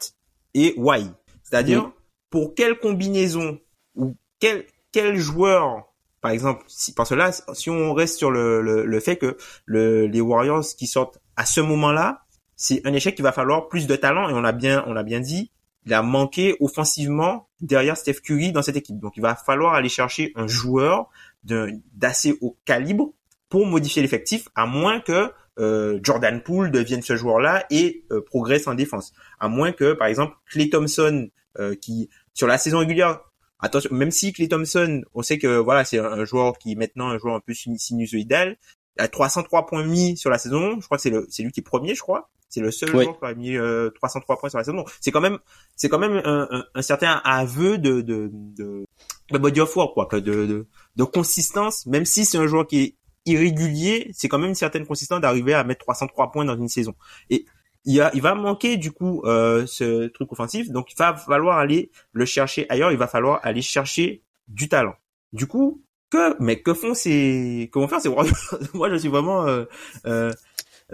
et 0.54 0.74
why. 0.78 1.10
C'est-à-dire 1.44 1.92
pour 2.30 2.56
quelle 2.56 2.78
combinaison 2.80 3.60
ou 3.96 4.16
quel 4.40 4.66
quel 4.92 5.18
joueur, 5.18 5.94
par 6.20 6.32
exemple, 6.32 6.64
si, 6.68 6.94
parce 6.94 7.10
que 7.10 7.16
là 7.16 7.32
si 7.54 7.70
on 7.70 7.94
reste 7.94 8.18
sur 8.18 8.32
le, 8.32 8.62
le, 8.62 8.86
le 8.86 9.00
fait 9.00 9.18
que 9.18 9.38
le, 9.66 10.08
les 10.08 10.22
Warriors 10.22 10.66
qui 10.78 10.88
sortent 10.88 11.20
à 11.36 11.46
ce 11.46 11.62
moment-là, 11.62 12.26
c'est 12.56 12.86
un 12.86 12.94
échec 12.94 13.16
qui 13.16 13.22
va 13.22 13.32
falloir 13.32 13.70
plus 13.70 13.88
de 13.88 13.96
talent 13.96 14.30
et 14.30 14.34
on 14.34 14.44
a 14.44 14.52
bien 14.52 14.84
on 14.88 14.96
a 14.96 15.04
bien 15.04 15.20
dit, 15.20 15.52
il 15.86 15.94
a 15.94 16.02
manqué 16.02 16.58
offensivement 16.60 17.48
derrière 17.60 17.98
Steph 17.98 18.22
Curry 18.22 18.52
dans 18.52 18.62
cette 18.62 18.76
équipe. 18.76 19.00
Donc 19.00 19.14
il 19.18 19.22
va 19.22 19.36
falloir 19.36 19.74
aller 19.74 19.90
chercher 19.90 20.32
un 20.36 20.48
joueur 20.48 21.10
d'assez 21.44 22.38
haut 22.42 22.58
calibre 22.66 23.14
pour 23.52 23.68
modifier 23.68 24.02
l'effectif, 24.02 24.48
à 24.56 24.66
moins 24.66 25.02
que 25.02 25.30
euh, 25.60 26.00
Jordan 26.02 26.42
Poole 26.42 26.72
devienne 26.72 27.02
ce 27.02 27.18
joueur-là 27.18 27.66
et 27.70 28.06
euh, 28.12 28.22
progresse 28.22 28.66
en 28.66 28.74
défense. 28.74 29.12
À 29.40 29.50
moins 29.50 29.74
que, 29.74 29.92
par 29.94 30.08
exemple, 30.08 30.36
Clay 30.50 30.70
Thompson, 30.70 31.30
euh, 31.60 31.76
qui 31.76 32.10
sur 32.34 32.48
la 32.48 32.58
saison 32.58 32.80
régulière, 32.80 33.20
attention, 33.60 33.94
même 33.94 34.10
si 34.10 34.32
Clay 34.32 34.48
Thompson, 34.48 35.04
on 35.14 35.22
sait 35.22 35.38
que 35.38 35.58
voilà, 35.58 35.84
c'est 35.84 36.00
un, 36.00 36.24
joueur 36.24 36.58
qui 36.58 36.72
est 36.72 36.76
maintenant 36.76 37.10
un 37.10 37.18
joueur 37.18 37.36
un 37.36 37.42
peu 37.42 37.54
sinusoïdal, 37.54 38.58
à 38.98 39.10
303 39.10 39.66
points 39.66 39.84
mis 39.84 40.16
sur 40.16 40.30
la 40.30 40.38
saison, 40.38 40.80
je 40.80 40.86
crois 40.86 40.98
que 40.98 41.04
c'est 41.04 41.10
le, 41.10 41.28
c'est 41.30 41.44
lui 41.44 41.52
qui 41.52 41.60
est 41.60 41.64
premier, 41.64 41.94
je 41.94 42.02
crois. 42.02 42.30
C'est 42.48 42.62
le 42.62 42.72
seul 42.72 42.90
joueur 42.90 43.20
qui 43.20 43.26
a 43.26 43.34
mis 43.34 43.58
303 43.96 44.38
points 44.38 44.50
sur 44.50 44.58
la 44.58 44.64
saison. 44.64 44.84
C'est 45.00 45.12
quand 45.12 45.22
même, 45.22 45.40
c'est 45.76 45.90
quand 45.90 46.00
même 46.00 46.22
un, 46.26 46.66
un, 46.74 46.82
certain 46.82 47.22
aveu 47.24 47.78
de 47.78 48.02
de, 48.02 48.30
de, 48.32 48.86
de 49.32 49.38
body 49.38 49.62
of 49.62 49.76
work, 49.76 49.94
quoi, 49.94 50.08
de, 50.12 50.20
de, 50.20 50.68
de 50.96 51.04
consistance, 51.04 51.86
même 51.86 52.06
si 52.06 52.26
c'est 52.26 52.38
un 52.38 52.48
joueur 52.48 52.68
qui 52.68 52.82
est 52.82 52.96
irrégulier, 53.26 54.10
c'est 54.14 54.28
quand 54.28 54.40
même 54.40 54.50
une 54.50 54.56
certaine 54.56 54.86
consistance 54.86 55.22
d'arriver 55.22 55.54
à 55.54 55.64
mettre 55.64 55.86
303 55.86 56.32
points 56.32 56.46
dans 56.46 56.58
une 56.58 56.68
saison. 56.68 56.96
Et 57.30 57.46
il, 57.86 58.00
va 58.00 58.36
manquer 58.36 58.78
du 58.78 58.92
coup 58.92 59.22
euh, 59.26 59.66
ce 59.66 60.08
truc 60.08 60.32
offensif, 60.32 60.70
donc 60.70 60.92
il 60.92 60.98
va 60.98 61.16
falloir 61.16 61.58
aller 61.58 61.92
le 62.14 62.26
chercher 62.26 62.68
ailleurs. 62.70 62.92
Il 62.92 62.98
va 62.98 63.08
falloir 63.08 63.40
aller 63.44 63.62
chercher 63.62 64.24
du 64.48 64.70
talent. 64.70 64.96
Du 65.34 65.48
coup, 65.48 65.84
que 66.12 66.36
mais 66.42 66.62
que 66.62 66.74
font 66.74 66.94
ces 66.94 67.70
comment 67.72 67.88
faire 67.88 68.02
ces 68.02 68.10
Warriors? 68.10 68.56
Moi, 68.74 68.90
je 68.90 68.98
suis 68.98 69.10
vraiment 69.10 69.48
euh, 69.48 69.66
euh, 70.06 70.32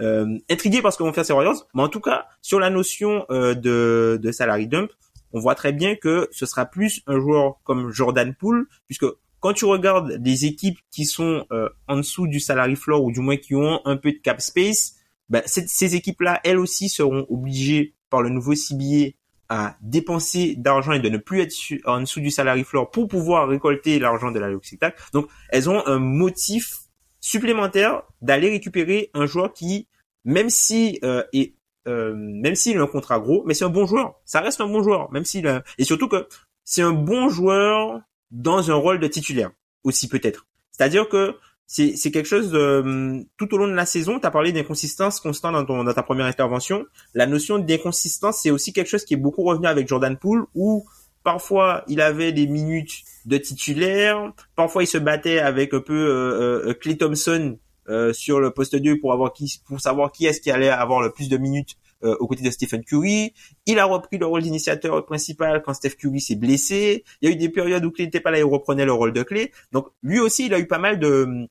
euh, 0.00 0.38
intrigué 0.48 0.80
par 0.80 0.92
ce 0.92 0.98
que 0.98 1.02
vont 1.02 1.12
faire 1.12 1.26
ces 1.26 1.32
Warriors. 1.32 1.66
Mais 1.74 1.82
en 1.82 1.88
tout 1.88 2.00
cas, 2.00 2.26
sur 2.40 2.60
la 2.60 2.70
notion 2.70 3.26
euh, 3.30 3.54
de, 3.54 4.18
de 4.22 4.32
salary 4.32 4.68
dump, 4.68 4.90
on 5.32 5.40
voit 5.40 5.54
très 5.54 5.72
bien 5.72 5.96
que 5.96 6.28
ce 6.30 6.46
sera 6.46 6.66
plus 6.66 7.02
un 7.06 7.18
joueur 7.18 7.58
comme 7.64 7.90
Jordan 7.90 8.34
Poole, 8.34 8.66
puisque 8.86 9.06
quand 9.40 9.52
tu 9.52 9.64
regardes 9.64 10.14
des 10.14 10.46
équipes 10.46 10.78
qui 10.90 11.04
sont 11.04 11.46
euh, 11.52 11.68
en 11.86 11.98
dessous 11.98 12.26
du 12.26 12.40
salary 12.40 12.76
floor 12.76 13.02
ou 13.04 13.12
du 13.12 13.20
moins 13.20 13.36
qui 13.36 13.54
ont 13.54 13.80
un 13.84 13.96
peu 13.96 14.12
de 14.12 14.18
cap 14.18 14.40
space, 14.40 14.96
ben, 15.28 15.42
ces 15.44 15.94
équipes-là, 15.94 16.40
elles 16.44 16.58
aussi 16.58 16.88
seront 16.88 17.26
obligées 17.28 17.94
par 18.10 18.22
le 18.22 18.30
nouveau 18.30 18.54
CBA 18.54 19.12
à 19.50 19.76
dépenser 19.80 20.56
d'argent 20.56 20.92
et 20.92 21.00
de 21.00 21.08
ne 21.08 21.18
plus 21.18 21.40
être 21.40 21.54
en 21.86 22.00
dessous 22.00 22.20
du 22.20 22.30
salary 22.30 22.64
floor 22.64 22.90
pour 22.90 23.08
pouvoir 23.08 23.48
récolter 23.48 23.98
l'argent 23.98 24.30
de 24.30 24.38
la 24.38 24.50
Luxitac. 24.50 24.98
Donc, 25.12 25.28
elles 25.50 25.70
ont 25.70 25.86
un 25.86 25.98
motif 25.98 26.80
supplémentaire 27.20 28.02
d'aller 28.20 28.50
récupérer 28.50 29.10
un 29.14 29.26
joueur 29.26 29.52
qui, 29.52 29.88
même 30.24 30.50
si 30.50 30.98
euh, 31.02 31.24
est 31.32 31.54
euh, 31.86 32.12
même 32.14 32.54
s'il 32.54 32.76
a 32.76 32.82
un 32.82 32.86
contrat 32.86 33.18
gros, 33.18 33.42
mais 33.46 33.54
c'est 33.54 33.64
un 33.64 33.70
bon 33.70 33.86
joueur. 33.86 34.20
Ça 34.26 34.40
reste 34.40 34.60
un 34.60 34.68
bon 34.68 34.82
joueur, 34.82 35.10
même 35.10 35.24
s'il 35.24 35.46
a... 35.46 35.62
et 35.78 35.84
surtout 35.84 36.08
que 36.08 36.28
c'est 36.64 36.82
un 36.82 36.92
bon 36.92 37.30
joueur 37.30 38.02
dans 38.30 38.70
un 38.70 38.74
rôle 38.74 38.98
de 38.98 39.06
titulaire 39.06 39.50
aussi 39.84 40.08
peut-être. 40.08 40.46
C'est-à-dire 40.70 41.08
que 41.08 41.36
c'est 41.66 42.10
quelque 42.10 42.26
chose 42.26 42.50
de 42.50 42.80
hum, 42.80 43.24
tout 43.36 43.52
au 43.54 43.58
long 43.58 43.68
de 43.68 43.74
la 43.74 43.84
saison. 43.84 44.18
Tu 44.18 44.26
as 44.26 44.30
parlé 44.30 44.52
d'inconsistance 44.52 45.20
constante 45.20 45.52
dans, 45.52 45.64
ton, 45.66 45.84
dans 45.84 45.92
ta 45.92 46.02
première 46.02 46.26
intervention. 46.26 46.86
La 47.14 47.26
notion 47.26 47.58
d'inconsistance, 47.58 48.40
c'est 48.42 48.50
aussi 48.50 48.72
quelque 48.72 48.88
chose 48.88 49.04
qui 49.04 49.14
est 49.14 49.18
beaucoup 49.18 49.42
revenu 49.42 49.66
avec 49.66 49.86
Jordan 49.86 50.16
Poole, 50.16 50.46
où 50.54 50.86
parfois 51.22 51.84
il 51.88 52.00
avait 52.00 52.32
des 52.32 52.46
minutes 52.46 53.02
de 53.26 53.36
titulaire, 53.36 54.32
parfois 54.56 54.82
il 54.82 54.86
se 54.86 54.96
battait 54.96 55.40
avec 55.40 55.74
un 55.74 55.80
peu 55.80 55.92
euh, 55.92 56.70
euh, 56.70 56.74
Clay 56.74 56.96
Thompson 56.96 57.58
euh, 57.90 58.14
sur 58.14 58.40
le 58.40 58.50
poste 58.50 58.76
2 58.76 58.98
pour 58.98 59.12
avoir 59.12 59.34
qui 59.34 59.60
pour 59.66 59.80
savoir 59.80 60.10
qui 60.10 60.24
est-ce 60.24 60.40
qui 60.40 60.50
allait 60.50 60.70
avoir 60.70 61.02
le 61.02 61.10
plus 61.10 61.28
de 61.28 61.36
minutes 61.36 61.76
euh, 62.04 62.16
aux 62.20 62.26
côtés 62.26 62.42
de 62.42 62.50
Stephen 62.50 62.84
Curry. 62.84 63.34
Il 63.66 63.78
a 63.78 63.84
repris 63.84 64.18
le 64.18 64.26
rôle 64.26 64.42
d'initiateur 64.42 65.04
principal 65.04 65.62
quand 65.62 65.74
Steph 65.74 65.96
Curry 65.98 66.20
s'est 66.20 66.36
blessé. 66.36 67.04
Il 67.20 67.28
y 67.28 67.32
a 67.32 67.34
eu 67.34 67.38
des 67.38 67.48
périodes 67.48 67.84
où 67.84 67.90
Clay 67.90 68.04
n'était 68.04 68.20
pas 68.20 68.30
là, 68.30 68.38
il 68.38 68.44
reprenait 68.44 68.84
le 68.84 68.92
rôle 68.92 69.12
de 69.12 69.22
Clay. 69.22 69.52
Donc 69.72 69.88
lui 70.02 70.20
aussi, 70.20 70.46
il 70.46 70.54
a 70.54 70.58
eu 70.58 70.66
pas 70.66 70.78
mal 70.78 70.98
de 70.98 71.48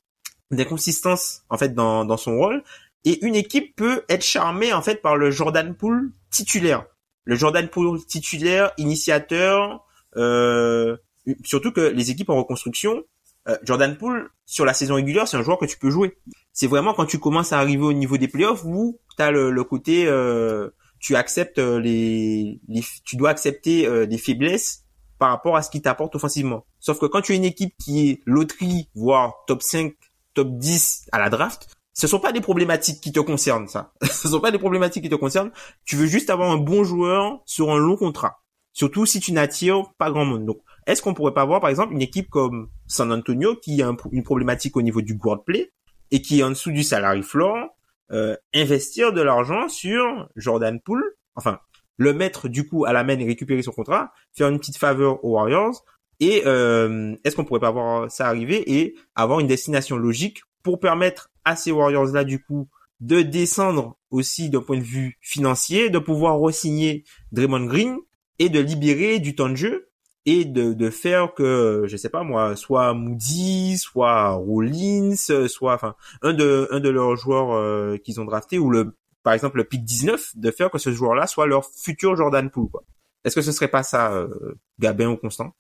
d'inconsistance 0.50 1.44
en 1.50 1.58
fait 1.58 1.74
dans, 1.74 2.06
dans 2.06 2.18
son 2.18 2.38
rôle. 2.38 2.64
Et 3.04 3.26
une 3.26 3.36
équipe 3.36 3.76
peut 3.76 4.04
être 4.10 4.24
charmée 4.24 4.74
en 4.74 4.82
fait 4.82 5.02
par 5.02 5.18
le 5.18 5.32
Jordan 5.32 5.76
Poole 5.76 6.12
titulaire. 6.30 6.86
Le 7.26 7.36
Jordan 7.36 7.68
Poole 7.68 8.06
titulaire, 8.06 8.72
initiateur, 8.78 9.86
euh, 10.16 10.98
surtout 11.44 11.72
que 11.72 11.82
les 11.82 12.12
équipes 12.12 12.30
en 12.30 12.38
reconstruction, 12.38 13.04
euh, 13.48 13.58
Jordan 13.64 13.98
Poole 13.98 14.30
sur 14.46 14.66
la 14.66 14.74
saison 14.74 14.96
régulière, 14.96 15.28
c'est 15.28 15.38
un 15.38 15.44
joueur 15.44 15.58
que 15.58 15.66
tu 15.66 15.78
peux 15.78 15.90
jouer. 15.90 16.18
C'est 16.54 16.68
vraiment 16.68 16.94
quand 16.94 17.06
tu 17.06 17.20
commences 17.20 17.54
à 17.54 17.60
arriver 17.60 17.84
au 17.84 17.94
niveau 17.94 18.18
des 18.18 18.28
playoffs 18.28 18.64
où 18.66 19.00
tu 19.16 19.24
as 19.24 19.32
le, 19.32 19.52
le 19.52 19.64
côté 19.64 20.06
euh, 20.08 20.70
tu 21.00 21.16
acceptes 21.16 21.60
les, 21.60 22.60
les, 22.68 22.84
tu 23.06 23.16
dois 23.16 23.30
accepter 23.30 23.86
euh, 23.86 24.06
des 24.06 24.18
faiblesses 24.18 24.84
par 25.20 25.30
rapport 25.30 25.56
à 25.56 25.62
ce 25.62 25.70
qui 25.70 25.82
t'apporte 25.82 26.16
offensivement. 26.16 26.66
Sauf 26.80 27.00
que 27.00 27.06
quand 27.06 27.22
tu 27.22 27.34
es 27.34 27.36
une 27.36 27.46
équipe 27.46 27.76
qui 27.78 28.10
est 28.10 28.22
loterie, 28.26 28.90
voire 28.96 29.34
top 29.48 29.62
5 29.62 29.94
top 30.34 30.50
10 30.58 31.08
à 31.12 31.20
la 31.20 31.30
draft, 31.30 31.68
ce 31.94 32.06
sont 32.06 32.20
pas 32.20 32.32
des 32.32 32.42
problématiques 32.42 33.02
qui 33.02 33.12
te 33.12 33.20
concernent, 33.20 33.68
ça. 33.68 33.92
ce 34.04 34.28
sont 34.28 34.40
pas 34.40 34.52
des 34.52 34.60
problématiques 34.60 35.04
qui 35.04 35.10
te 35.10 35.16
concernent. 35.16 35.52
Tu 35.84 35.96
veux 35.96 36.06
juste 36.06 36.30
avoir 36.30 36.52
un 36.52 36.58
bon 36.58 36.84
joueur 36.84 37.42
sur 37.46 37.72
un 37.72 37.78
long 37.78 37.98
contrat. 37.98 38.44
Surtout 38.74 39.08
si 39.08 39.20
tu 39.20 39.32
n'attires 39.32 39.92
pas 39.98 40.12
grand 40.12 40.26
monde. 40.26 40.46
Donc, 40.46 40.60
est-ce 40.88 41.02
qu'on 41.02 41.14
pourrait 41.14 41.34
pas 41.34 41.46
voir, 41.46 41.60
par 41.60 41.70
exemple, 41.70 41.94
une 41.94 42.02
équipe 42.02 42.30
comme 42.30 42.70
San 42.88 43.12
Antonio 43.12 43.56
qui 43.56 43.84
a 43.84 43.94
une 44.12 44.24
problématique 44.24 44.78
au 44.78 44.82
niveau 44.82 45.02
du 45.02 45.16
guard 45.16 45.44
play 45.44 45.72
et 46.12 46.22
qui 46.22 46.40
est 46.40 46.44
en 46.44 46.50
dessous 46.50 46.72
du 46.72 46.82
salary 46.82 47.22
floor, 47.22 47.68
euh, 48.12 48.38
investir 48.56 49.12
de 49.12 49.22
l'argent 49.22 49.68
sur 49.68 50.30
Jordan 50.38 50.80
Poole, 50.80 51.04
enfin, 51.36 51.60
le 51.98 52.14
mettre 52.14 52.48
du 52.48 52.66
coup 52.66 52.86
à 52.86 52.94
la 52.94 53.04
main 53.04 53.20
et 53.20 53.26
récupérer 53.26 53.62
son 53.62 53.74
contrat, 53.74 54.14
faire 54.34 54.48
une 54.48 54.60
petite 54.60 54.78
faveur 54.78 55.24
aux 55.26 55.32
Warriors, 55.32 55.84
et 56.22 56.44
euh, 56.46 57.16
est-ce 57.26 57.36
qu'on 57.36 57.44
pourrait 57.44 57.60
pas 57.60 57.72
voir 57.72 58.10
ça 58.10 58.28
arriver 58.28 58.64
et 58.80 58.96
avoir 59.14 59.42
une 59.42 59.48
destination 59.48 59.98
logique 59.98 60.40
pour 60.64 60.80
permettre 60.80 61.30
à 61.44 61.58
ces 61.58 61.72
Warriors-là, 61.72 62.24
du 62.24 62.42
coup, 62.42 62.70
de 63.02 63.22
descendre 63.22 63.98
aussi 64.10 64.50
d'un 64.50 64.62
point 64.62 64.78
de 64.78 64.84
vue 64.84 65.18
financier, 65.20 65.90
de 65.90 66.00
pouvoir 66.00 66.40
re-signer 66.40 67.04
Draymond 67.34 67.66
Green 67.66 67.98
et 68.40 68.48
de 68.48 68.60
libérer 68.60 69.20
du 69.20 69.36
temps 69.36 69.50
de 69.50 69.56
jeu 69.56 69.87
et 70.28 70.46
de, 70.46 70.74
de 70.74 70.90
faire 70.90 71.34
que, 71.34 71.86
je 71.88 71.98
sais 71.98 72.10
pas 72.10 72.24
moi, 72.24 72.56
soit 72.56 72.94
Moody, 72.94 73.78
soit 73.78 74.32
Rollins, 74.32 75.16
soit, 75.48 75.74
enfin, 75.74 75.96
un 76.22 76.34
de, 76.34 76.68
un 76.70 76.80
de 76.80 76.90
leurs 76.90 77.16
joueurs 77.16 77.54
euh, 77.54 77.98
qu'ils 77.98 78.22
ont 78.22 78.26
drafté 78.26 78.60
ou 78.60 78.70
le, 78.70 78.94
par 79.24 79.34
exemple, 79.34 79.58
le 79.58 79.64
pick 79.64 79.84
19, 79.84 80.34
de 80.36 80.52
faire 80.52 80.70
que 80.70 80.78
ce 80.78 80.92
joueur-là 80.92 81.28
soit 81.28 81.48
leur 81.48 81.66
futur 81.66 82.16
Jordan 82.16 82.52
Poole, 82.52 82.70
quoi. 82.70 82.84
Est-ce 83.24 83.36
que 83.36 83.42
ce 83.42 83.52
serait 83.52 83.70
pas 83.70 83.84
ça, 83.84 84.14
euh, 84.14 84.56
Gabin 84.80 85.08
ou 85.08 85.18
Constant? 85.18 85.54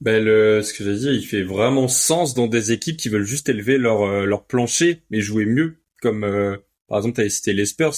Ben 0.00 0.24
le, 0.24 0.62
ce 0.62 0.72
que 0.72 0.82
j'ai 0.82 0.94
dit, 0.94 1.08
il 1.08 1.26
fait 1.26 1.42
vraiment 1.42 1.86
sens 1.86 2.34
dans 2.34 2.46
des 2.46 2.72
équipes 2.72 2.96
qui 2.96 3.10
veulent 3.10 3.24
juste 3.24 3.48
élever 3.50 3.76
leur 3.76 4.02
euh, 4.02 4.24
leur 4.24 4.46
plancher 4.46 5.02
mais 5.10 5.20
jouer 5.20 5.44
mieux, 5.44 5.76
comme 6.00 6.24
euh, 6.24 6.56
par 6.88 6.98
exemple 6.98 7.16
tu 7.16 7.20
avais 7.20 7.30
cité 7.30 7.52
les 7.52 7.66
Spurs. 7.66 7.94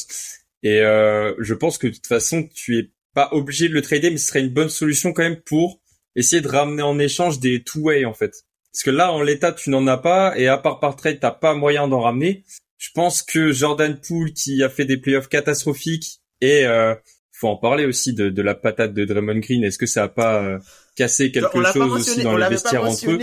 Et 0.64 0.80
euh, 0.80 1.32
je 1.38 1.55
pense 1.55 1.78
que 1.78 1.86
de 1.86 1.93
toute 1.93 2.07
façon 2.09 2.49
tu 2.55 2.78
es 2.78 2.90
pas 3.14 3.28
obligé 3.32 3.68
de 3.68 3.74
le 3.74 3.82
trader, 3.82 4.11
mais 4.11 4.16
ce 4.16 4.28
serait 4.28 4.40
une 4.40 4.53
bonne 4.53 4.68
solution 4.68 5.12
quand 5.12 5.22
même 5.22 5.40
pour 5.40 5.80
essayer 6.17 6.43
de 6.43 6.49
ramener 6.49 6.83
en 6.83 6.99
échange 6.99 7.41
des 7.41 7.63
two-way 7.63 8.05
en 8.05 8.15
fait. 8.15 8.33
Parce 8.73 8.85
que 8.85 8.91
là 8.91 9.13
en 9.13 9.23
l'état 9.23 9.53
tu 9.53 9.71
n'en 9.71 9.87
as 9.87 9.99
pas 9.99 10.37
et 10.39 10.49
à 10.49 10.59
part 10.59 10.81
par 10.81 10.97
trade 10.97 11.19
t'as 11.21 11.31
pas 11.31 11.55
moyen 11.55 11.89
d'en 11.89 12.01
ramener. 12.01 12.45
Je 12.79 12.91
pense 12.95 13.23
que 13.23 13.53
Jordan 13.53 13.99
Poole 14.01 14.33
qui 14.33 14.63
a 14.63 14.69
fait 14.69 14.85
des 14.85 14.97
playoffs 14.97 15.29
catastrophiques 15.29 16.21
et 16.41 16.67
euh, 16.67 16.95
faut 17.31 17.49
en 17.49 17.57
parler 17.57 17.87
aussi 17.87 18.13
de, 18.13 18.29
de 18.29 18.43
la 18.43 18.55
patate 18.55 18.95
de 18.95 19.05
Draymond 19.05 19.39
Green. 19.39 19.65
Est-ce 19.65 19.79
que 19.79 19.87
ça 19.87 20.05
a 20.05 20.09
pas 20.09 20.59
casser 20.95 21.33
quelque 21.33 21.63
chose 21.73 21.93
aussi 21.93 22.23
dans 22.23 22.37
les 22.37 22.49
vestiaires 22.49 22.85
entre 22.85 23.11
eux. 23.11 23.19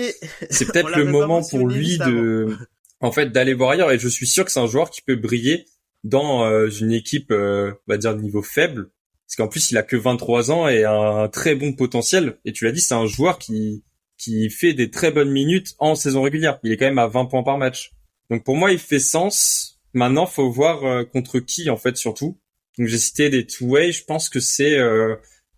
C'est 0.50 0.66
peut-être 0.72 0.96
le 0.96 1.06
moment 1.06 1.42
pour 1.44 1.68
lui 1.68 1.98
de, 1.98 2.58
en 3.00 3.12
fait, 3.12 3.28
d'aller 3.28 3.54
voir 3.54 3.72
ailleurs. 3.72 3.92
Et 3.92 4.00
je 4.00 4.08
suis 4.08 4.28
sûr 4.28 4.46
que 4.46 4.52
c'est 4.52 4.60
un 4.60 4.68
joueur 4.68 4.90
qui 4.90 5.02
peut 5.02 5.16
briller 5.16 5.66
dans 6.04 6.46
euh, 6.46 6.70
une 6.70 6.94
équipe, 6.94 7.32
euh, 7.32 7.72
on 7.88 7.92
va 7.92 7.98
dire 7.98 8.16
de 8.16 8.22
niveau 8.22 8.42
faible, 8.42 8.90
parce 9.30 9.36
qu'en 9.38 9.47
plus 9.47 9.69
il 9.69 9.77
a 9.77 9.84
que 9.84 9.95
23 9.95 10.51
ans 10.51 10.67
et 10.67 10.84
un 10.84 11.27
très 11.30 11.55
bon 11.55 11.73
potentiel. 11.73 12.38
Et 12.45 12.51
tu 12.51 12.65
l'as 12.65 12.71
dit, 12.71 12.82
c'est 12.82 12.95
un 12.95 13.05
joueur 13.05 13.39
qui 13.39 13.84
qui 14.17 14.49
fait 14.49 14.73
des 14.73 14.91
très 14.91 15.11
bonnes 15.11 15.32
minutes 15.32 15.75
en 15.80 15.95
saison 15.95 16.23
régulière. 16.23 16.59
Il 16.63 16.73
est 16.73 16.77
quand 16.77 16.88
même 16.88 16.99
à 16.99 17.07
20 17.07 17.25
points 17.25 17.43
par 17.43 17.57
match. 17.57 17.91
Donc 18.30 18.43
pour 18.43 18.57
moi, 18.57 18.71
il 18.71 18.80
fait 18.80 18.99
sens. 18.99 19.80
Maintenant, 19.93 20.25
faut 20.25 20.51
voir 20.51 20.84
euh, 20.84 21.05
contre 21.05 21.39
qui 21.39 21.69
en 21.69 21.77
fait 21.77 21.95
surtout. 21.95 22.38
Donc 22.77 22.88
j'ai 22.88 22.97
cité 22.97 23.30
des 23.30 23.45
two-way. 23.45 23.93
Je 23.93 24.03
pense 24.03 24.30
que 24.30 24.39
c'est 24.41 24.77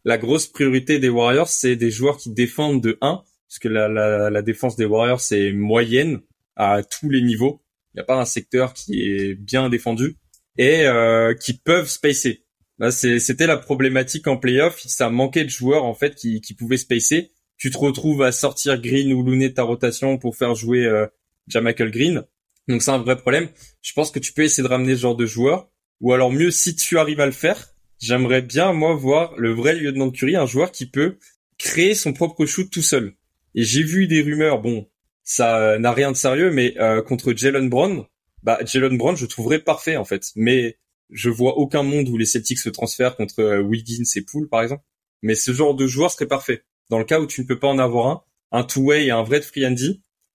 la 0.03 0.17
grosse 0.17 0.47
priorité 0.47 0.99
des 0.99 1.09
Warriors, 1.09 1.47
c'est 1.47 1.75
des 1.75 1.91
joueurs 1.91 2.17
qui 2.17 2.31
défendent 2.31 2.81
de 2.81 2.97
1, 3.01 3.23
parce 3.47 3.59
que 3.59 3.67
la, 3.67 3.87
la, 3.87 4.29
la 4.29 4.41
défense 4.41 4.75
des 4.75 4.85
Warriors, 4.85 5.21
c'est 5.21 5.51
moyenne 5.51 6.21
à 6.55 6.81
tous 6.83 7.09
les 7.09 7.21
niveaux. 7.21 7.61
Il 7.93 7.97
n'y 7.97 8.01
a 8.01 8.05
pas 8.05 8.19
un 8.19 8.25
secteur 8.25 8.73
qui 8.73 9.01
est 9.03 9.35
bien 9.35 9.69
défendu 9.69 10.17
et 10.57 10.85
euh, 10.85 11.33
qui 11.33 11.53
peuvent 11.53 11.89
spacer. 11.89 12.43
Là, 12.81 12.91
c'était 12.91 13.47
la 13.47 13.55
problématique 13.55 14.27
en 14.27 14.35
playoff. 14.35 14.81
Ça 14.85 15.09
manquait 15.09 15.45
de 15.45 15.49
joueurs 15.49 15.85
en 15.85 15.93
fait 15.93 16.15
qui, 16.15 16.53
pouvaient 16.53 16.75
spacer. 16.75 17.31
Tu 17.57 17.71
te 17.71 17.77
retrouves 17.77 18.23
à 18.23 18.33
sortir 18.33 18.81
Green 18.81 19.13
ou 19.13 19.23
Looney 19.23 19.49
de 19.49 19.53
ta 19.53 19.63
rotation 19.63 20.17
pour 20.17 20.35
faire 20.35 20.55
jouer 20.55 20.85
euh, 20.85 21.07
Green. 21.47 22.25
Donc 22.67 22.81
c'est 22.81 22.91
un 22.91 22.97
vrai 22.97 23.15
problème. 23.15 23.47
Je 23.81 23.93
pense 23.93 24.11
que 24.11 24.19
tu 24.19 24.33
peux 24.33 24.43
essayer 24.43 24.63
de 24.63 24.67
ramener 24.67 24.95
ce 24.95 25.01
genre 25.01 25.15
de 25.15 25.25
joueurs. 25.25 25.69
Ou 26.01 26.11
alors 26.11 26.31
mieux, 26.31 26.51
si 26.51 26.75
tu 26.75 26.97
arrives 26.97 27.21
à 27.21 27.25
le 27.25 27.31
faire, 27.31 27.71
J'aimerais 28.01 28.41
bien, 28.41 28.73
moi, 28.73 28.95
voir 28.95 29.35
le 29.37 29.53
vrai 29.53 29.75
lieutenant 29.75 30.07
de 30.07 30.11
Curie, 30.11 30.35
un 30.35 30.47
joueur 30.47 30.71
qui 30.71 30.87
peut 30.87 31.17
créer 31.59 31.93
son 31.93 32.13
propre 32.13 32.47
shoot 32.47 32.67
tout 32.69 32.81
seul. 32.81 33.13
Et 33.53 33.63
j'ai 33.63 33.83
vu 33.83 34.07
des 34.07 34.23
rumeurs, 34.23 34.59
bon, 34.59 34.89
ça 35.23 35.77
n'a 35.77 35.91
rien 35.93 36.11
de 36.11 36.17
sérieux, 36.17 36.49
mais 36.49 36.73
euh, 36.79 37.03
contre 37.03 37.33
Jalen 37.33 37.69
Brown, 37.69 38.03
bah 38.41 38.57
Jalen 38.65 38.97
Brown, 38.97 39.15
je 39.15 39.27
trouverais 39.27 39.59
parfait 39.59 39.97
en 39.97 40.05
fait. 40.05 40.31
Mais 40.35 40.77
je 41.11 41.29
vois 41.29 41.57
aucun 41.57 41.83
monde 41.83 42.09
où 42.09 42.17
les 42.17 42.25
Celtics 42.25 42.59
se 42.59 42.69
transfèrent 42.69 43.15
contre 43.15 43.39
euh, 43.39 43.61
Wiggins 43.61 44.03
et 44.15 44.21
Poole, 44.21 44.47
par 44.49 44.61
exemple. 44.61 44.83
Mais 45.21 45.35
ce 45.35 45.51
genre 45.51 45.75
de 45.75 45.85
joueur 45.85 46.11
serait 46.11 46.27
parfait. 46.27 46.63
Dans 46.89 46.99
le 46.99 47.05
cas 47.05 47.19
où 47.19 47.27
tu 47.27 47.41
ne 47.41 47.45
peux 47.45 47.59
pas 47.59 47.67
en 47.67 47.79
avoir 47.79 48.07
un, 48.07 48.23
un 48.51 48.63
two-way 48.63 49.05
et 49.05 49.11
un 49.11 49.23
vrai 49.23 49.39
de 49.39 49.45
free 49.45 49.63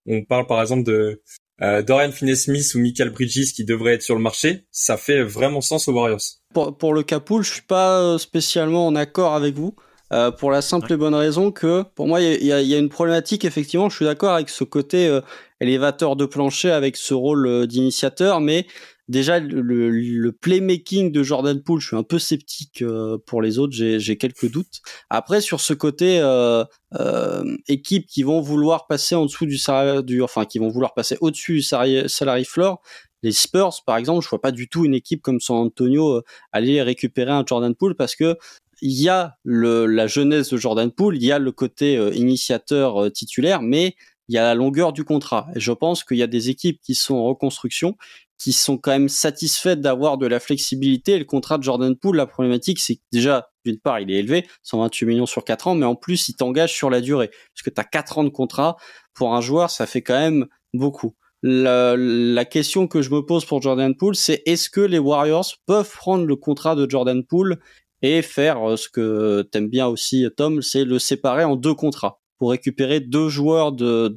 on 0.09 0.23
parle 0.23 0.47
par 0.47 0.61
exemple 0.61 0.83
de 0.83 1.21
euh, 1.61 1.81
Dorian 1.81 2.11
Finney-Smith 2.11 2.75
ou 2.75 2.79
Michael 2.79 3.09
Bridges 3.09 3.51
qui 3.53 3.65
devraient 3.65 3.95
être 3.95 4.03
sur 4.03 4.15
le 4.15 4.21
marché, 4.21 4.65
ça 4.71 4.95
fait 4.95 5.21
vraiment 5.21 5.59
sens 5.59 5.89
aux 5.89 5.93
Warriors. 5.93 6.21
Pour, 6.53 6.77
pour 6.77 6.93
le 6.93 7.03
Capoul, 7.03 7.43
je 7.43 7.51
suis 7.51 7.61
pas 7.61 7.99
euh, 7.99 8.17
spécialement 8.17 8.87
en 8.87 8.95
accord 8.95 9.33
avec 9.33 9.55
vous. 9.55 9.75
Euh, 10.13 10.31
pour 10.31 10.51
la 10.51 10.61
simple 10.61 10.93
et 10.93 10.95
bonne 10.95 11.13
raison 11.13 11.51
que 11.51 11.83
pour 11.93 12.07
moi 12.07 12.21
il 12.21 12.41
y, 12.41 12.47
y, 12.47 12.73
a 12.73 12.77
une 12.77 12.87
problématique 12.87 13.43
effectivement 13.43 13.89
je 13.89 13.97
suis 13.97 14.05
d'accord 14.05 14.35
avec 14.35 14.47
ce 14.47 14.63
côté 14.63 15.05
euh, 15.05 15.19
élévateur 15.59 16.15
de 16.15 16.25
plancher 16.25 16.71
avec 16.71 16.95
ce 16.95 17.13
rôle 17.13 17.45
euh, 17.45 17.67
d'initiateur 17.67 18.39
mais 18.39 18.67
déjà 19.07 19.39
le, 19.39 19.61
le, 19.89 20.31
playmaking 20.31 21.11
de 21.11 21.23
Jordan 21.23 21.61
Poole, 21.61 21.79
je 21.79 21.87
suis 21.87 21.95
un 21.95 22.03
peu 22.03 22.19
sceptique 22.19 22.81
euh, 22.81 23.17
pour 23.25 23.41
les 23.41 23.59
autres, 23.59 23.73
j'ai 23.73 24.17
quelques 24.17 24.51
doutes. 24.51 24.81
Après 25.09 25.41
sur 25.41 25.61
ce 25.61 25.73
côté 25.73 26.19
euh, 26.19 26.63
euh, 26.95 27.43
équipe 27.67 28.05
qui 28.07 28.23
vont 28.23 28.41
vouloir 28.41 28.87
passer 28.87 29.15
en 29.15 29.25
dessous 29.25 29.45
du 29.45 29.57
salaire, 29.57 30.03
du, 30.03 30.21
enfin 30.21 30.45
qui 30.45 30.59
vont 30.59 30.69
vouloir 30.69 30.93
passer 30.93 31.17
au-dessus 31.21 31.53
du 31.53 31.61
salary, 31.61 32.09
salary 32.09 32.45
floor, 32.45 32.81
les 33.23 33.31
Spurs 33.31 33.83
par 33.85 33.97
exemple, 33.97 34.23
je 34.23 34.29
vois 34.29 34.41
pas 34.41 34.51
du 34.51 34.69
tout 34.69 34.85
une 34.85 34.93
équipe 34.93 35.21
comme 35.21 35.39
San 35.39 35.57
Antonio 35.57 36.17
euh, 36.17 36.23
aller 36.51 36.81
récupérer 36.81 37.31
un 37.31 37.43
Jordan 37.45 37.73
Poole 37.75 37.95
parce 37.95 38.15
que 38.15 38.37
il 38.81 39.01
y 39.01 39.09
a 39.09 39.37
le, 39.43 39.85
la 39.85 40.07
jeunesse 40.07 40.49
de 40.49 40.57
Jordan 40.57 40.91
Poole, 40.91 41.17
il 41.17 41.23
y 41.23 41.31
a 41.31 41.39
le 41.39 41.51
côté 41.51 41.97
euh, 41.97 42.13
initiateur 42.13 43.05
euh, 43.05 43.09
titulaire, 43.09 43.61
mais 43.61 43.95
il 44.29 44.35
y 44.35 44.37
a 44.37 44.43
la 44.43 44.55
longueur 44.55 44.93
du 44.93 45.03
contrat. 45.03 45.47
Et 45.55 45.59
je 45.59 45.71
pense 45.71 46.03
qu'il 46.03 46.17
y 46.17 46.23
a 46.23 46.27
des 46.27 46.49
équipes 46.49 46.79
qui 46.81 46.95
sont 46.95 47.15
en 47.15 47.25
reconstruction 47.25 47.97
qui 48.37 48.53
sont 48.53 48.77
quand 48.77 48.91
même 48.91 49.09
satisfaites 49.09 49.81
d'avoir 49.81 50.17
de 50.17 50.27
la 50.27 50.39
flexibilité. 50.39 51.13
Et 51.13 51.19
le 51.19 51.25
contrat 51.25 51.57
de 51.57 51.63
Jordan 51.63 51.95
Poole, 51.95 52.17
la 52.17 52.27
problématique, 52.27 52.79
c'est 52.79 52.95
que 52.95 53.01
déjà, 53.11 53.49
d'une 53.65 53.79
part, 53.79 53.99
il 53.99 54.11
est 54.11 54.15
élevé, 54.15 54.47
128 54.63 55.05
millions 55.05 55.25
sur 55.25 55.43
4 55.43 55.67
ans, 55.67 55.75
mais 55.75 55.85
en 55.85 55.95
plus, 55.95 56.29
il 56.29 56.35
t'engage 56.35 56.73
sur 56.73 56.89
la 56.89 57.01
durée. 57.01 57.29
Parce 57.29 57.63
que 57.63 57.69
tu 57.69 57.81
as 57.81 57.83
4 57.83 58.19
ans 58.19 58.23
de 58.23 58.29
contrat, 58.29 58.77
pour 59.13 59.33
un 59.33 59.41
joueur, 59.41 59.69
ça 59.69 59.85
fait 59.85 60.01
quand 60.01 60.17
même 60.17 60.45
beaucoup. 60.73 61.15
La, 61.43 61.95
la 61.97 62.45
question 62.45 62.87
que 62.87 63.01
je 63.01 63.11
me 63.11 63.21
pose 63.21 63.45
pour 63.45 63.61
Jordan 63.61 63.95
Poole, 63.95 64.15
c'est 64.15 64.41
est-ce 64.45 64.69
que 64.69 64.81
les 64.81 64.99
Warriors 64.99 65.45
peuvent 65.65 65.91
prendre 65.91 66.25
le 66.25 66.35
contrat 66.35 66.75
de 66.75 66.89
Jordan 66.89 67.23
Poole 67.23 67.57
et 68.01 68.21
faire 68.21 68.69
euh, 68.69 68.75
ce 68.75 68.89
que 68.89 69.41
t'aimes 69.51 69.69
bien 69.69 69.87
aussi, 69.87 70.27
Tom, 70.35 70.61
c'est 70.61 70.83
le 70.83 70.99
séparer 70.99 71.43
en 71.43 71.55
deux 71.55 71.73
contrats? 71.73 72.19
Pour 72.37 72.51
récupérer 72.51 72.99
deux 72.99 73.29
joueurs 73.29 73.71
de 73.71 74.07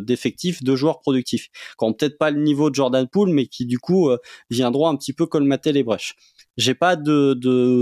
d'effectifs, 0.00 0.62
deux 0.62 0.76
joueurs 0.76 1.00
productifs, 1.00 1.48
qui 1.48 1.84
ont 1.84 1.92
peut-être 1.92 2.18
pas 2.18 2.30
le 2.30 2.40
niveau 2.40 2.70
de 2.70 2.74
Jordan 2.74 3.06
Poole, 3.08 3.30
mais 3.30 3.46
qui 3.46 3.66
du 3.66 3.78
coup 3.78 4.08
euh, 4.08 4.18
viendront 4.50 4.88
un 4.88 4.96
petit 4.96 5.12
peu 5.12 5.26
colmater 5.26 5.72
les 5.72 5.82
brèches. 5.82 6.14
J'ai 6.56 6.74
pas 6.74 6.96
de 6.96 7.34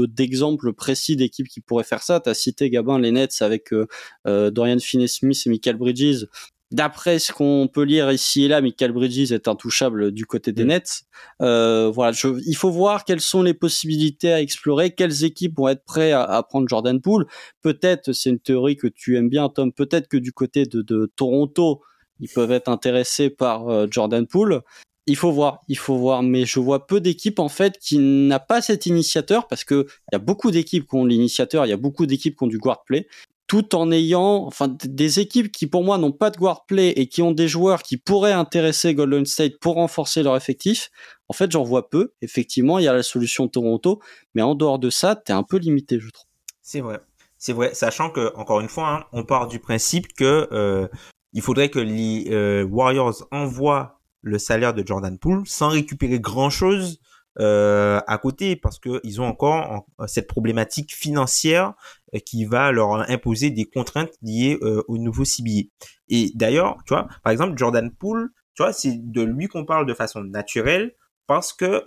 d'exemple 0.06 0.72
précis 0.72 1.16
d'équipe 1.16 1.46
qui 1.48 1.60
pourrait 1.60 1.84
faire 1.84 2.02
ça. 2.02 2.20
T'as 2.20 2.34
cité 2.34 2.70
Gabin 2.70 2.98
les 2.98 3.12
Nets 3.12 3.40
avec 3.40 3.72
euh, 3.72 3.86
euh, 4.26 4.50
Dorian 4.50 4.78
Finney-Smith 4.80 5.42
et 5.46 5.50
Michael 5.50 5.76
Bridges. 5.76 6.26
D'après 6.70 7.18
ce 7.18 7.32
qu'on 7.32 7.68
peut 7.72 7.84
lire 7.84 8.10
ici 8.10 8.44
et 8.44 8.48
là, 8.48 8.60
Michael 8.60 8.92
Bridges 8.92 9.32
est 9.32 9.48
intouchable 9.48 10.10
du 10.10 10.26
côté 10.26 10.52
des 10.52 10.64
mm. 10.64 10.68
Nets. 10.68 11.02
Euh, 11.42 11.90
voilà, 11.94 12.12
je, 12.12 12.28
il 12.46 12.56
faut 12.56 12.70
voir 12.70 13.04
quelles 13.04 13.20
sont 13.20 13.42
les 13.42 13.54
possibilités 13.54 14.32
à 14.32 14.40
explorer, 14.40 14.90
quelles 14.90 15.24
équipes 15.24 15.56
vont 15.56 15.68
être 15.68 15.84
prêtes 15.84 16.14
à, 16.14 16.42
prendre 16.42 16.68
Jordan 16.68 17.00
Poole. 17.00 17.26
Peut-être, 17.62 18.12
c'est 18.12 18.30
une 18.30 18.40
théorie 18.40 18.76
que 18.76 18.86
tu 18.86 19.16
aimes 19.16 19.28
bien, 19.28 19.48
Tom. 19.48 19.72
Peut-être 19.72 20.08
que 20.08 20.16
du 20.16 20.32
côté 20.32 20.64
de, 20.64 20.82
de 20.82 21.12
Toronto, 21.14 21.82
ils 22.20 22.28
peuvent 22.28 22.52
être 22.52 22.68
intéressés 22.68 23.30
par 23.30 23.68
euh, 23.68 23.86
Jordan 23.90 24.26
Poole. 24.26 24.62
Il 25.06 25.16
faut 25.16 25.32
voir, 25.32 25.60
il 25.68 25.76
faut 25.76 25.96
voir, 25.96 26.22
mais 26.22 26.46
je 26.46 26.58
vois 26.60 26.86
peu 26.86 26.98
d'équipes 27.00 27.38
en 27.38 27.50
fait 27.50 27.78
qui 27.78 27.98
n'a 27.98 28.40
pas 28.40 28.62
cet 28.62 28.86
initiateur 28.86 29.48
parce 29.48 29.62
que 29.62 29.86
il 30.10 30.14
y 30.14 30.16
a 30.16 30.18
beaucoup 30.18 30.50
d'équipes 30.50 30.88
qui 30.88 30.94
ont 30.96 31.04
l'initiateur, 31.04 31.66
il 31.66 31.68
y 31.68 31.72
a 31.72 31.76
beaucoup 31.76 32.06
d'équipes 32.06 32.38
qui 32.38 32.42
ont 32.44 32.48
du 32.48 32.56
guard 32.56 32.84
play, 32.84 33.06
tout 33.54 33.76
en 33.76 33.92
ayant, 33.92 34.46
enfin, 34.46 34.66
des 34.66 35.20
équipes 35.20 35.52
qui 35.52 35.68
pour 35.68 35.84
moi 35.84 35.96
n'ont 35.96 36.10
pas 36.10 36.30
de 36.30 36.36
guard 36.36 36.66
play 36.66 36.88
et 36.88 37.06
qui 37.06 37.22
ont 37.22 37.30
des 37.30 37.46
joueurs 37.46 37.84
qui 37.84 37.96
pourraient 37.96 38.32
intéresser 38.32 38.96
Golden 38.96 39.24
State 39.24 39.60
pour 39.60 39.74
renforcer 39.76 40.24
leur 40.24 40.34
effectif. 40.34 40.90
En 41.28 41.34
fait, 41.34 41.52
j'en 41.52 41.62
vois 41.62 41.88
peu. 41.88 42.14
Effectivement, 42.20 42.80
il 42.80 42.84
y 42.84 42.88
a 42.88 42.92
la 42.92 43.04
solution 43.04 43.46
Toronto, 43.46 44.00
mais 44.34 44.42
en 44.42 44.56
dehors 44.56 44.80
de 44.80 44.90
ça, 44.90 45.14
t'es 45.14 45.32
un 45.32 45.44
peu 45.44 45.58
limité, 45.58 46.00
je 46.00 46.10
trouve. 46.10 46.26
C'est 46.62 46.80
vrai, 46.80 46.98
c'est 47.38 47.52
vrai, 47.52 47.74
sachant 47.74 48.10
que 48.10 48.34
encore 48.34 48.58
une 48.58 48.68
fois, 48.68 48.88
hein, 48.88 49.04
on 49.12 49.22
part 49.22 49.46
du 49.46 49.60
principe 49.60 50.14
que 50.14 50.48
euh, 50.50 50.88
il 51.32 51.40
faudrait 51.40 51.68
que 51.68 51.78
les 51.78 52.26
euh, 52.32 52.64
Warriors 52.64 53.28
envoient 53.30 54.00
le 54.22 54.40
salaire 54.40 54.74
de 54.74 54.84
Jordan 54.84 55.16
Poole 55.16 55.46
sans 55.46 55.68
récupérer 55.68 56.18
grand 56.18 56.50
chose 56.50 56.98
euh, 57.38 58.00
à 58.08 58.18
côté 58.18 58.56
parce 58.56 58.80
que 58.80 59.00
ils 59.04 59.20
ont 59.20 59.26
encore 59.26 59.86
cette 60.06 60.26
problématique 60.26 60.92
financière 60.92 61.74
qui 62.20 62.44
va 62.44 62.72
leur 62.72 63.10
imposer 63.10 63.50
des 63.50 63.64
contraintes 63.64 64.12
liées 64.22 64.58
euh, 64.62 64.82
au 64.88 64.98
nouveau 64.98 65.24
CBA. 65.24 65.68
Et 66.08 66.30
d'ailleurs, 66.34 66.78
tu 66.86 66.94
vois, 66.94 67.08
par 67.22 67.32
exemple 67.32 67.56
Jordan 67.56 67.90
Poole, 67.90 68.30
tu 68.54 68.62
vois, 68.62 68.72
c'est 68.72 68.94
de 68.96 69.22
lui 69.22 69.48
qu'on 69.48 69.64
parle 69.64 69.86
de 69.86 69.94
façon 69.94 70.22
naturelle 70.22 70.94
parce 71.26 71.52
que 71.52 71.82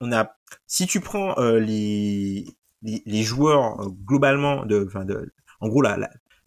on 0.00 0.12
a 0.12 0.30
si 0.66 0.86
tu 0.86 1.00
prends 1.00 1.34
les, 1.40 2.46
les, 2.82 3.02
les 3.04 3.22
joueurs 3.22 3.90
globalement 4.04 4.64
de 4.64 4.84
enfin 4.86 5.04
de 5.04 5.32
en 5.60 5.68
gros 5.68 5.82
la, 5.82 5.98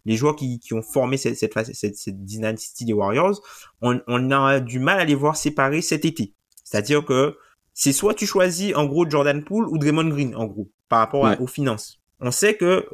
les 0.05 0.15
joueurs 0.15 0.35
qui, 0.35 0.59
qui 0.59 0.73
ont 0.73 0.81
formé 0.81 1.17
cette, 1.17 1.37
cette, 1.37 1.53
cette, 1.73 1.95
cette 1.95 2.25
dynastie 2.25 2.85
des 2.85 2.93
Warriors, 2.93 3.41
on, 3.81 4.01
on 4.07 4.31
a 4.31 4.59
du 4.59 4.79
mal 4.79 4.99
à 4.99 5.05
les 5.05 5.15
voir 5.15 5.35
séparer 5.35 5.81
cet 5.81 6.05
été. 6.05 6.33
C'est-à-dire 6.63 7.05
que 7.05 7.37
c'est 7.73 7.93
soit 7.93 8.13
tu 8.13 8.25
choisis 8.25 8.75
en 8.75 8.85
gros 8.85 9.09
Jordan 9.09 9.43
Poole 9.43 9.67
ou 9.67 9.77
Draymond 9.77 10.09
Green 10.09 10.35
en 10.35 10.45
gros 10.45 10.69
par 10.87 10.99
rapport 10.99 11.39
aux 11.39 11.47
finances. 11.47 11.99
On 12.19 12.31
sait 12.31 12.55
que 12.55 12.85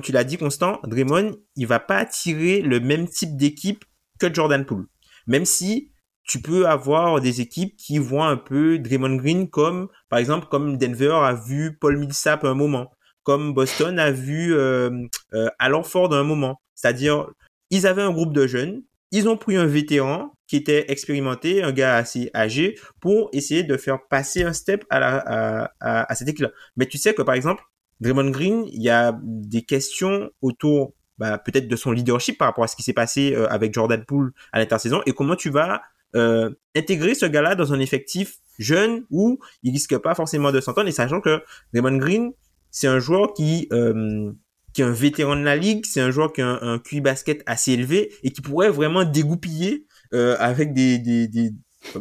tu 0.00 0.12
l'as 0.12 0.24
dit 0.24 0.36
Constant, 0.36 0.80
Draymond, 0.84 1.36
il 1.56 1.66
va 1.66 1.80
pas 1.80 1.98
attirer 1.98 2.60
le 2.60 2.80
même 2.80 3.08
type 3.08 3.36
d'équipe 3.36 3.84
que 4.18 4.32
Jordan 4.32 4.64
Poole. 4.64 4.86
Même 5.26 5.44
si 5.44 5.92
tu 6.24 6.40
peux 6.40 6.66
avoir 6.66 7.20
des 7.20 7.40
équipes 7.40 7.76
qui 7.76 7.98
voient 7.98 8.28
un 8.28 8.36
peu 8.36 8.78
Draymond 8.78 9.16
Green 9.16 9.48
comme 9.48 9.88
par 10.08 10.18
exemple 10.18 10.46
comme 10.50 10.78
Denver 10.78 11.12
a 11.12 11.34
vu 11.34 11.76
Paul 11.78 11.98
Millsap 11.98 12.44
à 12.44 12.48
un 12.48 12.54
moment, 12.54 12.90
comme 13.22 13.52
Boston 13.52 13.98
a 13.98 14.10
vu 14.10 14.54
euh, 14.54 14.90
euh, 15.34 15.48
Alan 15.58 15.82
Ford 15.82 16.12
à 16.14 16.18
un 16.18 16.24
moment. 16.24 16.60
C'est-à-dire 16.74 17.26
ils 17.70 17.86
avaient 17.86 18.02
un 18.02 18.12
groupe 18.12 18.32
de 18.32 18.46
jeunes, 18.46 18.82
ils 19.10 19.28
ont 19.28 19.36
pris 19.36 19.56
un 19.56 19.66
vétéran 19.66 20.32
qui 20.46 20.56
était 20.56 20.90
expérimenté, 20.90 21.62
un 21.62 21.72
gars 21.72 21.96
assez 21.96 22.30
âgé, 22.34 22.78
pour 23.00 23.30
essayer 23.32 23.62
de 23.62 23.76
faire 23.76 24.06
passer 24.08 24.42
un 24.42 24.52
step 24.52 24.84
à, 24.90 25.70
à, 25.80 26.14
cette 26.14 26.28
équipe-là. 26.28 26.50
Mais 26.76 26.86
tu 26.86 26.98
sais 26.98 27.14
que 27.14 27.22
par 27.22 27.34
exemple, 27.34 27.62
Draymond 28.04 28.30
Green, 28.30 28.66
il 28.70 28.82
y 28.82 28.90
a 28.90 29.18
des 29.22 29.62
questions 29.62 30.30
autour 30.42 30.92
bah, 31.18 31.38
peut-être 31.38 31.68
de 31.68 31.76
son 31.76 31.90
leadership 31.90 32.38
par 32.38 32.48
rapport 32.48 32.64
à 32.64 32.68
ce 32.68 32.76
qui 32.76 32.82
s'est 32.82 32.92
passé 32.92 33.34
euh, 33.34 33.50
avec 33.50 33.72
Jordan 33.72 34.04
Poole 34.04 34.32
à 34.52 34.58
l'intersaison 34.58 35.00
et 35.06 35.12
comment 35.12 35.36
tu 35.36 35.48
vas 35.48 35.82
euh, 36.14 36.50
intégrer 36.76 37.14
ce 37.14 37.26
gars-là 37.26 37.54
dans 37.54 37.72
un 37.72 37.80
effectif 37.80 38.36
jeune 38.58 39.04
où 39.10 39.38
il 39.62 39.72
risque 39.72 39.96
pas 39.98 40.14
forcément 40.14 40.52
de 40.52 40.60
s'entendre 40.60 40.88
et 40.88 40.92
sachant 40.92 41.20
que 41.20 41.42
Draymond 41.72 41.96
Green, 41.96 42.32
c'est 42.70 42.86
un 42.86 42.98
joueur 42.98 43.32
qui 43.32 43.68
euh, 43.72 44.32
qui 44.74 44.82
est 44.82 44.84
un 44.84 44.92
vétéran 44.92 45.36
de 45.36 45.42
la 45.42 45.56
ligue, 45.56 45.86
c'est 45.86 46.00
un 46.00 46.10
joueur 46.10 46.32
qui 46.32 46.42
a 46.42 46.58
un, 46.60 46.78
QI 46.78 47.00
basket 47.00 47.42
assez 47.46 47.72
élevé 47.72 48.12
et 48.22 48.32
qui 48.32 48.42
pourrait 48.42 48.70
vraiment 48.70 49.04
dégoupiller 49.04 49.86
euh, 50.12 50.36
avec 50.40 50.74
des, 50.74 51.00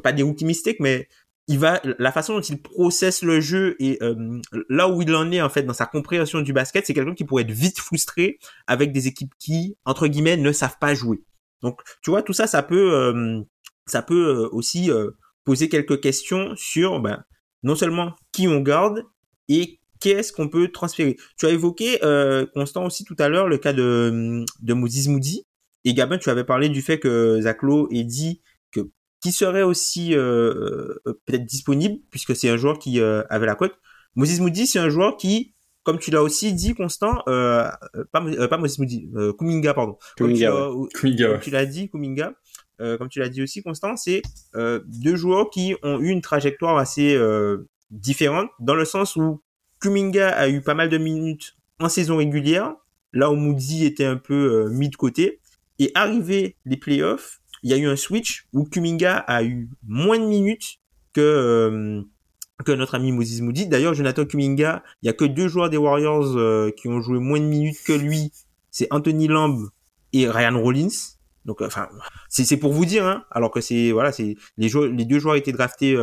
pas 0.02 0.12
des 0.12 0.24
rookie 0.24 0.46
mistakes, 0.46 0.80
mais 0.80 1.08
il 1.48 1.60
va 1.60 1.82
la 2.00 2.12
façon 2.12 2.36
dont 2.36 2.42
il 2.42 2.62
processe 2.62 3.22
le 3.22 3.42
jeu 3.42 3.76
et 3.80 3.98
euh, 4.02 4.40
là 4.70 4.88
où 4.88 5.02
il 5.02 5.14
en 5.14 5.32
est 5.32 5.42
en 5.42 5.50
fait 5.50 5.64
dans 5.64 5.74
sa 5.74 5.86
compréhension 5.86 6.42
du 6.42 6.54
basket, 6.54 6.86
c'est 6.86 6.94
quelqu'un 6.94 7.16
qui 7.16 7.26
pourrait 7.26 7.44
être 7.44 7.52
vite 7.52 7.80
frustré 7.80 8.40
avec 8.66 8.92
des 8.92 9.08
équipes 9.08 9.34
qui 9.40 9.76
entre 9.86 10.08
guillemets 10.08 10.38
ne 10.38 10.52
savent 10.52 10.78
pas 10.80 10.94
jouer. 10.94 11.22
Donc 11.62 11.82
tu 12.02 12.12
vois 12.12 12.24
tout 12.24 12.34
ça, 12.34 12.48
ça 12.48 12.64
peut 12.64 12.94
euh, 12.94 13.42
ça 13.86 14.02
peut 14.02 14.48
aussi 14.52 14.90
poser 15.44 15.68
quelques 15.68 16.00
questions 16.00 16.54
sur 16.56 17.02
ben, 17.02 17.24
non 17.64 17.76
seulement 17.76 18.16
qui 18.32 18.48
on 18.48 18.62
garde 18.62 19.04
et 19.50 19.80
qu'est-ce 20.04 20.34
qu'on 20.34 20.50
peut 20.50 20.68
transférer. 20.68 21.16
Tu 21.38 21.46
as 21.46 21.50
évoqué, 21.50 22.04
euh, 22.04 22.46
Constant 22.54 22.86
aussi 22.86 23.06
tout 23.06 23.16
à 23.20 23.30
l'heure, 23.30 23.48
le 23.48 23.58
cas 23.58 23.72
de, 23.72 24.44
de 24.62 24.74
Moses 24.74 25.08
Moody. 25.08 25.46
Et 25.86 25.94
Gabin, 25.94 26.18
tu 26.18 26.30
avais 26.30 26.44
parlé 26.44 26.70
du 26.70 26.82
fait 26.82 27.00
que 27.00 27.40
Zaclo 27.42 27.90
ait 27.92 28.04
dit 28.04 28.42
qui 29.24 29.32
serait 29.32 29.64
aussi 29.64 30.14
euh, 30.14 31.00
euh, 31.08 31.20
peut-être 31.26 31.46
disponible, 31.46 31.96
puisque 32.12 32.36
c'est 32.36 32.50
un 32.50 32.58
joueur 32.58 32.78
qui 32.78 33.00
euh, 33.00 33.24
avait 33.30 33.46
la 33.46 33.56
cote. 33.56 33.74
Moses 34.16 34.40
Moody, 34.42 34.68
c'est 34.68 34.80
un 34.80 34.90
joueur 34.90 35.16
qui, 35.16 35.56
comme 35.84 35.98
tu 35.98 36.12
l'as 36.12 36.22
aussi 36.22 36.54
dit, 36.54 36.76
Constant, 36.76 37.24
euh, 37.30 37.70
pas, 38.12 38.22
pas 38.50 38.58
Moses 38.58 38.80
Moody, 38.80 39.10
Kuminga, 39.40 39.74
pardon. 39.74 39.98
Kuminga, 40.18 40.52
comme 40.52 40.90
tu, 41.42 41.52
l'as 41.52 41.66
dit, 41.66 41.90
Kuminga. 41.90 42.34
comme 42.78 43.08
tu 43.08 43.20
l'as 43.20 43.30
dit 43.30 43.42
aussi, 43.42 43.64
Constant, 43.64 43.96
c'est 43.96 44.22
deux 44.54 45.16
joueurs 45.16 45.50
qui 45.50 45.74
ont 45.84 46.00
eu 46.02 46.10
une 46.10 46.22
trajectoire 46.22 46.78
assez 46.78 47.18
différente, 47.90 48.50
dans 48.60 48.76
le 48.76 48.84
sens 48.86 49.16
où 49.16 49.42
Kuminga 49.80 50.30
a 50.30 50.50
eu 50.50 50.62
pas 50.62 50.74
mal 50.76 50.90
de 50.90 50.98
minutes 50.98 51.56
en 51.80 51.90
saison 51.90 52.18
régulière, 52.18 52.76
là 53.14 53.32
où 53.32 53.36
Moody 53.36 53.86
était 53.86 54.06
un 54.06 54.18
peu 54.18 54.66
euh, 54.66 54.70
mis 54.70 54.90
de 54.90 54.96
côté. 54.96 55.40
Et 55.80 55.92
arrivé 55.96 56.56
les 56.66 56.78
playoffs, 56.78 57.42
il 57.64 57.72
y 57.72 57.74
a 57.74 57.78
eu 57.78 57.88
un 57.88 57.96
switch 57.96 58.48
où 58.54 58.66
Kuminga 58.66 59.18
a 59.18 59.44
eu 59.44 59.70
moins 59.88 60.20
de 60.20 60.26
minutes 60.26 60.80
que 61.14 61.22
euh, 61.22 62.02
que 62.64 62.72
notre 62.72 62.96
ami 62.96 63.12
Moses 63.12 63.42
Moody. 63.42 63.68
D'ailleurs, 63.68 63.94
Jonathan 63.94 64.26
Kuminga, 64.26 64.84
il 65.02 65.08
y 65.08 65.10
a 65.10 65.14
que 65.14 65.26
deux 65.26 65.48
joueurs 65.48 65.70
des 65.70 65.78
Warriors 65.78 66.38
euh, 66.38 66.72
qui 66.72 66.88
ont 66.88 67.02
joué 67.02 67.20
moins 67.20 67.40
de 67.40 67.46
minutes 67.46 67.78
que 67.86 67.94
lui. 67.94 68.32
C'est 68.72 68.88
Anthony 68.92 69.28
Lamb 69.28 69.70
et 70.14 70.30
Ryan 70.30 70.60
Rollins. 70.60 71.16
Donc, 71.46 71.62
enfin, 71.62 71.90
c'est 72.30 72.58
pour 72.58 72.72
vous 72.72 72.86
dire, 72.86 73.06
hein, 73.06 73.26
alors 73.30 73.52
que 73.52 73.60
c'est 73.60 73.92
voilà, 73.92 74.14
c'est 74.14 74.36
les 74.58 74.70
les 74.92 75.06
deux 75.06 75.20
joueurs 75.20 75.36
étaient 75.36 75.52
draftés 75.52 75.98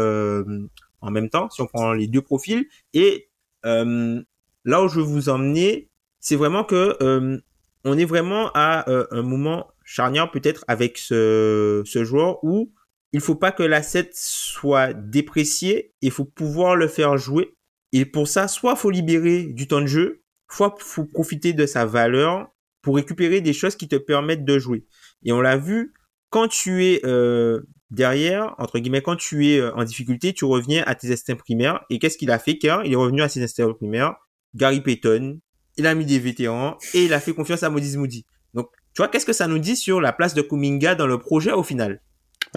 en 1.01 1.11
même 1.11 1.31
temps, 1.31 1.49
si 1.51 1.63
on 1.63 1.67
prend 1.67 1.93
les 1.93 2.07
deux 2.07 2.23
profils, 2.23 2.67
et 2.93 3.31
euh, 3.67 4.23
là 4.65 4.83
où 4.83 4.89
je 4.89 4.97
veux 4.97 5.07
vous 5.07 5.29
emmener, 5.29 5.89
c'est 6.21 6.37
vraiment 6.37 6.65
que 6.65 6.97
euh, 7.03 7.39
on 7.85 7.99
est 7.99 8.05
vraiment 8.05 8.51
à 8.55 8.89
euh, 8.91 9.07
un 9.11 9.23
moment 9.23 9.69
charnière 9.91 10.31
peut-être 10.31 10.65
avec 10.69 10.99
ce, 10.99 11.83
ce 11.85 12.05
joueur 12.05 12.39
où 12.45 12.73
il 13.13 13.21
faut 13.21 13.35
pas 13.35 13.51
que 13.51 13.65
l'asset 13.65 14.11
soit 14.13 14.93
déprécié, 14.93 15.95
il 16.01 16.13
faut 16.13 16.25
pouvoir 16.25 16.77
le 16.77 16.87
faire 16.87 17.19
jouer. 17.19 17.57
Et 17.93 18.05
pour 18.05 18.29
ça, 18.29 18.47
soit 18.47 18.77
faut 18.77 18.91
libérer 18.91 19.43
du 19.47 19.67
temps 19.67 19.81
de 19.81 19.87
jeu, 19.87 20.23
soit 20.49 20.77
faut 20.79 21.07
profiter 21.07 21.55
de 21.55 21.67
sa 21.67 21.87
valeur 21.87 22.55
pour 22.83 22.95
récupérer 22.95 23.41
des 23.41 23.53
choses 23.53 23.75
qui 23.75 23.89
te 23.89 23.97
permettent 23.97 24.45
de 24.45 24.61
jouer. 24.61 24.87
Et 25.25 25.33
on 25.33 25.41
l'a 25.41 25.57
vu, 25.57 25.93
quand 26.31 26.47
tu 26.47 26.85
es 26.85 27.01
euh, 27.05 27.61
derrière, 27.91 28.55
entre 28.59 28.79
guillemets, 28.79 29.03
quand 29.03 29.17
tu 29.17 29.49
es 29.49 29.59
euh, 29.59 29.75
en 29.75 29.83
difficulté, 29.83 30.33
tu 30.33 30.45
reviens 30.45 30.85
à 30.87 30.95
tes 30.95 31.13
instincts 31.13 31.35
primaires. 31.35 31.85
Et 31.91 31.99
qu'est-ce 31.99 32.17
qu'il 32.17 32.31
a 32.31 32.39
fait, 32.39 32.59
Car 32.59 32.87
Il 32.87 32.93
est 32.93 32.97
revenu 32.97 33.23
à 33.23 33.29
ses 33.29 33.43
instincts 33.43 33.73
primaires. 33.73 34.15
Gary 34.55 34.83
Payton, 34.83 35.41
il 35.77 35.87
a 35.89 35.97
mis 35.97 36.07
des 36.07 36.21
vétérans 36.21 36.79
et 36.95 37.07
il 37.07 37.13
a 37.13 37.19
fait 37.19 37.35
confiance 37.35 37.65
à 37.65 37.71
Moses 37.71 37.97
Moody. 37.97 38.25
Donc, 38.55 38.69
tu 39.01 39.05
vois, 39.05 39.09
qu'est-ce 39.09 39.27
que 39.27 39.33
ça 39.33 39.47
nous 39.47 39.59
dit 39.59 39.77
sur 39.77 40.01
la 40.01 40.13
place 40.13 40.35
de 40.35 40.43
Kuminga 40.43 40.95
dans 40.95 41.07
le 41.07 41.19
projet 41.19 41.53
au 41.53 41.63
final? 41.63 42.01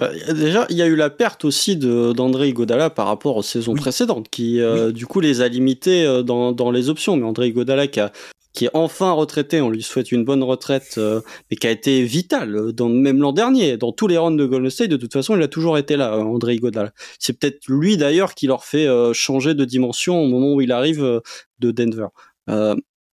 Euh, 0.00 0.32
déjà, 0.32 0.66
il 0.68 0.76
y 0.76 0.82
a 0.82 0.86
eu 0.86 0.96
la 0.96 1.08
perte 1.08 1.44
aussi 1.44 1.76
d'André 1.76 2.52
Godala 2.52 2.90
par 2.90 3.06
rapport 3.06 3.36
aux 3.36 3.42
saisons 3.42 3.74
précédentes, 3.74 4.28
qui 4.28 4.60
euh, 4.60 4.92
du 4.92 5.06
coup 5.06 5.20
les 5.20 5.40
a 5.40 5.48
limités 5.48 6.22
dans, 6.24 6.52
dans 6.52 6.70
les 6.70 6.88
options. 6.88 7.16
Mais 7.16 7.24
André 7.24 7.52
Godala 7.52 7.86
qui 7.86 8.00
a 8.00 8.12
qui 8.54 8.66
est 8.66 8.70
enfin 8.72 9.10
retraité, 9.10 9.60
on 9.60 9.68
lui 9.68 9.82
souhaite 9.82 10.12
une 10.12 10.24
bonne 10.24 10.42
retraite, 10.42 10.94
euh, 10.96 11.20
mais 11.50 11.56
qui 11.56 11.66
a 11.66 11.70
été 11.70 12.04
vital, 12.04 12.54
euh, 12.54 12.72
dans, 12.72 12.88
même 12.88 13.20
l'an 13.20 13.32
dernier, 13.32 13.76
dans 13.76 13.92
tous 13.92 14.06
les 14.06 14.16
rounds 14.16 14.40
de 14.40 14.46
Golden 14.46 14.70
State, 14.70 14.90
de 14.90 14.96
toute 14.96 15.12
façon, 15.12 15.36
il 15.36 15.42
a 15.42 15.48
toujours 15.48 15.76
été 15.76 15.96
là, 15.96 16.14
euh, 16.14 16.22
André 16.22 16.56
Godal. 16.56 16.92
C'est 17.18 17.38
peut-être 17.38 17.66
lui 17.68 17.96
d'ailleurs 17.96 18.34
qui 18.34 18.46
leur 18.46 18.64
fait 18.64 18.86
changer 19.12 19.54
de 19.54 19.64
dimension 19.64 20.22
au 20.22 20.28
moment 20.28 20.54
où 20.54 20.60
il 20.60 20.70
arrive 20.70 21.20
de 21.58 21.70
Denver. 21.72 22.06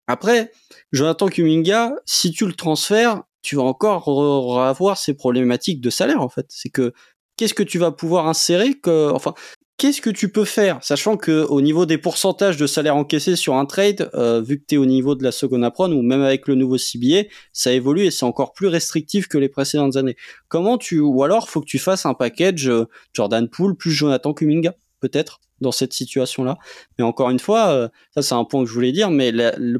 Après, 0.07 0.51
Jonathan 0.91 1.27
Kuminga, 1.27 1.93
si 2.05 2.31
tu 2.31 2.45
le 2.45 2.53
transfères, 2.53 3.23
tu 3.41 3.55
vas 3.55 3.63
encore 3.63 4.61
avoir 4.61 4.97
ces 4.97 5.13
problématiques 5.13 5.81
de 5.81 5.89
salaire 5.89 6.21
en 6.21 6.29
fait. 6.29 6.45
C'est 6.49 6.69
que 6.69 6.93
qu'est-ce 7.37 7.53
que 7.53 7.63
tu 7.63 7.77
vas 7.79 7.91
pouvoir 7.91 8.27
insérer 8.27 8.73
que, 8.73 9.11
enfin, 9.11 9.33
qu'est-ce 9.77 9.99
que 10.01 10.11
tu 10.11 10.31
peux 10.31 10.45
faire, 10.45 10.77
sachant 10.83 11.17
que 11.17 11.43
au 11.45 11.59
niveau 11.59 11.87
des 11.87 11.97
pourcentages 11.97 12.55
de 12.55 12.67
salaire 12.67 12.95
encaissés 12.95 13.35
sur 13.35 13.55
un 13.55 13.65
trade, 13.65 14.11
euh, 14.13 14.39
vu 14.39 14.59
que 14.59 14.65
tu 14.67 14.77
au 14.77 14.85
niveau 14.85 15.15
de 15.15 15.23
la 15.23 15.31
seconde 15.31 15.63
apron 15.63 15.91
ou 15.91 16.03
même 16.03 16.21
avec 16.21 16.47
le 16.47 16.53
nouveau 16.53 16.77
CBA, 16.77 17.23
ça 17.51 17.71
évolue 17.73 18.05
et 18.05 18.11
c'est 18.11 18.25
encore 18.25 18.53
plus 18.53 18.67
restrictif 18.67 19.27
que 19.27 19.39
les 19.39 19.49
précédentes 19.49 19.95
années. 19.95 20.15
Comment 20.49 20.77
tu, 20.77 20.99
ou 20.99 21.23
alors 21.23 21.49
faut 21.49 21.61
que 21.61 21.65
tu 21.65 21.79
fasses 21.79 22.05
un 22.05 22.13
package 22.13 22.69
euh, 22.69 22.85
Jordan 23.13 23.49
Poole 23.49 23.75
plus 23.75 23.91
Jonathan 23.91 24.33
Kuminga, 24.35 24.75
peut-être? 24.99 25.39
Dans 25.61 25.71
cette 25.71 25.93
situation-là. 25.93 26.57
Mais 26.97 27.03
encore 27.03 27.29
une 27.29 27.39
fois, 27.39 27.71
euh, 27.71 27.87
ça 28.13 28.21
c'est 28.21 28.35
un 28.35 28.43
point 28.43 28.63
que 28.63 28.69
je 28.69 28.73
voulais 28.73 28.91
dire, 28.91 29.09
mais 29.11 29.31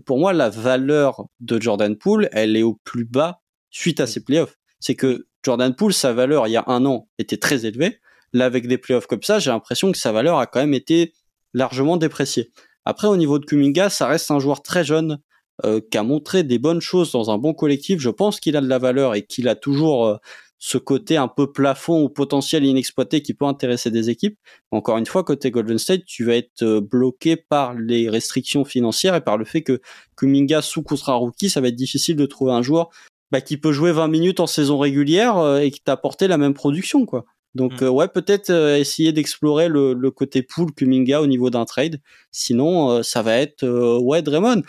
pour 0.06 0.20
moi 0.20 0.34
la 0.34 0.50
valeur 0.50 1.26
de 1.40 1.62
Jordan 1.62 1.96
Poole, 1.96 2.30
elle 2.32 2.56
est 2.56 2.64
au 2.64 2.80
plus 2.84 3.06
bas 3.06 3.42
suite 3.70 4.00
à 4.00 4.08
ces 4.08 4.24
playoffs. 4.24 4.58
C'est 4.80 4.96
que 4.96 5.28
Jordan 5.44 5.76
Poole, 5.76 5.94
sa 5.94 6.14
valeur 6.14 6.48
il 6.48 6.52
y 6.52 6.58
a 6.58 6.64
un 6.68 6.86
an 6.86 7.10
était 7.18 7.38
très 7.38 7.66
élevée. 7.66 8.00
Là, 8.34 8.46
avec 8.46 8.68
des 8.68 8.78
playoffs 8.78 9.08
comme 9.08 9.24
ça, 9.24 9.40
j'ai 9.40 9.52
l'impression 9.52 9.92
que 9.92 9.98
sa 9.98 10.12
valeur 10.12 10.38
a 10.38 10.46
quand 10.46 10.62
même 10.62 10.74
été 10.74 11.14
largement 11.54 11.98
dépréciée. 11.98 12.52
Après, 12.86 13.08
au 13.08 13.18
niveau 13.18 13.40
de 13.40 13.46
Kuminga, 13.46 13.90
ça 13.90 14.08
reste 14.08 14.32
un 14.32 14.40
joueur 14.40 14.62
très 14.62 14.84
jeune 14.84 15.20
euh, 15.66 15.82
qui 15.92 15.98
a 15.98 16.04
montré 16.04 16.44
des 16.44 16.58
bonnes 16.58 16.82
choses 16.82 17.12
dans 17.12 17.30
un 17.30 17.38
bon 17.38 17.54
collectif. 17.54 18.00
Je 18.00 18.10
pense 18.10 18.40
qu'il 18.40 18.56
a 18.58 18.62
de 18.62 18.68
la 18.68 18.80
valeur 18.80 19.16
et 19.16 19.24
qu'il 19.24 19.48
a 19.48 19.56
toujours 19.56 20.08
euh, 20.08 20.16
ce 20.64 20.78
côté 20.78 21.18
un 21.18 21.28
peu 21.28 21.52
plafond 21.52 22.04
ou 22.04 22.10
potentiel 22.10 22.64
inexploité 22.64 23.22
qui 23.22 23.34
peut 23.34 23.46
intéresser 23.46 23.92
des 23.92 24.10
équipes. 24.10 24.38
Encore 24.70 24.98
une 24.98 25.06
fois, 25.06 25.24
côté 25.24 25.52
Golden 25.52 25.78
State, 25.78 26.06
tu 26.06 26.24
vas 26.24 26.36
être 26.36 26.62
euh, 26.62 26.80
bloqué 26.80 27.36
par 27.36 27.74
les 27.74 28.10
restrictions 28.10 28.64
financières 28.64 29.16
et 29.16 29.22
par 29.22 29.38
le 29.38 29.46
fait 29.46 29.64
que 29.64 29.82
Kuminga 30.16 30.62
sous 30.62 30.84
contrat 30.84 31.16
rookie, 31.16 31.50
ça 31.50 31.62
va 31.62 31.70
être 31.70 31.76
difficile 31.76 32.16
de 32.16 32.26
trouver 32.26 32.54
un 32.54 32.62
joueur 32.62 32.90
bah, 33.32 33.42
qui 33.42 33.58
peut 33.58 33.72
jouer 33.72 33.92
20 33.92 34.08
minutes 34.08 34.40
en 34.40 34.48
saison 34.48 34.78
régulière 34.78 35.58
et 35.58 35.72
qui 35.72 35.82
t'a 35.82 35.94
apporté 35.94 36.28
la 36.28 36.38
même 36.38 36.54
production, 36.54 37.06
quoi. 37.06 37.26
Donc 37.56 37.82
mm. 37.82 37.86
euh, 37.86 37.90
ouais, 37.90 38.08
peut-être 38.08 38.50
euh, 38.50 38.78
essayer 38.78 39.12
d'explorer 39.12 39.68
le, 39.68 39.94
le, 39.94 40.12
côté 40.12 40.42
pool 40.42 40.72
Kuminga 40.74 41.22
au 41.22 41.28
niveau 41.28 41.50
d'un 41.50 41.66
trade. 41.66 42.02
Sinon, 42.32 42.92
euh, 42.92 43.04
ça 43.04 43.22
va 43.22 43.38
être 43.38 43.68
ouais 44.00 44.22
Draymond. 44.22 44.64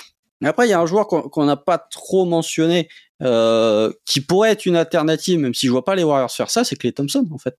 Après, 0.45 0.67
il 0.67 0.71
y 0.71 0.73
a 0.73 0.81
un 0.81 0.87
joueur 0.87 1.07
qu'on 1.07 1.45
n'a 1.45 1.57
pas 1.57 1.79
trop 1.79 2.25
mentionné, 2.25 2.89
qui 4.05 4.21
pourrait 4.21 4.51
être 4.51 4.67
une 4.67 4.77
alternative, 4.77 5.39
même 5.39 5.55
si 5.55 5.67
je 5.67 5.73
vois 5.73 5.85
pas 5.85 5.95
les 5.95 6.05
Warriors 6.05 6.31
faire 6.31 6.51
ça, 6.51 6.65
c'est 6.65 6.77
Clay 6.77 6.93
Thompson 6.93 7.27
en 7.31 7.39
fait. 7.39 7.57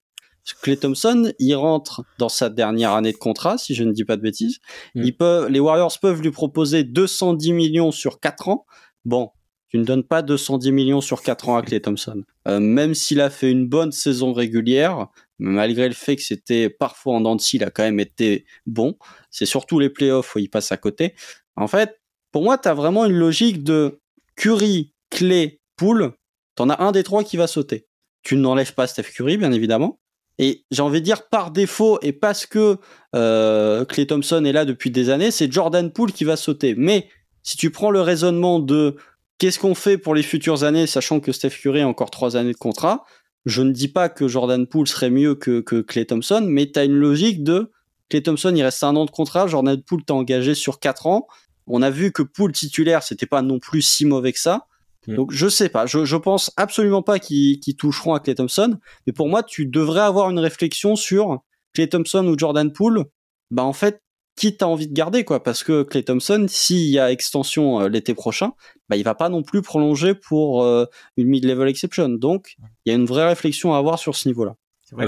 Clay 0.61 0.77
Thompson, 0.77 1.31
il 1.39 1.55
rentre 1.55 2.03
dans 2.17 2.29
sa 2.29 2.49
dernière 2.49 2.91
année 2.91 3.13
de 3.13 3.17
contrat, 3.17 3.57
si 3.57 3.75
je 3.75 3.83
ne 3.83 3.91
dis 3.91 4.03
pas 4.03 4.17
de 4.17 4.21
bêtises. 4.21 4.59
Mm. 4.95 5.03
Il 5.03 5.17
peut, 5.17 5.47
les 5.49 5.59
Warriors 5.59 5.97
peuvent 6.01 6.21
lui 6.21 6.31
proposer 6.31 6.83
210 6.83 7.53
millions 7.53 7.91
sur 7.91 8.19
4 8.19 8.49
ans. 8.49 8.65
Bon, 9.05 9.31
tu 9.69 9.77
ne 9.77 9.85
donnes 9.85 10.03
pas 10.03 10.21
210 10.21 10.71
millions 10.71 11.01
sur 11.01 11.21
4 11.21 11.49
ans 11.49 11.57
à 11.57 11.61
Clay 11.61 11.79
Thompson. 11.79 12.23
Euh, 12.47 12.59
même 12.59 12.93
s'il 12.93 13.21
a 13.21 13.29
fait 13.29 13.49
une 13.49 13.67
bonne 13.67 13.91
saison 13.91 14.33
régulière, 14.33 15.07
malgré 15.39 15.87
le 15.87 15.95
fait 15.95 16.15
que 16.15 16.21
c'était 16.21 16.69
parfois 16.69 17.15
en 17.15 17.21
dents 17.21 17.37
il 17.37 17.63
a 17.63 17.69
quand 17.69 17.83
même 17.83 17.99
été 17.99 18.45
bon. 18.65 18.97
C'est 19.31 19.45
surtout 19.45 19.79
les 19.79 19.89
playoffs 19.89 20.35
où 20.35 20.39
il 20.39 20.49
passe 20.49 20.71
à 20.71 20.77
côté. 20.77 21.15
En 21.55 21.67
fait, 21.67 21.99
pour 22.31 22.43
moi, 22.43 22.57
tu 22.57 22.67
as 22.67 22.73
vraiment 22.73 23.05
une 23.05 23.13
logique 23.13 23.63
de 23.63 23.99
Curry, 24.35 24.92
Clay, 25.13 25.61
Poole. 25.77 26.13
T'en 26.55 26.69
as 26.69 26.83
un 26.83 26.91
des 26.91 27.03
trois 27.03 27.23
qui 27.23 27.37
va 27.37 27.47
sauter. 27.47 27.87
Tu 28.23 28.35
n'enlèves 28.35 28.73
pas 28.73 28.87
Steph 28.87 29.03
Curry, 29.15 29.37
bien 29.37 29.51
évidemment. 29.51 29.99
Et 30.39 30.65
j'ai 30.71 30.81
envie 30.81 30.99
de 30.99 31.05
dire 31.05 31.29
par 31.29 31.51
défaut 31.51 31.99
et 32.01 32.11
parce 32.11 32.45
que 32.45 32.77
euh, 33.15 33.85
Clay 33.85 34.07
Thompson 34.07 34.43
est 34.45 34.51
là 34.51 34.65
depuis 34.65 34.89
des 34.91 35.09
années, 35.09 35.31
c'est 35.31 35.51
Jordan 35.51 35.91
Poole 35.91 36.11
qui 36.11 36.23
va 36.23 36.35
sauter. 36.35 36.73
Mais 36.75 37.07
si 37.43 37.57
tu 37.57 37.69
prends 37.69 37.91
le 37.91 38.01
raisonnement 38.01 38.59
de 38.59 38.97
Qu'est-ce 39.43 39.59
qu'on 39.59 39.75
fait 39.75 39.97
pour 39.97 40.15
les 40.15 40.23
futures 40.23 40.63
années, 40.63 40.87
sachant 40.87 41.19
que 41.19 41.33
Steph 41.33 41.57
Curry 41.61 41.81
a 41.81 41.87
encore 41.87 42.11
trois 42.11 42.37
années 42.37 42.53
de 42.53 42.57
contrat 42.57 43.03
Je 43.45 43.61
ne 43.61 43.71
dis 43.71 43.89
pas 43.89 44.07
que 44.07 44.27
Jordan 44.27 44.65
Poole 44.67 44.87
serait 44.87 45.09
mieux 45.09 45.35
que, 45.35 45.59
Clay 45.81 46.05
Thompson, 46.05 46.45
mais 46.47 46.71
tu 46.71 46.79
une 46.79 46.93
logique 46.93 47.43
de 47.43 47.71
Clay 48.09 48.23
Thompson, 48.23 48.53
il 48.55 48.63
reste 48.63 48.83
un 48.83 48.95
an 48.95 49.05
de 49.05 49.11
contrat, 49.11 49.47
Jordan 49.47 49.81
Poole 49.81 50.05
t'a 50.05 50.13
engagé 50.13 50.55
sur 50.55 50.79
quatre 50.79 51.07
ans. 51.07 51.27
On 51.67 51.81
a 51.81 51.89
vu 51.89 52.11
que 52.11 52.21
Poole 52.21 52.53
titulaire, 52.53 53.03
c'était 53.03 53.25
pas 53.25 53.41
non 53.41 53.59
plus 53.59 53.81
si 53.81 54.05
mauvais 54.05 54.31
que 54.31 54.39
ça. 54.39 54.67
Mm. 55.07 55.15
Donc 55.15 55.31
je 55.31 55.47
sais 55.47 55.69
pas, 55.69 55.85
je, 55.85 56.05
je 56.05 56.15
pense 56.15 56.51
absolument 56.57 57.01
pas 57.01 57.19
qu'ils 57.19 57.75
toucheront 57.77 58.13
à 58.13 58.19
Clay 58.19 58.35
Thompson, 58.35 58.77
mais 59.05 59.13
pour 59.13 59.27
moi 59.27 59.43
tu 59.43 59.65
devrais 59.65 60.01
avoir 60.01 60.29
une 60.29 60.39
réflexion 60.39 60.95
sur 60.95 61.41
Clay 61.73 61.87
Thompson 61.87 62.25
ou 62.27 62.37
Jordan 62.37 62.71
Poole. 62.71 63.05
Bah 63.51 63.63
en 63.63 63.73
fait, 63.73 64.01
qui 64.35 64.55
t'as 64.57 64.65
envie 64.65 64.87
de 64.87 64.93
garder 64.93 65.23
quoi? 65.23 65.43
Parce 65.43 65.63
que 65.63 65.83
Clay 65.83 66.03
Thompson 66.03 66.45
s'il 66.47 66.89
y 66.89 66.99
a 66.99 67.11
extension 67.11 67.81
euh, 67.81 67.87
l'été 67.87 68.13
prochain 68.13 68.53
bah 68.89 68.95
il 68.95 69.03
va 69.03 69.15
pas 69.15 69.29
non 69.29 69.43
plus 69.43 69.61
prolonger 69.61 70.15
pour 70.15 70.63
euh, 70.63 70.85
une 71.17 71.27
mid-level 71.27 71.67
exception. 71.67 72.09
Donc 72.09 72.55
il 72.85 72.89
y 72.89 72.91
a 72.91 72.95
une 72.95 73.05
vraie 73.05 73.27
réflexion 73.27 73.73
à 73.73 73.77
avoir 73.77 73.99
sur 73.99 74.15
ce 74.15 74.27
niveau 74.27 74.45
là 74.45 74.55
c'est 74.83 74.95
vrai, 74.95 75.07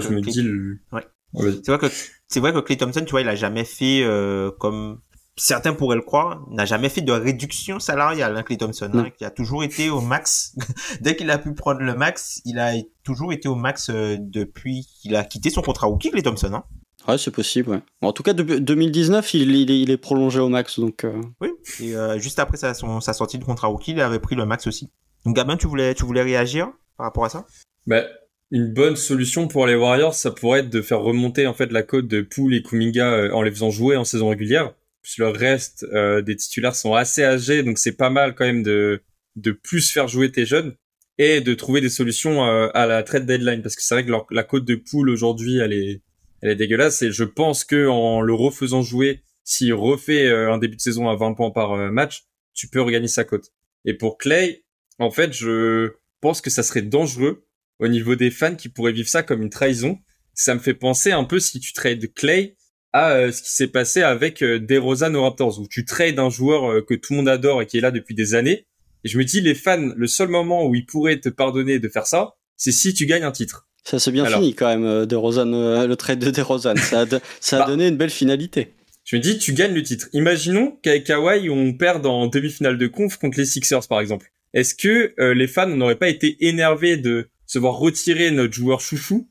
que 1.78 1.88
c'est 2.28 2.40
vrai 2.40 2.54
que 2.54 2.60
Clay 2.60 2.78
Thompson 2.78 3.04
tu 3.06 3.12
vois 3.12 3.22
il 3.22 3.28
a 3.28 3.36
jamais 3.36 3.66
fait 3.66 4.04
euh, 4.04 4.52
comme 4.52 5.00
certains 5.38 5.74
pourraient 5.74 5.96
le 5.96 6.02
croire 6.02 6.46
n'a 6.50 6.66
jamais 6.66 6.90
fait 6.90 7.02
de 7.02 7.12
réduction 7.12 7.80
salariale 7.80 8.36
hein, 8.38 8.44
Clay 8.44 8.58
Thompson 8.58 8.90
hein, 8.94 9.10
qui 9.18 9.26
a 9.26 9.32
toujours 9.32 9.64
été 9.64 9.90
au 9.90 10.02
max 10.02 10.56
dès 11.02 11.16
qu'il 11.16 11.30
a 11.30 11.38
pu 11.38 11.54
prendre 11.54 11.82
le 11.82 11.94
max 11.94 12.42
il 12.46 12.60
a 12.60 12.74
toujours 13.04 13.34
été 13.34 13.48
au 13.48 13.56
max 13.56 13.90
depuis 13.90 14.88
qu'il 15.02 15.16
a 15.16 15.24
quitté 15.24 15.50
son 15.50 15.62
contrat 15.62 15.88
rookie 15.88 16.12
Clay 16.12 16.22
Thompson 16.22 16.54
hein. 16.54 16.64
Ouais, 17.08 17.18
c'est 17.18 17.32
possible. 17.32 17.70
Ouais. 17.70 17.82
En 18.02 18.14
tout 18.14 18.24
cas, 18.24 18.34
depuis 18.34 18.60
2019, 18.60 19.34
il, 19.36 19.56
il, 19.56 19.72
est, 19.72 19.80
il, 19.80 19.92
est, 19.92 19.98
prolongé 19.98 20.40
au 20.40 20.50
max, 20.50 20.80
donc. 20.80 21.04
Euh... 21.04 21.22
Oui. 21.40 21.50
Et 21.80 21.96
euh, 21.96 22.18
juste 22.18 22.40
après 22.40 22.58
sa, 22.58 22.74
son, 22.74 23.00
sa 23.00 23.14
sortie 23.14 23.38
de 23.38 23.44
contrat 23.44 23.68
rookie, 23.68 23.92
il 23.92 24.02
avait 24.02 24.20
pris 24.20 24.36
le 24.36 24.46
max 24.46 24.66
aussi. 24.68 24.90
Donc, 25.26 25.36
Gabin, 25.36 25.58
tu 25.58 25.68
voulais, 25.68 25.94
tu 25.94 26.04
voulais 26.04 26.24
réagir 26.24 26.72
par 26.98 27.06
rapport 27.06 27.26
à 27.26 27.30
ça? 27.30 27.46
Bah, 27.86 28.04
une 28.52 28.74
bonne 28.74 28.96
solution 28.96 29.48
pour 29.48 29.68
les 29.68 29.76
Warriors, 29.76 30.14
ça 30.14 30.32
pourrait 30.32 30.62
être 30.62 30.70
de 30.70 30.82
faire 30.82 31.02
remonter 31.02 31.48
en 31.48 31.54
fait 31.54 31.72
la 31.72 31.84
cote 31.84 32.08
de 32.08 32.22
Poole 32.22 32.54
et 32.54 32.64
Kuminga 32.64 33.12
euh, 33.12 33.32
en 33.34 33.42
les 33.42 33.52
faisant 33.52 33.70
jouer 33.70 33.98
en 33.98 34.04
saison 34.04 34.30
régulière. 34.30 34.74
Puis 35.06 35.16
le 35.20 35.30
reste 35.30 35.86
euh, 35.94 36.22
des 36.22 36.36
titulaires 36.36 36.76
sont 36.76 36.94
assez 36.94 37.24
âgés, 37.24 37.64
donc 37.64 37.78
c'est 37.78 37.96
pas 37.96 38.10
mal 38.10 38.36
quand 38.36 38.46
même 38.46 38.64
de 38.64 39.02
de 39.36 39.52
plus 39.52 39.92
faire 39.92 40.08
jouer 40.08 40.32
tes 40.32 40.46
jeunes 40.46 40.76
et 41.18 41.42
de 41.42 41.54
trouver 41.54 41.80
des 41.82 41.90
solutions 41.90 42.44
à 42.44 42.86
la 42.86 43.04
trade 43.04 43.26
deadline 43.26 43.62
parce 43.62 43.76
que 43.76 43.82
c'est 43.82 43.96
vrai 43.96 44.06
que 44.06 44.12
la 44.32 44.44
cote 44.44 44.66
de 44.66 44.76
Poole 44.76 45.10
aujourd'hui, 45.10 45.58
elle 45.58 45.74
est 45.74 46.02
elle 46.42 46.52
est 46.52 46.56
dégueulasse. 46.56 47.02
Et 47.02 47.12
je 47.12 47.24
pense 47.24 47.64
que 47.64 47.88
en 47.88 48.22
le 48.22 48.34
refaisant 48.34 48.82
jouer, 48.82 49.24
s'il 49.44 49.74
refait 49.74 50.28
euh, 50.28 50.52
un 50.52 50.58
début 50.58 50.76
de 50.76 50.82
saison 50.82 51.10
à 51.10 51.16
20 51.16 51.34
points 51.34 51.52
par 51.52 51.74
euh, 51.74 51.92
match, 51.92 52.26
tu 52.54 52.68
peux 52.68 52.82
regagner 52.82 53.08
sa 53.08 53.24
cote. 53.24 53.52
Et 53.86 53.94
pour 53.94 54.18
Clay, 54.18 54.64
en 55.00 55.12
fait, 55.12 55.34
je 55.34 55.94
pense 56.22 56.42
que 56.42 56.50
ça 56.50 56.64
serait 56.64 56.82
dangereux 56.82 57.46
au 57.80 57.88
niveau 57.88 58.16
des 58.16 58.32
fans 58.32 58.56
qui 58.56 58.70
pourraient 58.70 58.94
vivre 58.94 59.10
ça 59.10 59.24
comme 59.24 59.42
une 59.42 59.50
trahison. 59.50 60.00
Ça 60.34 60.54
me 60.54 60.60
fait 60.60 60.74
penser 60.74 61.12
un 61.12 61.24
peu 61.24 61.40
si 61.40 61.60
tu 61.60 61.74
trades 61.74 62.14
Clay 62.14 62.56
à 62.96 63.12
euh, 63.12 63.32
ce 63.32 63.42
qui 63.42 63.52
s'est 63.52 63.68
passé 63.68 64.02
avec 64.02 64.42
DeRozan 64.42 65.14
aux 65.16 65.24
Raptors, 65.24 65.60
où 65.60 65.68
tu 65.68 65.84
trades 65.84 66.18
un 66.18 66.30
joueur 66.30 66.86
que 66.86 66.94
tout 66.94 67.12
le 67.12 67.18
monde 67.18 67.28
adore 67.28 67.62
et 67.62 67.66
qui 67.66 67.78
est 67.78 67.82
là 67.82 67.92
depuis 67.92 68.16
des 68.16 68.36
années. 68.36 68.66
Et 69.04 69.10
je 69.10 69.18
me 69.18 69.26
dis, 69.26 69.42
les 69.42 69.54
fans, 69.54 69.92
le 69.96 70.08
seul 70.08 70.30
moment 70.30 70.66
où 70.66 70.74
ils 70.74 70.86
pourraient 70.86 71.20
te 71.20 71.30
pardonner 71.30 71.78
de 71.78 71.90
faire 71.90 72.08
ça, 72.08 72.36
c'est 72.58 72.72
si 72.72 72.94
tu 72.94 73.06
gagnes 73.06 73.24
un 73.24 73.32
titre. 73.32 73.68
Ça 73.84 74.00
s'est 74.00 74.12
bien 74.12 74.26
fini 74.26 74.56
quand 74.56 74.68
même, 74.68 74.86
euh, 74.86 75.06
de 75.06 75.16
Rosanne, 75.16 75.54
euh, 75.54 75.86
le 75.88 75.96
trade 75.96 76.20
de 76.20 76.32
DeRozan. 76.32 76.76
Ça 76.78 77.02
a, 77.02 77.06
ça 77.40 77.58
a 77.58 77.60
bah. 77.60 77.66
donné 77.68 77.88
une 77.88 77.98
belle 77.98 78.10
finalité. 78.10 78.74
Je 79.04 79.16
me 79.16 79.22
dis, 79.22 79.38
tu 79.38 79.54
gagnes 79.54 79.76
le 79.76 79.84
titre. 79.84 80.08
Imaginons 80.14 80.80
qu'avec 80.82 81.04
Kawhi, 81.04 81.52
on 81.52 81.74
perde 81.74 82.08
en 82.08 82.26
demi-finale 82.26 82.80
de 82.80 82.88
conf 82.88 83.18
contre 83.18 83.38
les 83.38 83.46
Sixers, 83.46 83.88
par 83.88 84.00
exemple. 84.00 84.32
Est-ce 84.56 84.74
que 84.74 85.14
euh, 85.20 85.36
les 85.36 85.48
fans 85.48 85.68
n'auraient 85.68 85.98
pas 85.98 86.10
été 86.10 86.38
énervés 86.48 86.98
de 86.98 87.30
se 87.46 87.60
voir 87.60 87.76
retirer 87.76 88.32
notre 88.32 88.54
joueur 88.54 88.80
chouchou 88.82 89.30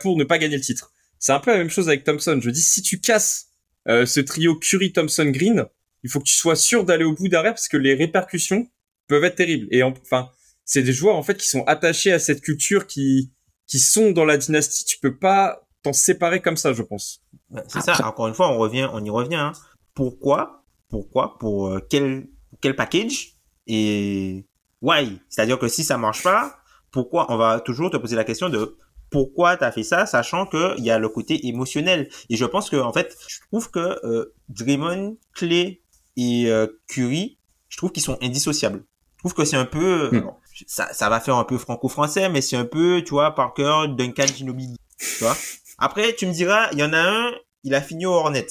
pour 0.00 0.16
ne 0.16 0.24
pas 0.24 0.38
gagner 0.38 0.56
le 0.56 0.62
titre? 0.62 0.92
C'est 1.18 1.32
un 1.32 1.40
peu 1.40 1.50
la 1.50 1.58
même 1.58 1.70
chose 1.70 1.88
avec 1.88 2.04
Thompson. 2.04 2.38
Je 2.42 2.50
dis, 2.50 2.62
si 2.62 2.82
tu 2.82 3.00
casses 3.00 3.52
ce 3.86 4.20
trio 4.20 4.56
Curry, 4.56 4.92
Thompson, 4.92 5.26
Green, 5.26 5.66
il 6.02 6.10
faut 6.10 6.20
que 6.20 6.24
tu 6.24 6.34
sois 6.34 6.56
sûr 6.56 6.84
d'aller 6.84 7.04
au 7.04 7.14
bout 7.14 7.28
derrière 7.28 7.52
parce 7.52 7.68
que 7.68 7.76
les 7.76 7.94
répercussions 7.94 8.68
peuvent 9.08 9.24
être 9.24 9.36
terribles. 9.36 9.66
Et 9.70 9.82
enfin, 9.82 10.30
c'est 10.64 10.82
des 10.82 10.92
joueurs 10.92 11.16
en 11.16 11.22
fait 11.22 11.36
qui 11.36 11.48
sont 11.48 11.64
attachés 11.64 12.12
à 12.12 12.18
cette 12.18 12.42
culture 12.42 12.86
qui 12.86 13.32
qui 13.66 13.80
sont 13.80 14.12
dans 14.12 14.24
la 14.24 14.36
dynastie, 14.36 14.84
tu 14.84 14.98
peux 15.00 15.18
pas 15.18 15.66
t'en 15.82 15.92
séparer 15.92 16.40
comme 16.40 16.56
ça, 16.56 16.72
je 16.72 16.82
pense. 16.82 17.24
C'est 17.68 17.80
ça. 17.80 18.06
Encore 18.06 18.28
une 18.28 18.34
fois, 18.34 18.50
on 18.52 18.58
revient, 18.58 18.88
on 18.92 19.04
y 19.04 19.10
revient. 19.10 19.34
Hein. 19.34 19.52
Pourquoi 19.94 20.64
Pourquoi 20.88 21.36
Pour 21.38 21.68
euh, 21.68 21.80
quel 21.90 22.28
quel 22.60 22.76
package 22.76 23.34
Et 23.66 24.46
why? 24.80 25.20
C'est-à-dire 25.28 25.58
que 25.58 25.68
si 25.68 25.82
ça 25.82 25.98
marche 25.98 26.22
pas, 26.22 26.58
pourquoi? 26.92 27.26
On 27.32 27.36
va 27.36 27.60
toujours 27.60 27.90
te 27.90 27.96
poser 27.96 28.14
la 28.14 28.24
question 28.24 28.48
de 28.48 28.76
pourquoi 29.10 29.56
tu 29.56 29.64
as 29.64 29.72
fait 29.72 29.82
ça, 29.82 30.06
sachant 30.06 30.46
que 30.46 30.74
il 30.78 30.84
y 30.84 30.90
a 30.90 30.98
le 30.98 31.08
côté 31.08 31.46
émotionnel. 31.46 32.08
Et 32.28 32.36
je 32.36 32.44
pense 32.44 32.70
que 32.70 32.76
en 32.76 32.92
fait, 32.92 33.16
je 33.28 33.38
trouve 33.48 33.70
que 33.70 33.98
euh, 34.04 34.34
Draymond, 34.48 35.16
Clay 35.34 35.82
et 36.16 36.50
euh, 36.50 36.66
Curry, 36.88 37.38
je 37.68 37.76
trouve 37.76 37.92
qu'ils 37.92 38.02
sont 38.02 38.18
indissociables. 38.22 38.84
Je 39.16 39.20
trouve 39.20 39.34
que 39.34 39.44
c'est 39.44 39.56
un 39.56 39.64
peu, 39.64 40.10
hmm 40.12 40.30
ça, 40.66 40.92
ça 40.92 41.08
va 41.08 41.20
faire 41.20 41.36
un 41.36 41.44
peu 41.44 41.58
franco-français, 41.58 42.28
mais 42.28 42.40
c'est 42.40 42.56
un 42.56 42.64
peu, 42.64 43.02
tu 43.04 43.10
vois, 43.10 43.34
Parker, 43.34 43.86
Duncan, 43.88 44.26
Ginobili, 44.26 44.76
tu 44.98 45.24
vois. 45.24 45.36
Après, 45.78 46.14
tu 46.14 46.26
me 46.26 46.32
diras, 46.32 46.68
il 46.72 46.78
y 46.78 46.84
en 46.84 46.92
a 46.92 47.00
un, 47.00 47.32
il 47.64 47.74
a 47.74 47.82
fini 47.82 48.06
au 48.06 48.12
Hornets. 48.12 48.46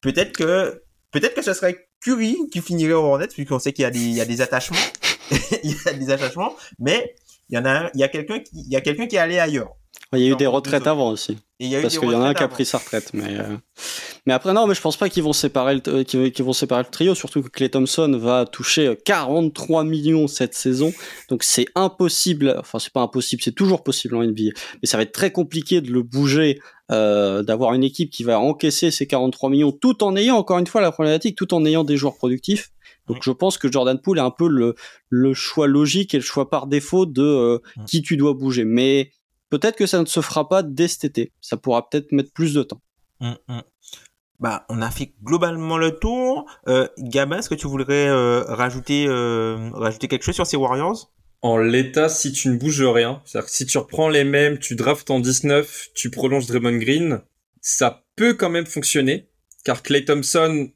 Peut-être 0.00 0.32
que, 0.32 0.82
peut-être 1.12 1.34
que 1.34 1.42
ce 1.42 1.54
serait 1.54 1.88
Curry 2.00 2.36
qui 2.52 2.60
finirait 2.60 2.92
au 2.92 3.04
Hornets, 3.04 3.28
puisqu'on 3.28 3.58
sait 3.58 3.72
qu'il 3.72 3.84
y 3.84 3.86
a 3.86 3.90
des, 3.90 4.00
il 4.00 4.14
y 4.14 4.20
a 4.20 4.26
des 4.26 4.40
attachements. 4.40 4.76
il 5.62 5.72
y 5.72 5.88
a 5.88 5.92
des 5.94 6.10
attachements, 6.10 6.54
mais 6.78 7.14
il 7.48 7.56
y 7.56 7.58
en 7.58 7.64
a, 7.64 7.90
il 7.94 8.00
y 8.00 8.04
a 8.04 8.08
quelqu'un 8.08 8.40
qui, 8.40 8.50
il 8.54 8.72
y 8.72 8.76
a 8.76 8.80
quelqu'un 8.80 9.06
qui 9.06 9.16
est 9.16 9.20
allé 9.20 9.38
ailleurs. 9.38 9.70
Il 10.12 10.20
y 10.20 10.26
a 10.28 10.32
eu 10.32 10.36
des 10.36 10.46
retraites 10.46 10.86
avant 10.86 11.10
aussi. 11.10 11.38
Il 11.58 11.68
y 11.68 11.74
a 11.74 11.80
eu 11.80 11.82
Parce 11.82 11.98
qu'il 11.98 12.10
y 12.10 12.14
en 12.14 12.22
a 12.22 12.28
un 12.28 12.34
qui 12.34 12.42
a 12.42 12.48
pris 12.48 12.64
sa 12.64 12.78
retraite, 12.78 13.10
mais 13.12 13.38
euh, 13.38 13.56
mais 14.26 14.32
après 14.32 14.52
non, 14.52 14.66
mais 14.66 14.74
je 14.74 14.80
pense 14.80 14.96
pas 14.96 15.08
qu'ils 15.08 15.22
vont 15.22 15.32
séparer 15.32 15.74
le 15.74 15.82
euh, 15.88 16.04
qu'ils 16.04 16.44
vont 16.44 16.52
séparer 16.52 16.82
le 16.82 16.90
trio, 16.90 17.14
surtout 17.14 17.42
que 17.42 17.48
Clay 17.48 17.68
Thompson 17.68 18.16
va 18.20 18.44
toucher 18.44 18.88
euh, 18.88 18.94
43 19.04 19.84
millions 19.84 20.26
cette 20.26 20.54
saison, 20.54 20.92
donc 21.30 21.44
c'est 21.44 21.66
impossible. 21.74 22.56
Enfin, 22.58 22.78
c'est 22.78 22.92
pas 22.92 23.00
impossible, 23.00 23.42
c'est 23.42 23.54
toujours 23.54 23.84
possible 23.84 24.16
en 24.16 24.24
NBA, 24.24 24.50
mais 24.82 24.86
ça 24.86 24.96
va 24.96 25.04
être 25.04 25.12
très 25.12 25.30
compliqué 25.30 25.80
de 25.80 25.90
le 25.92 26.02
bouger, 26.02 26.60
euh, 26.90 27.42
d'avoir 27.42 27.72
une 27.74 27.84
équipe 27.84 28.10
qui 28.10 28.24
va 28.24 28.38
encaisser 28.40 28.90
ces 28.90 29.06
43 29.06 29.48
millions, 29.48 29.72
tout 29.72 30.02
en 30.02 30.16
ayant 30.16 30.36
encore 30.36 30.58
une 30.58 30.66
fois 30.66 30.80
la 30.80 30.92
problématique, 30.92 31.36
tout 31.36 31.54
en 31.54 31.64
ayant 31.64 31.84
des 31.84 31.96
joueurs 31.96 32.16
productifs. 32.16 32.70
Donc 33.06 33.18
je 33.22 33.30
pense 33.30 33.58
que 33.58 33.70
Jordan 33.70 34.00
Poole 34.00 34.18
est 34.18 34.22
un 34.22 34.30
peu 34.30 34.48
le 34.48 34.74
le 35.10 35.34
choix 35.34 35.66
logique 35.66 36.14
et 36.14 36.18
le 36.18 36.24
choix 36.24 36.50
par 36.50 36.66
défaut 36.66 37.06
de 37.06 37.22
euh, 37.22 37.58
Mm. 37.76 37.84
qui 37.84 38.02
tu 38.02 38.16
dois 38.16 38.34
bouger, 38.34 38.64
mais 38.64 39.10
Peut-être 39.48 39.76
que 39.76 39.86
ça 39.86 40.00
ne 40.00 40.06
se 40.06 40.20
fera 40.20 40.48
pas 40.48 40.62
dès 40.62 40.88
cet 40.88 41.04
été. 41.04 41.32
Ça 41.40 41.56
pourra 41.56 41.88
peut-être 41.88 42.10
mettre 42.12 42.32
plus 42.32 42.52
de 42.52 42.62
temps. 42.64 42.80
Hum. 43.20 43.36
Bah, 44.40 44.66
on 44.68 44.82
a 44.82 44.90
fait 44.90 45.14
globalement 45.22 45.78
le 45.78 45.92
tour. 45.98 46.46
Euh, 46.68 46.88
Gabin, 46.98 47.38
est-ce 47.38 47.48
que 47.48 47.54
tu 47.54 47.66
voudrais 47.68 48.08
euh, 48.08 48.42
rajouter 48.42 49.06
euh, 49.08 49.70
rajouter 49.72 50.08
quelque 50.08 50.24
chose 50.24 50.34
sur 50.34 50.46
ces 50.46 50.56
Warriors? 50.56 51.10
En 51.42 51.58
l'état, 51.58 52.08
si 52.08 52.32
tu 52.32 52.48
ne 52.48 52.56
bouges 52.56 52.82
rien, 52.82 53.22
c'est-à-dire 53.24 53.46
que 53.46 53.54
si 53.54 53.66
tu 53.66 53.78
reprends 53.78 54.08
les 54.08 54.24
mêmes, 54.24 54.58
tu 54.58 54.74
draftes 54.74 55.10
en 55.10 55.20
19, 55.20 55.90
tu 55.94 56.10
prolonges 56.10 56.46
Draymond 56.46 56.78
Green, 56.78 57.20
ça 57.60 58.04
peut 58.16 58.34
quand 58.34 58.50
même 58.50 58.66
fonctionner, 58.66 59.28
car 59.64 59.82
Clay 59.82 60.04
Thompson, 60.04 60.70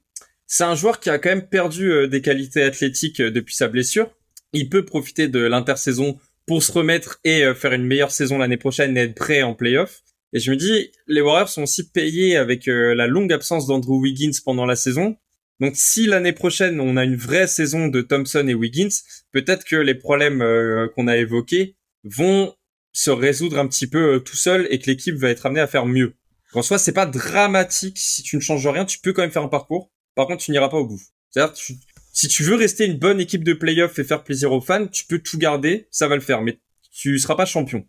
c'est 0.53 0.65
un 0.65 0.75
joueur 0.75 0.99
qui 0.99 1.11
a 1.11 1.19
quand 1.21 1.29
même 1.29 1.49
perdu 1.49 1.93
euh, 1.93 2.09
des 2.09 2.23
qualités 2.23 2.65
athlétiques 2.65 3.21
euh, 3.21 3.31
depuis 3.31 3.55
sa 3.55 3.69
blessure. 3.69 4.11
Il 4.53 4.69
peut 4.69 4.85
profiter 4.85 5.29
de 5.29 5.39
l'intersaison 5.39 6.19
pour 6.45 6.65
se 6.65 6.73
remettre 6.73 7.21
et 7.23 7.45
euh, 7.45 7.55
faire 7.55 7.73
une 7.73 7.87
meilleure 7.87 8.11
saison 8.11 8.37
l'année 8.37 8.57
prochaine 8.57 8.97
et 8.97 9.03
être 9.03 9.15
prêt 9.15 9.43
en 9.43 9.55
playoff. 9.55 10.01
Et 10.33 10.41
je 10.41 10.51
me 10.51 10.57
dis, 10.57 10.91
les 11.07 11.21
Warriors 11.21 11.49
sont 11.49 11.63
aussi 11.63 11.89
payés 11.89 12.37
avec 12.37 12.67
la 12.67 13.07
longue 13.07 13.33
absence 13.33 13.67
d'Andrew 13.67 14.01
Wiggins 14.01 14.39
pendant 14.45 14.65
la 14.67 14.77
saison. 14.77 15.17
Donc 15.61 15.73
si 15.75 16.07
l'année 16.07 16.33
prochaine 16.33 16.81
on 16.81 16.97
a 16.97 17.05
une 17.05 17.17
vraie 17.17 17.49
saison 17.49 17.89
de 17.89 18.01
Thompson 18.01 18.47
et 18.47 18.55
Wiggins, 18.55 18.95
peut-être 19.33 19.65
que 19.65 19.75
les 19.75 19.97
problèmes 19.97 20.39
qu'on 20.95 21.09
a 21.09 21.17
évoqués 21.17 21.75
vont 22.05 22.55
se 22.93 23.11
résoudre 23.11 23.59
un 23.59 23.67
petit 23.67 23.89
peu 23.89 24.23
tout 24.25 24.37
seul 24.37 24.69
et 24.71 24.79
que 24.79 24.87
l'équipe 24.87 25.17
va 25.17 25.31
être 25.31 25.47
amenée 25.47 25.61
à 25.61 25.67
faire 25.67 25.87
mieux. 25.87 26.15
En 26.53 26.63
soi, 26.63 26.79
c'est 26.79 26.93
pas 26.93 27.07
dramatique 27.07 27.99
si 27.99 28.23
tu 28.23 28.37
ne 28.37 28.41
changes 28.41 28.69
rien, 28.69 28.85
tu 28.85 29.01
peux 29.01 29.13
quand 29.13 29.23
même 29.23 29.33
faire 29.33 29.43
un 29.43 29.49
parcours. 29.49 29.91
Par 30.15 30.27
contre, 30.27 30.43
tu 30.43 30.51
n'iras 30.51 30.69
pas 30.69 30.79
au 30.79 30.87
bout. 30.87 31.01
C'est-à-dire, 31.31 31.55
si 32.13 32.29
tu 32.29 32.43
veux 32.43 32.57
rester 32.57 32.87
une 32.87 32.99
bonne 32.99 33.21
équipe 33.21 33.45
de 33.45 33.53
playoff 33.53 33.99
et 33.99 34.05
faire 34.05 34.25
plaisir 34.25 34.53
aux 34.53 34.61
fans, 34.61 34.87
tu 34.87 35.07
peux 35.07 35.21
tout 35.21 35.39
garder, 35.39 35.89
ça 35.91 36.09
va 36.09 36.17
le 36.17 36.21
faire, 36.21 36.43
mais 36.43 36.61
tu 36.91 37.19
seras 37.19 37.37
pas 37.37 37.47
champion. 37.47 37.87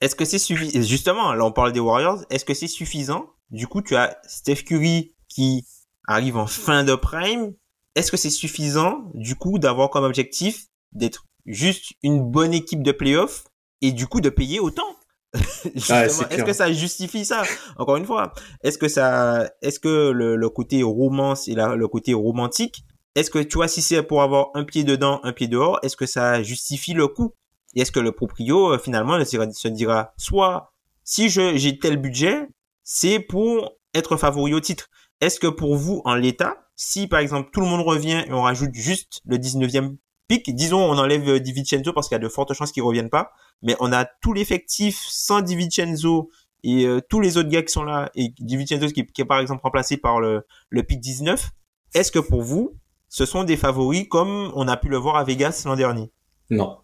Est-ce 0.00 0.14
que 0.14 0.24
c'est 0.24 0.38
suffisant 0.38 0.82
Justement, 0.82 1.32
là 1.34 1.44
on 1.44 1.52
parle 1.52 1.72
des 1.72 1.80
Warriors. 1.80 2.24
Est-ce 2.30 2.44
que 2.44 2.54
c'est 2.54 2.66
suffisant? 2.66 3.30
Du 3.50 3.66
coup, 3.66 3.82
tu 3.82 3.96
as 3.96 4.18
Steph 4.26 4.62
Curry 4.64 5.14
qui 5.28 5.64
arrive 6.06 6.36
en 6.36 6.46
fin 6.46 6.84
de 6.84 6.94
prime. 6.94 7.54
Est-ce 7.94 8.10
que 8.10 8.16
c'est 8.16 8.30
suffisant 8.30 9.10
du 9.14 9.34
coup 9.34 9.58
d'avoir 9.58 9.90
comme 9.90 10.04
objectif 10.04 10.66
d'être 10.92 11.26
juste 11.46 11.92
une 12.02 12.22
bonne 12.30 12.54
équipe 12.54 12.82
de 12.82 12.92
playoff 12.92 13.44
et 13.82 13.92
du 13.92 14.06
coup 14.06 14.20
de 14.20 14.30
payer 14.30 14.60
autant? 14.60 14.96
C'est 15.76 16.08
Est-ce 16.30 16.42
que 16.44 16.52
ça 16.52 16.72
justifie 16.72 17.24
ça? 17.24 17.42
Encore 17.76 17.96
une 17.96 18.04
fois, 18.06 18.32
est-ce 18.62 18.78
que 18.78 18.88
ça, 18.88 19.48
est-ce 19.62 19.78
que 19.78 20.10
le, 20.10 20.36
le 20.36 20.48
côté 20.48 20.82
romance 20.82 21.46
et 21.48 21.54
la- 21.54 21.76
le 21.76 21.88
côté 21.88 22.14
romantique, 22.14 22.84
est-ce 23.14 23.30
que 23.30 23.38
tu 23.38 23.56
vois 23.56 23.68
si 23.68 23.82
c'est 23.82 24.02
pour 24.02 24.22
avoir 24.22 24.48
un 24.54 24.64
pied 24.64 24.82
dedans, 24.84 25.20
un 25.22 25.32
pied 25.32 25.48
dehors, 25.48 25.78
est-ce 25.82 25.96
que 25.96 26.06
ça 26.06 26.42
justifie 26.42 26.94
le 26.94 27.06
coût 27.08 27.34
Et 27.74 27.82
est-ce 27.82 27.92
que 27.92 28.00
le 28.00 28.12
proprio 28.12 28.72
euh, 28.72 28.78
finalement 28.78 29.22
se 29.24 29.68
dira 29.68 30.12
soit 30.16 30.72
si 31.04 31.28
je 31.28 31.56
j'ai 31.56 31.78
tel 31.78 31.96
budget, 31.96 32.48
c'est 32.82 33.20
pour 33.20 33.72
être 33.94 34.16
favori 34.16 34.54
au 34.54 34.60
titre. 34.60 34.88
Est-ce 35.20 35.38
que 35.40 35.48
pour 35.48 35.76
vous 35.76 36.02
en 36.04 36.14
l'état, 36.14 36.56
si 36.76 37.06
par 37.06 37.20
exemple 37.20 37.50
tout 37.52 37.60
le 37.60 37.66
monde 37.66 37.82
revient 37.82 38.24
et 38.26 38.32
on 38.32 38.42
rajoute 38.42 38.74
juste 38.74 39.20
le 39.26 39.36
19e 39.38 39.96
pic, 40.38 40.54
disons 40.54 40.78
on 40.80 40.96
enlève 40.98 41.28
euh, 41.28 41.38
DiVincenzo 41.40 41.92
parce 41.92 42.08
qu'il 42.08 42.14
y 42.14 42.20
a 42.20 42.22
de 42.22 42.28
fortes 42.28 42.52
chances 42.54 42.72
qu'il 42.72 42.82
revienne 42.84 43.10
pas, 43.10 43.32
mais 43.62 43.74
on 43.80 43.92
a 43.92 44.04
tout 44.22 44.32
l'effectif 44.32 44.96
sans 45.08 45.40
DiVincenzo 45.42 46.30
et 46.62 46.86
euh, 46.86 47.00
tous 47.08 47.20
les 47.20 47.36
autres 47.36 47.48
gars 47.48 47.62
qui 47.62 47.72
sont 47.72 47.82
là 47.84 48.10
et 48.14 48.32
DiVincenzo 48.38 48.86
qui, 48.92 49.04
qui 49.06 49.20
est 49.22 49.24
par 49.26 49.40
exemple 49.40 49.62
remplacé 49.62 49.96
par 49.96 50.20
le 50.20 50.42
le 50.70 50.82
pic 50.82 51.00
19, 51.00 51.50
est-ce 51.94 52.12
que 52.12 52.18
pour 52.20 52.42
vous 52.42 52.74
ce 53.08 53.26
sont 53.26 53.42
des 53.44 53.56
favoris 53.56 54.06
comme 54.08 54.52
on 54.54 54.68
a 54.68 54.76
pu 54.76 54.88
le 54.88 54.96
voir 54.96 55.16
à 55.16 55.24
Vegas 55.24 55.64
l'an 55.66 55.74
dernier? 55.76 56.10
Non. 56.48 56.78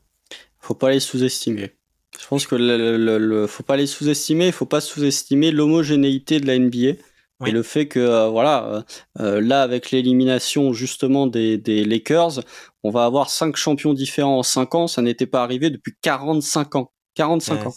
Faut 0.58 0.74
pas 0.74 0.90
les 0.90 0.98
sous-estimer. 1.00 1.76
Je 2.20 2.26
pense 2.26 2.46
que 2.46 2.56
le, 2.56 2.76
le- 2.76 2.96
le- 2.96 3.18
le- 3.18 3.46
faut 3.46 3.62
pas 3.62 3.76
les 3.76 3.86
sous-estimer. 3.86 4.46
Il 4.46 4.52
faut 4.52 4.66
pas 4.66 4.80
sous-estimer 4.80 5.52
l'homogénéité 5.52 6.40
de 6.40 6.46
la 6.46 6.58
NBA 6.58 6.98
Oui. 7.40 7.50
et 7.50 7.52
le 7.52 7.62
fait 7.62 7.86
que 7.86 8.00
euh, 8.00 8.28
voilà, 8.28 8.84
euh, 9.20 9.40
là 9.40 9.62
avec 9.62 9.90
l'élimination 9.92 10.72
justement 10.72 11.26
des, 11.28 11.58
des 11.58 11.84
Lakers, 11.84 12.40
on 12.86 12.90
va 12.90 13.04
avoir 13.04 13.30
cinq 13.30 13.56
champions 13.56 13.94
différents 13.94 14.38
en 14.38 14.42
cinq 14.44 14.76
ans. 14.76 14.86
Ça 14.86 15.02
n'était 15.02 15.26
pas 15.26 15.42
arrivé 15.42 15.70
depuis 15.70 15.92
45 16.02 16.76
ans. 16.76 16.92
45 17.14 17.54
Ouais, 17.54 17.66
ans. 17.66 17.74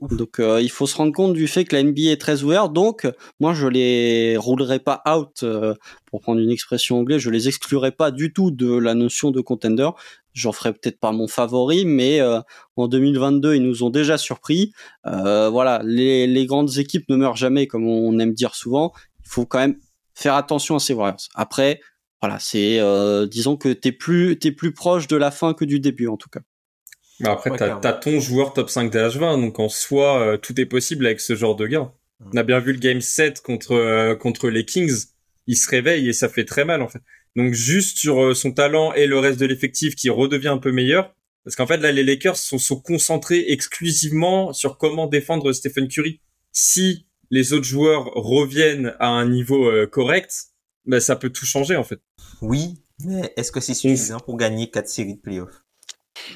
Ouf. 0.00 0.16
Donc 0.16 0.38
euh, 0.40 0.60
il 0.60 0.70
faut 0.70 0.86
se 0.86 0.96
rendre 0.96 1.12
compte 1.12 1.32
du 1.32 1.46
fait 1.46 1.64
que 1.64 1.76
la 1.76 1.82
NBA 1.82 2.10
est 2.10 2.20
très 2.20 2.42
ouverte. 2.42 2.72
Donc 2.72 3.06
moi 3.40 3.54
je 3.54 3.66
les 3.66 4.36
roulerai 4.36 4.80
pas 4.80 5.02
out 5.08 5.42
euh, 5.42 5.74
pour 6.06 6.20
prendre 6.20 6.40
une 6.40 6.50
expression 6.50 6.98
anglaise, 6.98 7.20
je 7.20 7.30
les 7.30 7.48
exclurai 7.48 7.92
pas 7.92 8.10
du 8.10 8.32
tout 8.32 8.50
de 8.50 8.76
la 8.76 8.94
notion 8.94 9.30
de 9.30 9.40
contender. 9.40 9.88
J'en 10.34 10.52
ferai 10.52 10.72
peut-être 10.72 11.00
pas 11.00 11.12
mon 11.12 11.26
favori, 11.26 11.84
mais 11.84 12.20
euh, 12.20 12.40
en 12.76 12.88
2022 12.88 13.54
ils 13.54 13.62
nous 13.62 13.82
ont 13.82 13.90
déjà 13.90 14.18
surpris. 14.18 14.72
Voilà, 15.04 15.80
les, 15.84 16.26
les 16.26 16.46
grandes 16.46 16.76
équipes 16.78 17.08
ne 17.08 17.16
meurent 17.16 17.36
jamais 17.36 17.66
comme 17.66 17.86
on 17.86 18.18
aime 18.18 18.34
dire 18.34 18.54
souvent. 18.54 18.92
Il 19.24 19.30
faut 19.30 19.46
quand 19.46 19.58
même 19.58 19.78
faire 20.14 20.34
attention 20.34 20.76
à 20.76 20.80
ces 20.80 20.94
Warriors. 20.94 21.28
Après 21.34 21.80
voilà, 22.20 22.38
c'est 22.40 22.80
euh, 22.80 23.26
disons 23.26 23.56
que 23.56 23.72
t'es 23.72 23.92
plus 23.92 24.38
t'es 24.38 24.52
plus 24.52 24.72
proche 24.72 25.06
de 25.06 25.16
la 25.16 25.30
fin 25.30 25.54
que 25.54 25.64
du 25.64 25.80
début 25.80 26.08
en 26.08 26.16
tout 26.16 26.28
cas. 26.28 26.40
Mais 27.20 27.28
après, 27.28 27.50
Ouais, 27.50 27.58
t'as, 27.58 27.92
ton 27.92 28.20
joueur 28.20 28.52
top 28.52 28.70
5 28.70 28.92
DH20, 28.92 29.40
donc 29.40 29.58
en 29.58 29.68
soi, 29.68 30.20
euh, 30.20 30.36
tout 30.36 30.60
est 30.60 30.66
possible 30.66 31.06
avec 31.06 31.20
ce 31.20 31.34
genre 31.34 31.56
de 31.56 31.66
gars. 31.66 31.92
Mm. 32.20 32.30
On 32.32 32.36
a 32.36 32.42
bien 32.44 32.60
vu 32.60 32.72
le 32.72 32.78
game 32.78 33.00
7 33.00 33.40
contre, 33.40 33.72
euh, 33.72 34.14
contre 34.14 34.48
les 34.50 34.64
Kings. 34.64 35.06
Il 35.46 35.56
se 35.56 35.68
réveille 35.68 36.08
et 36.08 36.12
ça 36.12 36.28
fait 36.28 36.44
très 36.44 36.64
mal, 36.64 36.82
en 36.82 36.88
fait. 36.88 37.00
Donc 37.36 37.54
juste 37.54 37.98
sur 37.98 38.22
euh, 38.22 38.34
son 38.34 38.52
talent 38.52 38.92
et 38.92 39.06
le 39.06 39.18
reste 39.18 39.40
de 39.40 39.46
l'effectif 39.46 39.94
qui 39.94 40.10
redevient 40.10 40.48
un 40.48 40.58
peu 40.58 40.72
meilleur. 40.72 41.14
Parce 41.44 41.56
qu'en 41.56 41.66
fait, 41.66 41.78
là, 41.78 41.92
les 41.92 42.04
Lakers 42.04 42.36
sont, 42.36 42.58
sont 42.58 42.80
concentrés 42.80 43.46
exclusivement 43.48 44.52
sur 44.52 44.76
comment 44.76 45.06
défendre 45.06 45.52
Stephen 45.52 45.88
Curry. 45.88 46.20
Si 46.52 47.06
les 47.30 47.52
autres 47.52 47.64
joueurs 47.64 48.04
reviennent 48.14 48.94
à 49.00 49.08
un 49.08 49.28
niveau 49.28 49.66
euh, 49.66 49.86
correct, 49.86 50.32
ben, 50.88 50.98
ça 51.00 51.14
peut 51.16 51.30
tout 51.30 51.46
changer, 51.46 51.76
en 51.76 51.84
fait. 51.84 52.00
Oui, 52.42 52.82
mais 53.04 53.32
est-ce 53.36 53.52
que 53.52 53.60
c'est 53.60 53.74
suffisant 53.74 54.18
pour 54.20 54.36
gagner 54.36 54.70
quatre 54.70 54.88
séries 54.88 55.14
de 55.14 55.20
playoffs 55.20 55.62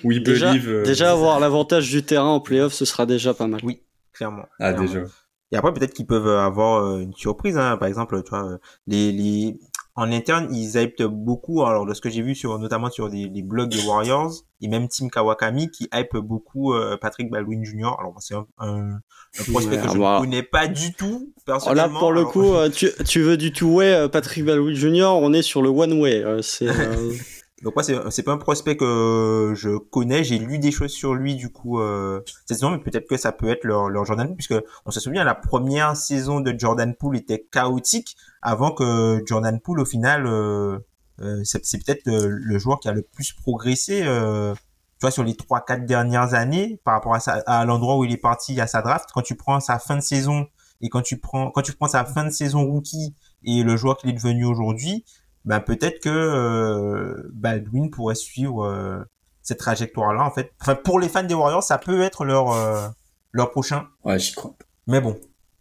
Oui, 0.05 0.22
Déjà, 0.22 0.53
believe. 0.53 0.68
euh, 0.70 0.82
déjà 0.84 1.11
avoir 1.12 1.40
l'avantage 1.40 1.90
du 1.90 2.05
terrain 2.05 2.28
en 2.28 2.40
playoff, 2.40 2.72
ce 2.72 2.84
sera 2.84 3.05
déjà 3.07 3.34
pas 3.34 3.46
mal. 3.48 3.61
Oui, 3.64 3.82
clairement. 4.12 4.46
Ah, 4.61 4.72
clairement. 4.72 4.86
déjà. 4.86 5.05
Et 5.50 5.57
après, 5.57 5.72
peut-être 5.74 5.92
qu'ils 5.92 6.07
peuvent 6.07 6.28
avoir 6.28 6.84
euh, 6.84 7.00
une 7.00 7.12
surprise. 7.14 7.59
Hein. 7.59 7.76
Par 7.76 7.88
exemple, 7.88 8.22
tu 8.22 8.30
vois, 8.30 8.53
euh, 8.53 8.59
les, 8.86 9.12
les... 9.12 9.59
en 9.95 10.11
interne, 10.11 10.49
ils 10.55 10.76
hypent 10.80 11.03
beaucoup. 11.03 11.64
Alors, 11.64 11.84
de 11.86 11.93
ce 11.95 12.01
que 12.01 12.09
j'ai 12.09 12.22
vu 12.22 12.34
sur, 12.34 12.59
notamment 12.59 12.90
sur 12.90 13.11
des, 13.11 13.28
les 13.28 13.43
blogs 13.43 13.68
des 13.70 13.84
Warriors 13.84 14.32
et 14.62 14.68
même 14.68 14.88
Team 14.88 15.11
Kawakami, 15.11 15.70
qui 15.70 15.88
hype 15.93 16.16
beaucoup 16.16 16.72
euh, 16.72 16.97
Patrick 16.97 17.30
Baldwin 17.30 17.64
Jr. 17.64 17.95
Alors, 17.99 18.14
c'est 18.20 18.34
un, 18.34 18.47
un, 18.59 18.93
un 18.95 19.45
prospect 19.53 19.76
Ouais, 19.76 19.82
que 19.82 19.88
je 19.93 19.99
ne 19.99 20.20
connais 20.20 20.43
pas 20.43 20.66
du 20.68 20.93
tout 20.95 21.28
Oh, 21.36 21.40
personnellement. 21.45 21.93
là, 21.95 21.99
pour 21.99 22.12
le 22.12 22.20
Alors, 22.20 22.32
coup, 22.32 22.55
euh, 22.55 22.70
tu, 22.70 22.88
tu 23.07 23.20
veux 23.20 23.36
du 23.36 23.53
two-way, 23.53 23.93
euh, 23.93 24.09
Patrick 24.09 24.45
Baldwin 24.45 24.74
Jr., 24.74 25.11
on 25.14 25.32
est 25.32 25.43
sur 25.43 25.61
le 25.62 25.68
one-way. 25.68 26.24
c'est, 26.43 26.68
euh, 26.68 27.12
Donc 27.62 27.76
moi 27.76 27.84
c'est 27.84 28.22
pas 28.24 28.32
un 28.32 28.38
prospect 28.38 28.76
que 28.76 29.52
je 29.54 29.78
connais, 29.78 30.24
j'ai 30.24 30.38
lu 30.38 30.58
des 30.58 30.72
choses 30.72 30.90
sur 30.90 31.14
lui 31.14 31.36
du 31.36 31.52
coup 31.52 31.80
euh, 31.80 32.20
cette 32.26 32.58
saison, 32.58 32.70
mais 32.70 32.78
peut-être 32.78 33.08
que 33.08 33.16
ça 33.16 33.30
peut 33.30 33.48
être 33.48 33.62
leur, 33.62 33.88
leur 33.88 34.04
Jordan 34.04 34.26
Poole, 34.26 34.36
puisque 34.36 34.54
on 34.84 34.90
se 34.90 34.98
souvient 34.98 35.22
la 35.22 35.36
première 35.36 35.96
saison 35.96 36.40
de 36.40 36.52
Jordan 36.58 36.92
Poole 36.94 37.16
était 37.16 37.46
chaotique 37.52 38.16
avant 38.42 38.72
que 38.72 39.22
Jordan 39.26 39.60
Poole 39.60 39.78
au 39.78 39.84
final 39.84 40.26
euh, 40.26 40.80
euh, 41.20 41.40
c'est 41.44 41.60
peut-être 41.84 42.04
le, 42.06 42.28
le 42.28 42.58
joueur 42.58 42.80
qui 42.80 42.88
a 42.88 42.92
le 42.92 43.02
plus 43.02 43.32
progressé 43.32 44.02
euh, 44.02 44.54
tu 44.54 45.02
vois 45.02 45.12
sur 45.12 45.22
les 45.22 45.36
trois 45.36 45.64
quatre 45.64 45.86
dernières 45.86 46.34
années 46.34 46.80
par 46.84 46.94
rapport 46.94 47.14
à, 47.14 47.18
à 47.18 47.64
l'endroit 47.64 47.96
où 47.96 48.04
il 48.04 48.12
est 48.12 48.16
parti 48.16 48.60
à 48.60 48.66
sa 48.66 48.82
draft. 48.82 49.10
Quand 49.14 49.22
tu 49.22 49.36
prends 49.36 49.60
sa 49.60 49.78
fin 49.78 49.96
de 49.96 50.00
saison 50.00 50.46
et 50.80 50.88
quand 50.88 51.02
tu 51.02 51.18
prends 51.18 51.50
quand 51.50 51.62
tu 51.62 51.72
prends 51.74 51.86
sa 51.86 52.04
fin 52.04 52.24
de 52.24 52.30
saison 52.30 52.64
rookie 52.64 53.14
et 53.44 53.62
le 53.62 53.76
joueur 53.76 53.98
qu'il 53.98 54.10
est 54.10 54.14
devenu 54.14 54.46
aujourd'hui 54.46 55.04
ben 55.45 55.61
peut-être 55.61 56.01
que 56.01 56.09
euh, 56.09 57.28
Baldwin 57.32 57.90
pourrait 57.90 58.14
suivre 58.14 58.64
euh, 58.64 59.03
cette 59.43 59.59
trajectoire-là 59.59 60.24
en 60.24 60.30
fait. 60.30 60.53
Enfin 60.61 60.74
pour 60.74 61.01
les 61.01 61.09
fans 61.09 61.22
des 61.24 61.34
Warriors, 61.34 61.62
ça 61.62 61.78
peut 61.78 62.03
être 62.03 62.24
leur 62.24 62.53
euh, 62.53 62.88
leur 63.32 63.51
prochain. 63.51 63.86
Ouais, 64.05 64.18
j'y 64.18 64.34
crois. 64.34 64.55
Mais 64.86 65.01
bon, 65.01 65.18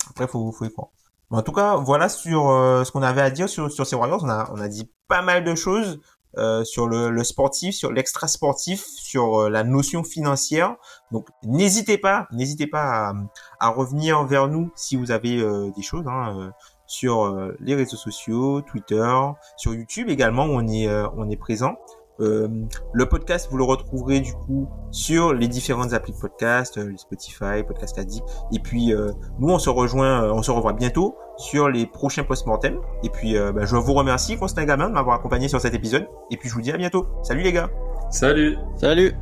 après 0.10 0.28
faut 0.28 0.52
faut 0.52 0.66
y 0.66 0.72
croire. 0.72 0.90
Mais 1.32 1.38
en 1.38 1.42
tout 1.44 1.54
cas, 1.54 1.78
voilà 1.78 2.10
sur 2.10 2.50
euh, 2.50 2.84
ce 2.84 2.92
qu'on 2.92 3.02
avait 3.04 3.22
à 3.22 3.30
dire 3.32 3.50
sur 3.50 3.72
sur 3.72 3.86
ces 3.88 3.96
Warriors. 3.96 4.24
On 4.24 4.30
a 4.30 4.50
on 4.52 4.60
a 4.60 4.68
dit 4.68 4.92
pas 5.08 5.22
mal 5.22 5.44
de 5.44 5.56
choses. 5.56 6.00
euh, 6.38 6.64
sur 6.64 6.88
le, 6.88 7.10
le, 7.10 7.24
sportif, 7.26 7.76
sur 7.76 7.92
l'extra 7.92 8.28
sportif, 8.28 8.86
sur 8.86 9.42
euh, 9.42 9.50
la 9.50 9.64
notion 9.66 10.04
financière. 10.04 10.78
Donc 11.12 11.28
n'hésitez 11.44 11.98
pas, 11.98 12.28
n'hésitez 12.32 12.68
pas 12.68 13.10
à, 13.10 13.14
à, 13.60 13.68
revenir 13.70 14.24
vers 14.24 14.48
nous 14.48 14.72
si 14.76 14.96
vous 14.96 15.12
avez 15.12 15.42
euh, 15.42 15.72
des 15.76 15.82
choses 15.82 16.06
hein, 16.08 16.54
sur 16.92 17.52
les 17.60 17.76
réseaux 17.76 17.98
sociaux, 17.98 18.62
Twitter, 18.62 19.10
sur 19.58 19.74
YouTube 19.74 20.10
également, 20.10 20.44
on 20.44 20.68
est 20.68 20.90
on 21.16 21.30
est 21.30 21.38
présent. 21.38 21.76
Euh, 22.22 22.48
le 22.94 23.06
podcast, 23.08 23.48
vous 23.50 23.58
le 23.58 23.64
retrouverez 23.64 24.20
du 24.20 24.34
coup 24.34 24.70
sur 24.92 25.34
les 25.34 25.48
différentes 25.48 25.94
applis 25.94 26.14
de 26.14 26.18
podcast, 26.18 26.78
euh, 26.78 26.96
Spotify, 26.96 27.64
Podcast 27.68 27.98
Addict. 27.98 28.24
Et 28.54 28.60
puis 28.60 28.94
euh, 28.94 29.12
nous, 29.40 29.50
on 29.50 29.60
se 29.60 29.70
rejoint, 29.70 30.32
on 30.32 30.44
se 30.44 30.52
revoit 30.52 30.74
bientôt 30.74 31.16
sur 31.38 31.70
les 31.70 31.86
prochains 31.86 32.24
post-mortem. 32.24 32.78
Et 33.04 33.10
puis 33.10 33.36
bah, 33.36 33.66
je 33.66 33.76
vous 33.76 33.94
remercie, 33.94 34.38
Constant 34.38 34.64
Gamin, 34.64 34.90
de 34.90 34.94
m'avoir 34.94 35.16
accompagné 35.16 35.48
sur 35.48 35.60
cet 35.60 35.74
épisode. 35.74 36.08
Et 36.30 36.38
puis 36.38 36.50
je 36.50 36.54
vous 36.54 36.62
dis 36.62 36.72
à 36.72 36.78
bientôt. 36.78 37.08
Salut 37.24 37.42
les 37.42 37.54
gars. 37.54 37.70
Salut. 38.12 38.58
Salut. 38.78 39.16